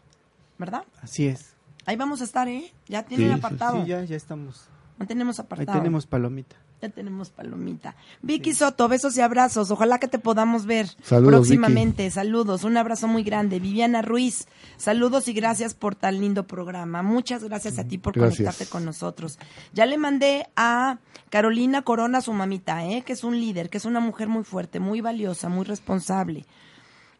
¿Verdad? 0.57 0.83
Así 1.01 1.25
es. 1.27 1.50
Ahí 1.85 1.95
vamos 1.95 2.21
a 2.21 2.23
estar, 2.23 2.47
¿eh? 2.47 2.71
Ya 2.87 3.03
tienen 3.03 3.29
Sí, 3.29 3.33
apartado. 3.33 3.81
sí, 3.83 3.87
ya, 3.89 4.03
ya 4.03 4.15
estamos. 4.15 4.67
Ya 4.99 5.05
tenemos 5.07 5.39
Ahí 5.39 5.45
apartado. 5.45 5.77
tenemos 5.79 6.05
palomita. 6.05 6.55
Ya 6.81 6.89
tenemos 6.89 7.29
palomita. 7.29 7.95
Vicky 8.23 8.53
Soto, 8.55 8.87
besos 8.87 9.15
y 9.15 9.21
abrazos. 9.21 9.69
Ojalá 9.69 9.99
que 9.99 10.07
te 10.07 10.17
podamos 10.17 10.65
ver 10.65 10.87
Saludos, 11.03 11.31
próximamente. 11.41 12.09
Saludos, 12.09 12.63
un 12.63 12.75
abrazo 12.75 13.07
muy 13.07 13.21
grande. 13.23 13.59
Viviana 13.59 14.01
Ruiz, 14.01 14.47
saludos 14.77 15.27
y 15.27 15.33
gracias 15.33 15.75
por 15.75 15.93
tan 15.93 16.19
lindo 16.19 16.47
programa. 16.47 17.03
Muchas 17.03 17.43
gracias 17.43 17.77
a 17.77 17.83
ti 17.87 17.99
por 17.99 18.13
Gracias. 18.15 18.37
conectarte 18.37 18.65
con 18.71 18.83
nosotros. 18.85 19.37
Ya 19.73 19.85
le 19.85 19.99
mandé 19.99 20.47
a 20.55 20.97
Carolina 21.29 21.83
Corona, 21.83 22.19
su 22.21 22.33
mamita, 22.33 22.83
¿eh? 22.85 23.03
que 23.03 23.13
es 23.13 23.23
un 23.23 23.39
líder, 23.39 23.69
que 23.69 23.77
es 23.77 23.85
una 23.85 23.99
mujer 23.99 24.27
muy 24.27 24.43
fuerte, 24.43 24.79
muy 24.79 25.01
valiosa, 25.01 25.49
muy 25.49 25.65
responsable. 25.65 26.45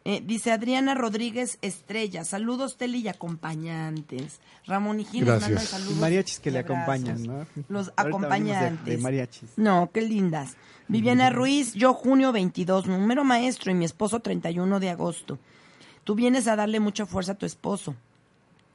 Eh, 0.04 0.20
dice 0.24 0.50
Adriana 0.50 0.94
Rodríguez 0.94 1.58
Estrella, 1.62 2.24
saludos 2.24 2.76
Teli 2.76 2.98
y 3.02 3.08
acompañantes. 3.08 4.40
Ramón 4.66 5.00
y 5.00 5.04
Gil 5.04 5.20
nos 5.24 5.34
mandan 5.34 5.50
Gracias. 5.52 5.70
saludos. 5.70 5.96
Mariachis 5.98 6.40
que 6.40 6.50
le 6.50 6.58
acompañan, 6.58 7.22
¿no? 7.22 7.46
Los 7.68 7.92
Ahorita 7.96 7.96
venimos 7.96 7.96
de- 7.96 8.04
acompañantes. 8.26 8.84
de 8.84 8.98
mariachis. 8.98 9.50
No, 9.56 9.90
qué 9.92 10.02
lindas. 10.02 10.56
Viviana 10.88 11.30
Ruiz, 11.30 11.74
yo 11.74 11.94
junio 11.94 12.32
22, 12.32 12.86
número 12.86 13.22
maestro 13.24 13.70
y 13.70 13.74
mi 13.74 13.84
esposo 13.84 14.20
31 14.20 14.80
de 14.80 14.90
agosto. 14.90 15.38
Tú 16.04 16.14
vienes 16.16 16.48
a 16.48 16.56
darle 16.56 16.80
mucha 16.80 17.06
fuerza 17.06 17.32
a 17.32 17.34
tu 17.36 17.46
esposo. 17.46 17.94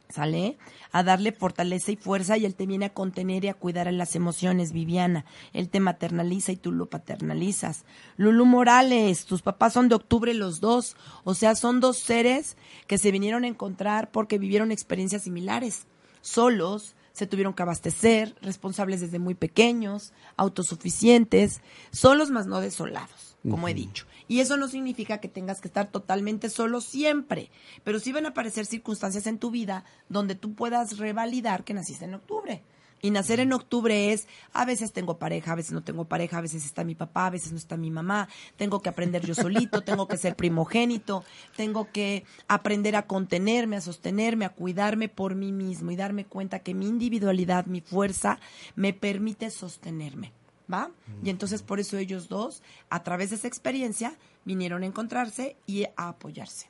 ¿Sale? 0.10 0.58
A 0.93 1.03
darle 1.03 1.34
fortaleza 1.34 1.91
y 1.91 1.97
fuerza 1.97 2.38
y 2.38 2.45
él 2.45 2.55
te 2.55 2.66
viene 2.66 2.86
a 2.86 2.93
contener 2.93 3.43
y 3.43 3.49
a 3.49 3.53
cuidar 3.53 3.89
a 3.89 3.91
las 3.91 4.16
emociones, 4.16 4.72
Viviana. 4.72 5.26
Él 5.51 5.70
te 5.70 5.82
maternaliza 5.82 6.53
y 6.53 6.55
tú 6.55 6.72
lo 6.72 6.86
paternalizas. 6.89 7.84
Lulu 8.16 8.45
Morales, 8.45 9.26
tus 9.26 9.41
papás 9.41 9.74
son 9.74 9.89
de 9.89 9.95
octubre 9.95 10.34
los 10.34 10.62
dos. 10.62 10.95
O 11.26 11.34
sea, 11.34 11.55
son 11.55 11.82
dos 11.82 11.97
seres 11.97 12.55
que 12.88 12.97
se 12.97 13.12
vinieron 13.12 13.43
a 13.43 13.47
encontrar 13.47 14.10
porque 14.12 14.38
vivieron 14.38 14.72
experiencias 14.72 15.24
similares. 15.24 15.88
Solos, 16.22 16.95
se 17.18 17.26
tuvieron 17.26 17.53
que 17.53 17.64
abastecer, 17.64 18.36
responsables 18.43 19.01
desde 19.01 19.18
muy 19.18 19.34
pequeños, 19.34 20.14
autosuficientes, 20.36 21.62
solos 21.89 22.30
más 22.30 22.45
no 22.45 22.62
desolados, 22.62 23.38
como 23.41 23.68
he 23.68 23.74
dicho. 23.74 24.05
Y 24.28 24.40
eso 24.40 24.58
no 24.58 24.68
significa 24.68 25.20
que 25.20 25.28
tengas 25.28 25.62
que 25.62 25.68
estar 25.68 25.90
totalmente 25.90 26.50
solo 26.50 26.82
siempre, 26.82 27.50
pero 27.84 28.00
sí 28.00 28.12
van 28.12 28.26
a 28.26 28.30
aparecer 28.30 28.66
circunstancias 28.66 29.28
en 29.28 29.40
tu 29.40 29.52
vida 29.52 29.86
donde 30.10 30.36
tú 30.36 30.54
puedas 30.54 30.98
revalidar 30.98 31.64
que 31.64 31.74
naciste 31.74 32.06
en 32.06 32.16
octubre. 32.16 32.64
Y 33.00 33.12
nacer 33.12 33.40
en 33.40 33.54
octubre 33.54 34.12
es, 34.12 34.28
a 34.54 34.66
veces 34.66 34.92
tengo 34.92 35.20
pareja, 35.20 35.52
a 35.52 35.56
veces 35.56 35.72
no 35.72 35.84
tengo 35.84 36.06
pareja, 36.06 36.40
a 36.40 36.42
veces 36.42 36.66
está 36.66 36.84
mi 36.84 36.96
papá, 36.96 37.28
a 37.28 37.30
veces 37.30 37.52
no 37.52 37.58
está 37.60 37.78
mi 37.78 37.92
mamá, 37.92 38.28
tengo 38.56 38.82
que 38.82 38.90
aprender 38.90 39.24
yo 39.24 39.36
solito, 39.36 39.82
tengo 39.82 40.08
que 40.08 40.18
ser 40.18 40.36
primogénito, 40.36 41.24
tengo 41.56 41.92
que 41.92 42.26
aprender 42.48 42.96
a 42.96 43.06
contenerme, 43.06 43.76
a 43.76 43.82
sostenerme, 43.82 44.46
a 44.46 44.50
cuidarme 44.50 45.10
por 45.10 45.36
mí 45.36 45.52
mismo 45.52 45.92
y 45.92 45.96
darme 45.96 46.26
cuenta 46.26 46.60
que 46.60 46.74
mi 46.74 46.88
individualidad, 46.88 47.68
mi 47.68 47.82
fuerza, 47.82 48.40
me 48.76 48.94
permite 48.94 49.52
sostenerme. 49.52 50.34
¿Va? 50.72 50.89
Y 51.24 51.30
entonces 51.30 51.61
por 51.61 51.80
eso 51.80 51.97
ellos 51.97 52.28
dos, 52.28 52.61
a 52.89 53.01
través 53.03 53.30
de 53.30 53.38
esa 53.38 53.47
experiencia, 53.47 54.13
vinieron 54.43 54.84
a 54.84 54.86
encontrarse 54.86 55.55
y 55.65 55.86
a 55.95 56.09
apoyarse. 56.09 56.68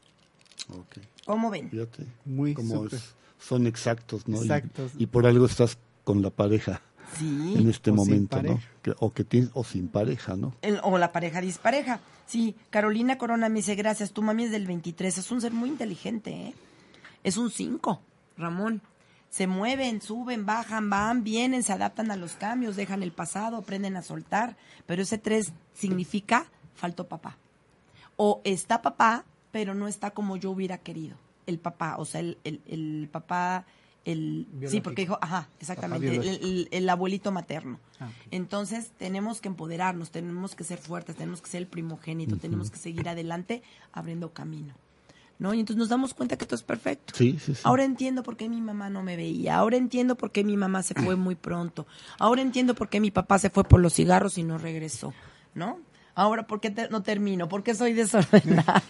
Ok. 0.70 0.98
¿Cómo 1.26 1.50
ven? 1.50 1.70
Fíjate 1.70 2.06
Muy 2.26 2.54
cómo 2.54 2.84
súper. 2.84 3.00
es- 3.00 3.16
son 3.40 3.66
exactos, 3.68 4.28
¿no? 4.28 4.38
Y- 4.38 4.42
Exactos. 4.42 4.92
Y, 4.98 5.08
por 5.08 5.26
algo 5.26 5.46
estás 5.46 5.78
con 6.04 6.22
la 6.22 6.30
pareja 6.30 6.82
Sí. 7.18 7.56
en 7.58 7.70
este 7.70 7.90
O 7.92 7.96
momento, 7.96 8.42
¿no? 8.44 8.60
Que- 8.84 8.94
o 9.00 9.12
que 9.14 9.24
tienes, 9.24 9.50
o 9.54 9.64
sin 9.64 9.88
pareja, 9.88 10.36
¿no? 10.36 10.54
El- 10.62 10.80
o 10.84 10.98
la 10.98 11.12
pareja 11.12 11.42
dispareja. 11.42 12.00
Sí, 12.28 12.56
Carolina 12.70 13.18
Corona 13.18 13.48
me 13.50 13.56
dice, 13.60 13.76
gracias, 13.76 14.12
tu 14.12 14.22
mami 14.22 14.44
es 14.44 14.52
del 14.52 14.68
23, 14.68 15.18
es 15.18 15.32
un 15.32 15.40
ser 15.42 15.54
muy 15.54 15.70
inteligente, 15.70 16.32
¿eh? 16.32 16.54
Es 17.24 17.38
un 17.38 17.50
5, 17.50 18.02
Ramón. 18.38 18.82
Se 19.30 19.48
mueven, 19.48 20.02
suben, 20.02 20.46
bajan, 20.46 20.90
van, 20.90 21.24
vienen, 21.24 21.64
se 21.64 21.74
adaptan 21.74 22.12
a 22.12 22.16
los 22.16 22.34
cambios, 22.34 22.76
dejan 22.76 23.04
el 23.04 23.12
pasado, 23.12 23.58
aprenden 23.58 23.98
a 23.98 24.02
soltar. 24.02 24.58
Pero 24.86 25.02
ese 25.02 25.18
3 25.18 25.52
significa 25.74 26.48
faltó 26.76 27.08
papá. 27.08 27.38
O 28.16 28.42
está 28.44 28.82
papá, 28.82 29.26
pero 29.52 29.74
no 29.74 29.88
está 29.88 30.12
como 30.12 30.38
yo 30.38 30.52
hubiera 30.52 30.78
querido. 30.78 31.18
El 31.46 31.60
papá, 31.60 31.96
o 31.98 32.06
sea, 32.06 32.22
el, 32.22 32.38
el, 32.44 32.62
el 32.68 33.10
papá, 33.12 33.66
el... 34.06 34.48
Sí, 34.68 34.82
porque 34.82 35.04
dijo, 35.04 35.18
ajá, 35.22 35.50
exactamente, 35.60 36.68
el, 36.72 36.90
abuelito 36.90 37.32
materno. 37.32 37.80
Ah. 38.00 38.10
Entonces 38.32 38.92
tenemos 38.98 39.42
que 39.42 39.50
empoderarnos, 39.50 40.12
tenemos 40.12 40.56
que 40.56 40.64
ser 40.64 40.78
fuertes, 40.78 41.16
tenemos 41.16 41.42
que 41.42 41.50
ser 41.50 41.62
el 41.62 41.68
primogénito, 41.68 42.38
tenemos 42.38 42.72
que 42.72 42.78
seguir 42.78 43.08
adelante 43.10 43.64
abriendo 43.92 44.34
camino. 44.34 44.74
¿No? 45.40 45.54
Y 45.54 45.60
entonces 45.60 45.78
nos 45.80 45.90
damos 45.90 46.14
cuenta 46.16 46.36
que 46.36 46.46
todo 46.46 46.56
es 46.56 46.64
perfecto. 46.64 47.14
Sí, 47.16 47.38
sí, 47.40 47.54
sí. 47.54 47.62
Ahora 47.64 47.84
entiendo 47.84 48.24
por 48.24 48.38
qué 48.38 48.50
mi 48.50 48.60
mamá 48.60 48.90
no 48.90 49.04
me 49.04 49.16
veía, 49.16 49.58
ahora 49.58 49.78
entiendo 49.78 50.16
por 50.16 50.32
qué 50.32 50.44
mi 50.44 50.58
mamá 50.58 50.82
se 50.82 50.96
fue 50.96 51.16
muy 51.16 51.36
pronto, 51.36 51.86
ahora 52.18 52.42
entiendo 52.42 52.74
por 52.74 52.90
qué 52.90 53.00
mi 53.00 53.12
papá 53.12 53.38
se 53.38 53.50
fue 53.52 53.64
por 53.64 53.80
los 53.80 53.94
cigarros 53.94 54.38
y 54.40 54.44
no 54.44 54.58
regresó, 54.58 55.14
¿no? 55.54 55.80
Ahora, 56.16 56.48
¿por 56.48 56.60
qué 56.60 56.72
te- 56.72 56.90
no 56.90 57.04
termino? 57.04 57.48
¿Por 57.48 57.62
qué 57.62 57.76
soy 57.76 57.94
desordenada? 57.94 58.84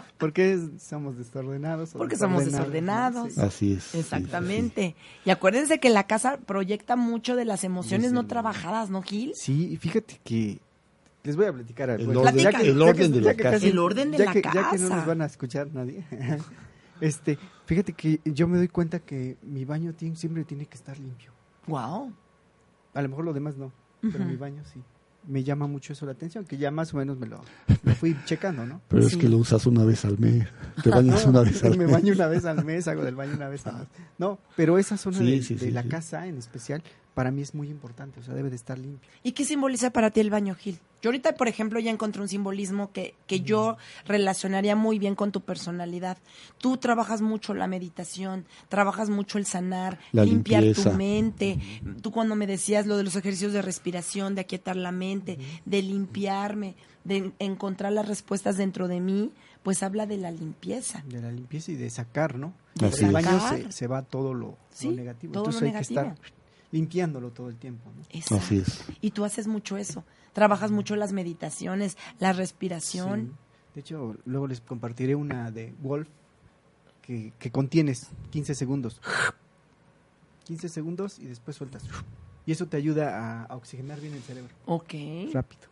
¿Por 0.18 0.32
qué 0.32 0.58
somos 0.80 1.16
desordenados? 1.16 1.90
Porque 1.90 2.16
somos 2.16 2.44
desordenados? 2.44 3.26
desordenados. 3.28 3.32
Sí. 3.34 3.40
Así 3.40 3.72
es. 3.74 3.84
sí, 3.84 3.98
Exactamente. 3.98 4.96
Y 5.24 5.30
acuérdense 5.30 5.78
que 5.78 5.90
la 5.90 6.08
casa 6.08 6.38
proyecta 6.38 6.96
mucho 6.96 7.36
de 7.36 7.44
las 7.44 7.62
emociones 7.62 8.12
no 8.12 8.26
trabajadas, 8.26 8.90
¿no, 8.90 9.02
Gil? 9.02 9.32
Sí, 9.36 9.68
y 9.70 9.76
fíjate 9.76 10.20
que 10.24 10.58
les 11.24 11.36
voy 11.36 11.46
a 11.46 11.52
platicar 11.52 11.90
algo. 11.90 12.12
El 12.12 12.16
Ya 12.18 12.22
orden- 12.22 12.34
que- 12.60 12.68
el 12.70 12.78
ya 12.78 12.84
orden 12.84 13.12
que- 13.12 13.18
de 13.18 13.24
la 13.24 13.34
casa. 13.34 13.66
El 13.66 13.78
orden 13.78 14.10
de 14.12 14.18
ya 14.18 14.24
la 14.26 14.32
que, 14.32 14.42
Ya 14.42 14.50
que 14.52 14.58
no 14.58 14.70
casa. 14.70 14.96
nos 14.96 15.06
van 15.06 15.22
a 15.22 15.26
escuchar 15.26 15.68
nadie. 15.72 16.04
este, 17.00 17.38
fíjate 17.66 17.92
que 17.92 18.20
yo 18.24 18.46
me 18.46 18.58
doy 18.58 18.68
cuenta 18.68 18.98
que 19.00 19.36
mi 19.42 19.64
baño 19.64 19.92
tiene- 19.94 20.16
siempre 20.16 20.44
tiene 20.44 20.66
que 20.66 20.76
estar 20.76 20.98
limpio. 20.98 21.32
Wow. 21.66 22.12
A 22.94 23.02
lo 23.02 23.08
mejor 23.08 23.24
lo 23.24 23.32
demás 23.32 23.56
no, 23.56 23.72
pero 24.00 24.24
mi 24.24 24.36
baño 24.36 24.62
sí. 24.72 24.80
Me 25.26 25.42
llama 25.42 25.66
mucho 25.66 25.94
eso 25.94 26.04
la 26.04 26.12
atención, 26.12 26.44
que 26.44 26.58
ya 26.58 26.70
más 26.70 26.92
o 26.92 26.98
menos 26.98 27.18
me 27.18 27.26
lo, 27.26 27.40
lo 27.82 27.94
fui 27.94 28.14
checando, 28.26 28.66
¿no? 28.66 28.82
Pero 28.88 29.06
es 29.06 29.16
que 29.16 29.26
lo 29.26 29.38
usas 29.38 29.64
una 29.64 29.82
vez 29.82 30.04
al 30.04 30.18
mes. 30.18 30.46
Te 30.82 30.90
bañas 30.90 31.24
No, 31.24 31.30
una 31.30 31.40
vez 31.40 31.64
al 31.64 31.78
me 31.78 31.84
mes. 31.86 31.92
baño 31.92 32.12
una 32.12 32.26
vez 32.26 32.44
al 32.44 32.62
mes, 32.62 32.86
hago 32.88 33.02
del 33.02 33.14
baño 33.14 33.32
una 33.34 33.48
vez 33.48 33.66
al 33.66 33.78
mes. 33.78 33.88
No, 34.18 34.38
pero 34.54 34.76
esa 34.76 34.98
zona 34.98 35.16
Sí, 35.16 35.24
de, 35.38 35.42
sí, 35.42 35.54
de 35.54 35.60
sí, 35.60 35.70
la 35.70 35.82
sí. 35.82 35.88
casa 35.88 36.26
en 36.26 36.36
especial, 36.36 36.82
para 37.14 37.30
mí 37.30 37.42
es 37.42 37.54
muy 37.54 37.68
importante, 37.70 38.18
o 38.20 38.22
sea, 38.22 38.34
debe 38.34 38.50
de 38.50 38.56
estar 38.56 38.76
limpio. 38.78 39.08
¿Y 39.22 39.32
qué 39.32 39.44
simboliza 39.44 39.90
para 39.90 40.10
ti 40.10 40.20
el 40.20 40.30
baño, 40.30 40.54
Gil? 40.56 40.78
Yo 41.00 41.08
ahorita, 41.10 41.34
por 41.36 41.48
ejemplo, 41.48 41.78
ya 41.80 41.90
encontré 41.90 42.20
un 42.22 42.28
simbolismo 42.28 42.90
que, 42.90 43.14
que 43.26 43.40
yo 43.40 43.76
relacionaría 44.06 44.74
muy 44.74 44.98
bien 44.98 45.14
con 45.14 45.32
tu 45.32 45.42
personalidad. 45.42 46.16
Tú 46.58 46.76
trabajas 46.78 47.20
mucho 47.20 47.52
la 47.54 47.66
meditación, 47.66 48.46
trabajas 48.68 49.10
mucho 49.10 49.38
el 49.38 49.44
sanar, 49.46 49.98
La 50.12 50.24
limpiar 50.24 50.62
limpieza. 50.62 50.90
tu 50.90 50.96
mente. 50.96 51.58
Tú 52.02 52.10
cuando 52.10 52.34
me 52.36 52.46
decías 52.46 52.86
lo 52.86 52.96
de 52.96 53.04
los 53.04 53.16
ejercicios 53.16 53.52
de 53.52 53.60
respiración, 53.62 54.34
de 54.34 54.40
aquietar 54.40 54.76
la 54.76 54.92
mente, 54.92 55.38
de 55.66 55.82
limpiarme, 55.82 56.74
de 57.04 57.16
en- 57.18 57.34
encontrar 57.38 57.92
las 57.92 58.08
respuestas 58.08 58.56
dentro 58.56 58.88
de 58.88 59.00
mí, 59.00 59.30
pues 59.62 59.82
habla 59.82 60.06
de 60.06 60.16
la 60.16 60.30
limpieza. 60.30 61.02
de 61.06 61.20
la 61.20 61.30
limpieza 61.32 61.72
y 61.72 61.76
de 61.76 61.90
sacar, 61.90 62.38
¿no? 62.38 62.54
De 62.74 62.88
Por 62.88 63.02
el 63.02 63.12
baño 63.12 63.40
se, 63.48 63.72
se 63.72 63.86
va 63.86 64.02
todo 64.02 64.32
lo, 64.34 64.56
Sí, 64.70 64.88
lo 64.90 64.96
negativo. 64.96 65.32
todo 65.34 65.44
lo 65.44 65.50
Entonces 65.50 65.62
hay 65.62 65.72
negativo. 65.72 66.00
que 66.00 66.10
estar 66.20 66.34
limpiándolo 66.74 67.30
todo 67.30 67.48
el 67.48 67.56
tiempo, 67.56 67.88
¿no? 67.96 68.02
Exacto. 68.10 68.36
Así 68.44 68.58
es. 68.58 68.84
Y 69.00 69.12
tú 69.12 69.24
haces 69.24 69.46
mucho 69.46 69.76
eso. 69.76 70.04
Trabajas 70.32 70.72
mucho 70.72 70.96
las 70.96 71.12
meditaciones, 71.12 71.96
la 72.18 72.32
respiración. 72.32 73.28
Sí. 73.28 73.70
De 73.76 73.80
hecho, 73.80 74.16
luego 74.24 74.48
les 74.48 74.60
compartiré 74.60 75.14
una 75.14 75.50
de 75.52 75.72
Wolf 75.80 76.08
que, 77.00 77.32
que 77.38 77.50
contienes 77.52 78.08
15 78.32 78.54
segundos. 78.56 79.00
15 80.44 80.68
segundos 80.68 81.18
y 81.20 81.26
después 81.26 81.56
sueltas. 81.56 81.84
Y 82.44 82.52
eso 82.52 82.66
te 82.66 82.76
ayuda 82.76 83.18
a, 83.18 83.44
a 83.44 83.56
oxigenar 83.56 84.00
bien 84.00 84.12
el 84.14 84.22
cerebro 84.22 84.52
Ok. 84.66 84.92
rápido. 85.32 85.62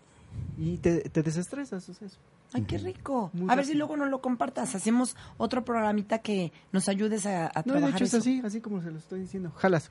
Y 0.57 0.79
te, 0.79 1.01
te 1.11 1.23
desestresas, 1.23 1.87
o 1.89 1.95
sea, 1.95 2.07
eso. 2.07 2.17
Ay, 2.55 2.63
qué 2.63 2.79
rico. 2.79 3.31
Muy 3.33 3.51
a 3.51 3.57
ver 3.57 3.65
si 3.67 3.75
luego 3.75 3.97
nos 3.97 4.09
lo 4.09 4.21
compartas. 4.21 4.75
Hacemos 4.75 5.17
otro 5.39 5.65
programita 5.65 6.19
que 6.21 6.53
nos 6.71 6.89
ayudes 6.89 7.27
a, 7.27 7.47
a 7.49 7.63
No, 7.67 7.75
de 7.75 7.81
trabajar 7.81 7.95
hecho 7.97 8.05
es 8.05 8.11
eso. 8.15 8.19
así, 8.19 8.41
así 8.45 8.61
como 8.61 8.81
se 8.83 8.91
lo 8.91 8.99
estoy 8.99 9.21
diciendo. 9.21 9.51
Jalas. 9.57 9.91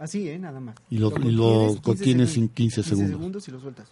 Así, 0.00 0.28
¿eh? 0.28 0.38
Nada 0.38 0.58
más. 0.58 0.74
Y 0.90 0.96
lo- 0.98 1.12
y 1.22 1.30
lo 1.30 1.76
contienes 1.82 2.36
en 2.36 2.48
15 2.48 2.82
segundos. 2.82 3.46
y 3.46 3.50
lo 3.52 3.60
sueltas. 3.60 3.86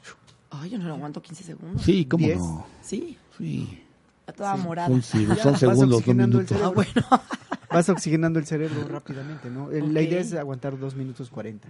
Ay, 0.51 0.71
yo 0.71 0.79
no 0.79 0.89
lo 0.89 0.95
aguanto 0.95 1.21
15 1.23 1.45
segundos. 1.45 1.83
Sí, 1.83 2.07
cómo 2.07 2.25
Diez. 2.25 2.39
no. 2.39 2.67
Sí, 2.83 3.17
Sí. 3.37 3.83
a 4.27 4.33
toda 4.33 4.57
morada. 4.57 4.89
Son, 4.89 5.03
sí, 5.03 5.27
son 5.43 5.57
segundos, 5.57 6.03
el 6.09 6.15
minutos. 6.17 6.59
Ah, 6.63 6.69
bueno. 6.69 6.93
Vas 7.71 7.89
oxigenando 7.91 8.39
el 8.39 8.47
cerebro 8.47 8.87
rápidamente, 8.89 9.51
¿no? 9.51 9.69
La 9.71 10.01
Ok. 10.01 10.07
idea 10.07 10.21
es 10.21 10.33
aguantar 10.35 10.79
2 10.79 10.95
minutos 10.97 11.29
40. 11.31 11.69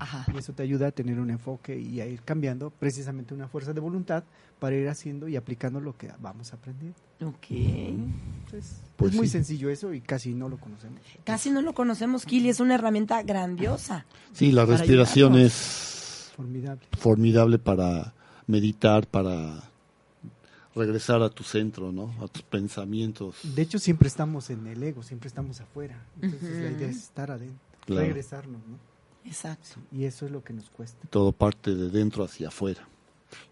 Ajá. 0.00 0.26
Y 0.34 0.38
eso 0.38 0.52
te 0.52 0.62
ayuda 0.62 0.88
a 0.88 0.90
tener 0.90 1.20
un 1.20 1.30
enfoque 1.30 1.78
y 1.78 2.00
a 2.00 2.06
ir 2.06 2.20
cambiando 2.22 2.70
precisamente 2.70 3.32
una 3.32 3.46
fuerza 3.48 3.72
de 3.72 3.80
voluntad 3.80 4.24
para 4.58 4.74
ir 4.74 4.88
haciendo 4.88 5.28
y 5.28 5.36
aplicando 5.36 5.80
lo 5.80 5.96
que 5.96 6.10
vamos 6.18 6.52
aprendiendo. 6.52 6.96
Ok. 7.24 7.46
Entonces, 7.50 8.80
Pues 8.96 9.12
es 9.12 9.16
muy 9.16 9.26
sí. 9.28 9.32
sencillo 9.32 9.70
eso 9.70 9.92
y 9.94 10.00
casi 10.00 10.34
no 10.34 10.48
lo 10.48 10.56
conocemos. 10.58 11.00
Casi 11.24 11.50
no 11.50 11.62
lo 11.62 11.74
conocemos, 11.74 12.24
Kili. 12.24 12.48
Es 12.48 12.58
una 12.60 12.74
herramienta 12.74 13.22
grandiosa. 13.22 14.04
Sí, 14.32 14.50
la 14.52 14.64
respiración 14.64 15.32
ayudarnos. 15.34 15.52
es 15.52 16.32
Formidable. 16.34 16.86
formidable 16.98 17.58
para 17.58 18.14
meditar, 18.46 19.06
para 19.06 19.62
regresar 20.76 21.22
a 21.22 21.30
tu 21.30 21.42
centro, 21.42 21.90
¿no? 21.90 22.14
A 22.22 22.28
tus 22.28 22.42
pensamientos. 22.42 23.36
De 23.42 23.62
hecho, 23.62 23.78
siempre 23.78 24.06
estamos 24.08 24.50
en 24.50 24.66
el 24.66 24.82
ego, 24.82 25.02
siempre 25.02 25.26
estamos 25.28 25.60
afuera. 25.60 26.04
Entonces, 26.20 26.62
la 26.62 26.70
idea 26.70 26.88
es 26.88 26.96
estar 26.98 27.30
adentro, 27.30 27.58
Claro. 27.86 28.02
regresarnos, 28.06 28.60
¿no? 28.66 28.78
Exacto. 29.24 29.80
Y 29.90 30.04
eso 30.04 30.26
es 30.26 30.32
lo 30.32 30.44
que 30.44 30.52
nos 30.52 30.70
cuesta. 30.70 31.08
Todo 31.10 31.32
parte 31.32 31.74
de 31.74 31.88
dentro 31.90 32.22
hacia 32.22 32.48
afuera. 32.48 32.86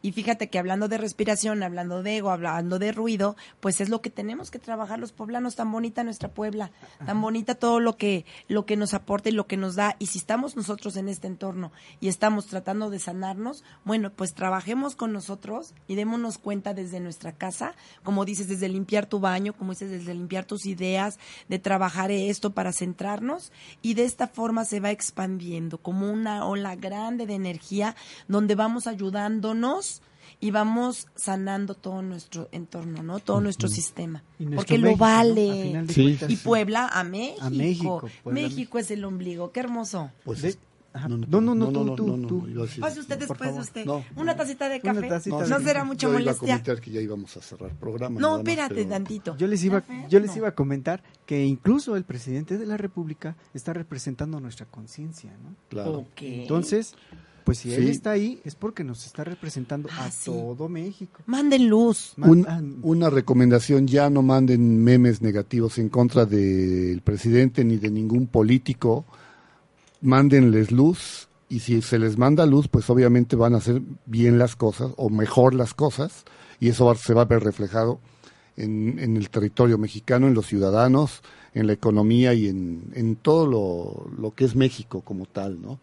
Y 0.03 0.13
fíjate 0.13 0.49
que 0.49 0.59
hablando 0.59 0.89
de 0.89 0.99
respiración, 0.99 1.63
hablando 1.63 2.03
de 2.03 2.19
ego, 2.19 2.31
hablando 2.31 2.79
de 2.79 2.93
ruido, 2.93 3.37
pues 3.61 3.81
es 3.81 3.89
lo 3.89 4.03
que 4.03 4.11
tenemos 4.11 4.51
que 4.51 4.59
trabajar 4.59 4.99
los 4.99 5.13
poblanos, 5.13 5.57
tan 5.57 5.73
bonita 5.73 6.05
nuestra 6.05 6.29
Puebla, 6.29 6.71
tan 7.07 7.21
bonita 7.21 7.55
todo 7.55 7.81
lo 7.81 7.97
que, 7.97 8.25
lo 8.49 8.67
que 8.67 8.77
nos 8.77 8.95
aporta 8.95 9.31
y 9.31 9.33
lo 9.33 9.47
que 9.47 9.57
nos 9.57 9.77
da. 9.77 9.97
Y 9.99 10.07
si 10.07 10.19
estamos 10.19 10.57
nosotros 10.57 10.97
en 10.97 11.09
este 11.09 11.27
entorno 11.27 11.73
y 12.01 12.09
estamos 12.09 12.47
tratando 12.47 12.91
de 12.91 12.99
sanarnos, 12.99 13.65
bueno, 13.85 14.11
pues 14.11 14.35
trabajemos 14.35 14.95
con 14.95 15.13
nosotros 15.13 15.75
y 15.89 15.95
démonos 15.95 16.39
cuenta 16.39 16.75
desde 16.75 17.01
nuestra 17.01 17.33
casa, 17.33 17.75
como 18.03 18.25
dices, 18.25 18.49
desde 18.49 18.69
limpiar 18.69 19.07
tu 19.07 19.21
baño, 19.21 19.55
como 19.55 19.73
dices, 19.73 19.91
desde 19.91 20.15
limpiar 20.15 20.45
tus 20.45 20.67
ideas, 20.67 21.19
de 21.49 21.59
trabajar 21.59 22.11
esto 22.11 22.53
para 22.53 22.73
centrarnos 22.73 23.53
y 23.81 23.95
de 23.95 24.05
esta 24.05 24.29
forma 24.29 24.65
se 24.65 24.81
va 24.81 24.91
expandiendo 24.91 25.79
como 25.79 26.11
una 26.11 26.47
ola 26.47 26.77
grande 26.77 27.27
de 27.27 27.35
energía 27.35 27.97
donde 28.29 28.55
vamos 28.55 28.87
ayudándonos 28.87 29.64
y 30.41 30.51
vamos 30.51 31.07
sanando 31.15 31.75
todo 31.75 32.03
nuestro 32.03 32.49
entorno, 32.53 33.03
¿no? 33.03 33.19
Todo 33.21 33.41
nuestro 33.41 33.69
sistema. 33.69 34.23
Nuestro 34.39 34.57
Porque 34.57 34.79
lo 34.79 34.97
vale. 34.97 35.63
final 35.69 35.87
de 35.87 35.95
Sí. 35.95 36.03
cuentas, 36.03 36.31
Y 36.31 36.37
Puebla 36.37 36.89
a 36.89 37.05
México. 37.05 37.45
A 37.45 37.51
México, 37.51 38.01
Puebla, 38.23 38.43
México 38.43 38.79
es 38.79 38.91
el 38.91 39.05
ombligo. 39.05 39.53
Qué 39.53 39.61
hermoso. 39.61 40.11
Pues 40.25 40.43
De- 40.43 40.49
es- 40.51 40.59
Ajá. 40.97 41.09
No, 41.09 41.17
no, 41.41 41.57
no, 41.57 41.73
tú, 41.73 41.97
tú, 41.97 42.17
no, 42.17 42.29
tú. 42.29 42.47
decir- 42.47 42.81
Pase 42.81 43.01
usted 43.01 43.19
después 43.19 43.53
de 43.53 43.61
usted. 43.61 43.85
No. 43.85 44.05
Una 44.15 44.37
tacita 44.37 44.69
de 44.69 44.81
café. 44.81 45.09
tacita 45.09 45.45
No, 45.45 45.59
de 45.59 45.65
será 45.65 45.83
mucha 45.83 46.07
yo 46.07 46.11
iba 46.11 46.19
a 46.19 46.21
molestia. 46.23 46.47
comentar 46.47 46.81
que 46.81 46.91
ya 46.93 47.01
íbamos 47.01 47.37
a 47.37 47.43
cerrar 47.43 47.73
programa. 47.75 48.21
No, 48.21 48.37
espérate 48.39 48.77
pero- 48.77 48.91
tantito. 48.91 49.37
Yo 49.37 49.49
les 49.49 49.65
iba, 49.65 49.83
yo 50.09 50.21
les 50.21 50.37
iba 50.37 50.47
a 50.47 50.55
comentar 50.55 51.03
que 51.27 51.45
incluso 51.45 51.97
el 51.97 52.05
presidente 52.05 52.59
de 52.59 52.67
la 52.67 52.77
República 52.77 53.37
está 53.55 53.73
representando 53.73 54.39
nuestra 54.39 54.67
conciencia, 54.67 55.33
¿no? 55.43 55.57
Claro. 55.69 56.07
Entonces, 56.21 56.95
pues 57.45 57.59
si 57.59 57.73
él 57.75 57.89
está 57.89 58.13
ahí 58.13 58.41
es 58.45 58.55
porque 58.55 58.83
nos 58.85 59.05
está 59.07 59.23
representando 59.23 59.89
Ah, 59.93 60.07
a 60.07 60.11
sí. 60.11 60.25
todo 60.31 60.69
México. 60.69 61.21
Manden 61.27 61.69
luz. 61.69 62.15
Un- 62.17 62.81
una 62.83 63.11
recomendación, 63.11 63.87
ya 63.87 64.09
no 64.11 64.23
manden 64.23 64.83
memes 64.83 65.21
negativos 65.23 65.79
en 65.79 65.89
contra 65.91 66.25
del 66.27 67.01
presidente 67.03 67.65
ni 67.65 67.77
de 67.77 67.91
ningún 67.91 68.27
político, 68.27 69.05
mándenles 70.01 70.71
luz 70.71 71.29
y 71.49 71.61
si 71.61 71.83
se 71.83 71.99
les 71.99 72.19
manda 72.19 72.47
luz, 72.47 72.69
pues 72.69 72.89
obviamente 72.91 73.37
van 73.37 73.55
a 73.55 73.59
hacer 73.59 73.83
bien 74.07 74.39
las 74.39 74.57
cosas 74.57 74.93
o 74.97 75.11
mejor 75.11 75.55
las 75.55 75.75
cosas 75.75 76.25
y 76.61 76.69
eso 76.69 76.87
va- 76.87 76.95
se 76.95 77.15
va 77.15 77.23
a 77.23 77.27
ver 77.27 77.43
reflejado 77.43 78.01
en, 78.57 78.99
en 78.99 79.17
el 79.17 79.31
territorio 79.31 79.79
mexicano, 79.79 80.27
en 80.29 80.35
los 80.35 80.47
ciudadanos, 80.47 81.23
en 81.55 81.67
la 81.67 81.73
economía 81.73 82.35
y 82.35 82.49
en, 82.49 82.91
en 82.95 83.17
todo 83.17 83.47
lo, 83.47 84.11
lo 84.21 84.35
que 84.35 84.45
es 84.45 84.57
México 84.57 85.01
como 85.03 85.27
tal, 85.27 85.61
¿no? 85.61 85.79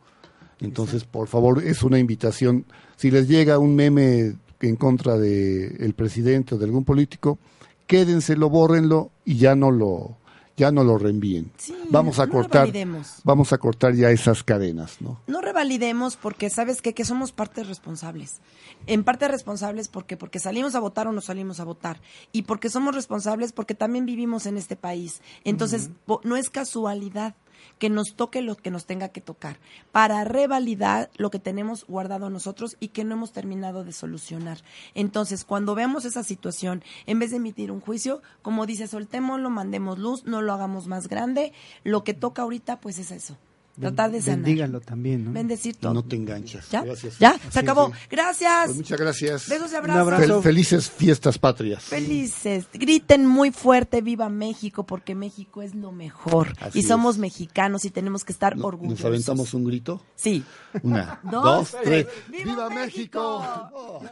Entonces, 0.62 1.04
por 1.04 1.28
favor, 1.28 1.64
es 1.64 1.84
una 1.84 2.00
invitación. 2.00 2.66
Si 2.96 3.12
les 3.12 3.28
llega 3.28 3.58
un 3.60 3.76
meme 3.76 4.36
en 4.62 4.76
contra 4.76 5.18
del 5.18 5.94
presidente 5.96 6.56
o 6.56 6.58
de 6.58 6.66
algún 6.66 6.86
político, 6.86 7.40
quédenselo, 7.88 8.50
bórrenlo 8.50 9.12
y 9.26 9.38
ya 9.38 9.56
no 9.56 9.72
lo, 9.72 10.18
ya 10.56 10.72
no 10.72 10.84
lo 10.84 10.98
reenvíen. 10.98 11.52
Sí, 11.58 11.76
vamos 11.90 12.20
a 12.20 12.28
no 12.28 12.34
cortar, 12.34 12.68
revalidemos. 12.68 13.22
vamos 13.24 13.52
a 13.52 13.58
cortar 13.58 13.96
ya 13.96 14.12
esas 14.12 14.44
cadenas, 14.44 15.02
¿no? 15.02 15.20
No 15.28 15.42
revalidemos 15.42 16.18
porque 16.18 16.50
sabes 16.50 16.82
qué? 16.82 16.94
que 16.94 17.06
somos 17.06 17.32
partes 17.32 17.68
responsables. 17.68 18.42
En 18.86 19.04
parte 19.04 19.28
responsables 19.28 19.88
porque 19.88 20.18
porque 20.18 20.40
salimos 20.40 20.76
a 20.76 20.80
votar 20.80 21.08
o 21.08 21.12
no 21.12 21.22
salimos 21.22 21.60
a 21.60 21.64
votar 21.64 22.00
y 22.32 22.44
porque 22.44 22.70
somos 22.70 22.94
responsables 22.94 23.54
porque 23.54 23.74
también 23.74 24.06
vivimos 24.06 24.46
en 24.46 24.58
este 24.58 24.76
país. 24.76 25.22
Entonces, 25.44 25.90
no 26.24 26.38
es 26.38 26.50
casualidad 26.50 27.36
que 27.78 27.90
nos 27.90 28.16
toque 28.16 28.42
lo 28.42 28.56
que 28.56 28.72
nos 28.72 28.86
tenga 28.86 29.10
que 29.10 29.22
tocar 29.22 29.60
para 29.92 30.24
revalidar 30.24 31.10
lo 31.18 31.32
que 31.32 31.40
tenemos 31.40 31.86
guardado 31.86 32.30
nosotros 32.30 32.78
y 32.80 32.90
que 32.90 33.04
no 33.04 33.16
hemos 33.16 33.32
terminado 33.32 33.84
de 33.84 33.92
solucionar. 33.92 34.60
Entonces, 34.94 35.46
cuando 35.46 35.76
veamos 35.76 36.06
esa 36.06 36.24
situación, 36.24 36.84
en 37.06 37.20
vez 37.20 37.32
de 37.32 37.38
emitir 37.38 37.72
un 37.72 37.82
juicio, 37.82 38.22
como 38.42 38.66
dice, 38.66 38.88
soltémoslo, 38.88 39.50
mandemos 39.50 40.00
luz, 40.00 40.26
no 40.26 40.42
lo 40.42 40.54
hagamos 40.54 40.88
más 40.88 41.08
grande. 41.08 41.54
Lo 41.84 42.04
que 42.04 42.14
toca 42.14 42.42
ahorita, 42.44 42.80
pues 42.80 43.00
es 43.00 43.12
eso. 43.12 43.38
Tratar 43.80 44.12
de 44.12 44.22
sanar. 44.22 44.38
Bendíganlo 44.40 44.82
también, 44.82 45.26
¿no? 45.26 45.32
Bendecir 45.32 45.76
todo. 45.78 45.94
no 45.94 46.04
te 46.04 46.16
enganchas. 46.16 46.70
¿Ya? 46.70 46.84
Gracias. 46.84 47.18
¿Ya? 47.20 47.30
Así 47.32 47.52
Se 47.52 47.60
acabó. 47.60 47.88
es. 47.94 48.10
Gracias. 48.10 48.66
Pues 48.66 48.78
muchas 48.78 49.00
gracias. 49.00 49.50
Besos 49.50 49.72
y 49.72 49.76
Un 49.76 49.78
abrazos. 49.80 50.02
abrazo. 50.02 50.40
Fel- 50.40 50.44
felices 50.44 50.90
fiestas 50.92 51.38
patrias. 51.38 51.84
Felices. 51.84 52.66
Griten 52.74 53.26
muy 53.26 53.52
fuerte, 53.52 54.02
viva 54.02 54.30
México, 54.30 54.86
porque 54.86 55.16
México 55.16 55.62
es 55.62 55.74
lo 55.74 55.92
mejor. 55.92 56.54
Así 56.60 56.80
y 56.80 56.84
somos 56.84 57.16
es. 57.16 57.22
mexicanos 57.22 57.86
y 57.86 57.90
tenemos 57.92 58.24
que 58.26 58.34
estar 58.34 58.58
No- 58.58 58.66
orgullosos. 58.66 59.00
¿Nos 59.00 59.06
aventamos 59.06 59.54
un 59.54 59.64
grito? 59.66 60.02
Sí. 60.16 60.44
Una, 60.84 61.20
Dos, 61.32 61.72
dos, 61.72 61.76
tres. 61.84 62.08
¡Viva 62.30 62.44
¡Viva, 62.44 62.70
México! 62.70 63.40
México! 63.40 63.70
Oh. 63.74 64.04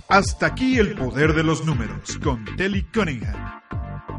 Hasta 0.08 0.46
aquí 0.46 0.78
el 0.78 0.94
poder 0.94 1.32
de 1.34 1.42
los 1.42 1.64
números 1.64 2.18
con 2.22 2.44
Telly 2.56 2.84
Cunningham. 2.92 3.62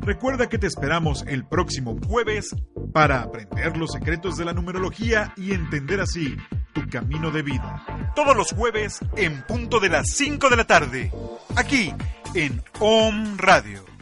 Recuerda 0.01 0.49
que 0.49 0.57
te 0.57 0.67
esperamos 0.67 1.23
el 1.27 1.45
próximo 1.45 1.97
jueves 2.05 2.55
para 2.91 3.21
aprender 3.21 3.77
los 3.77 3.91
secretos 3.91 4.37
de 4.37 4.45
la 4.45 4.53
numerología 4.53 5.33
y 5.37 5.53
entender 5.53 6.01
así 6.01 6.35
tu 6.73 6.87
camino 6.89 7.31
de 7.31 7.43
vida. 7.43 8.11
Todos 8.15 8.35
los 8.35 8.51
jueves 8.51 8.99
en 9.15 9.43
punto 9.43 9.79
de 9.79 9.89
las 9.89 10.09
5 10.09 10.49
de 10.49 10.55
la 10.55 10.65
tarde, 10.65 11.11
aquí 11.55 11.93
en 12.33 12.61
OM 12.79 13.37
Radio. 13.37 13.94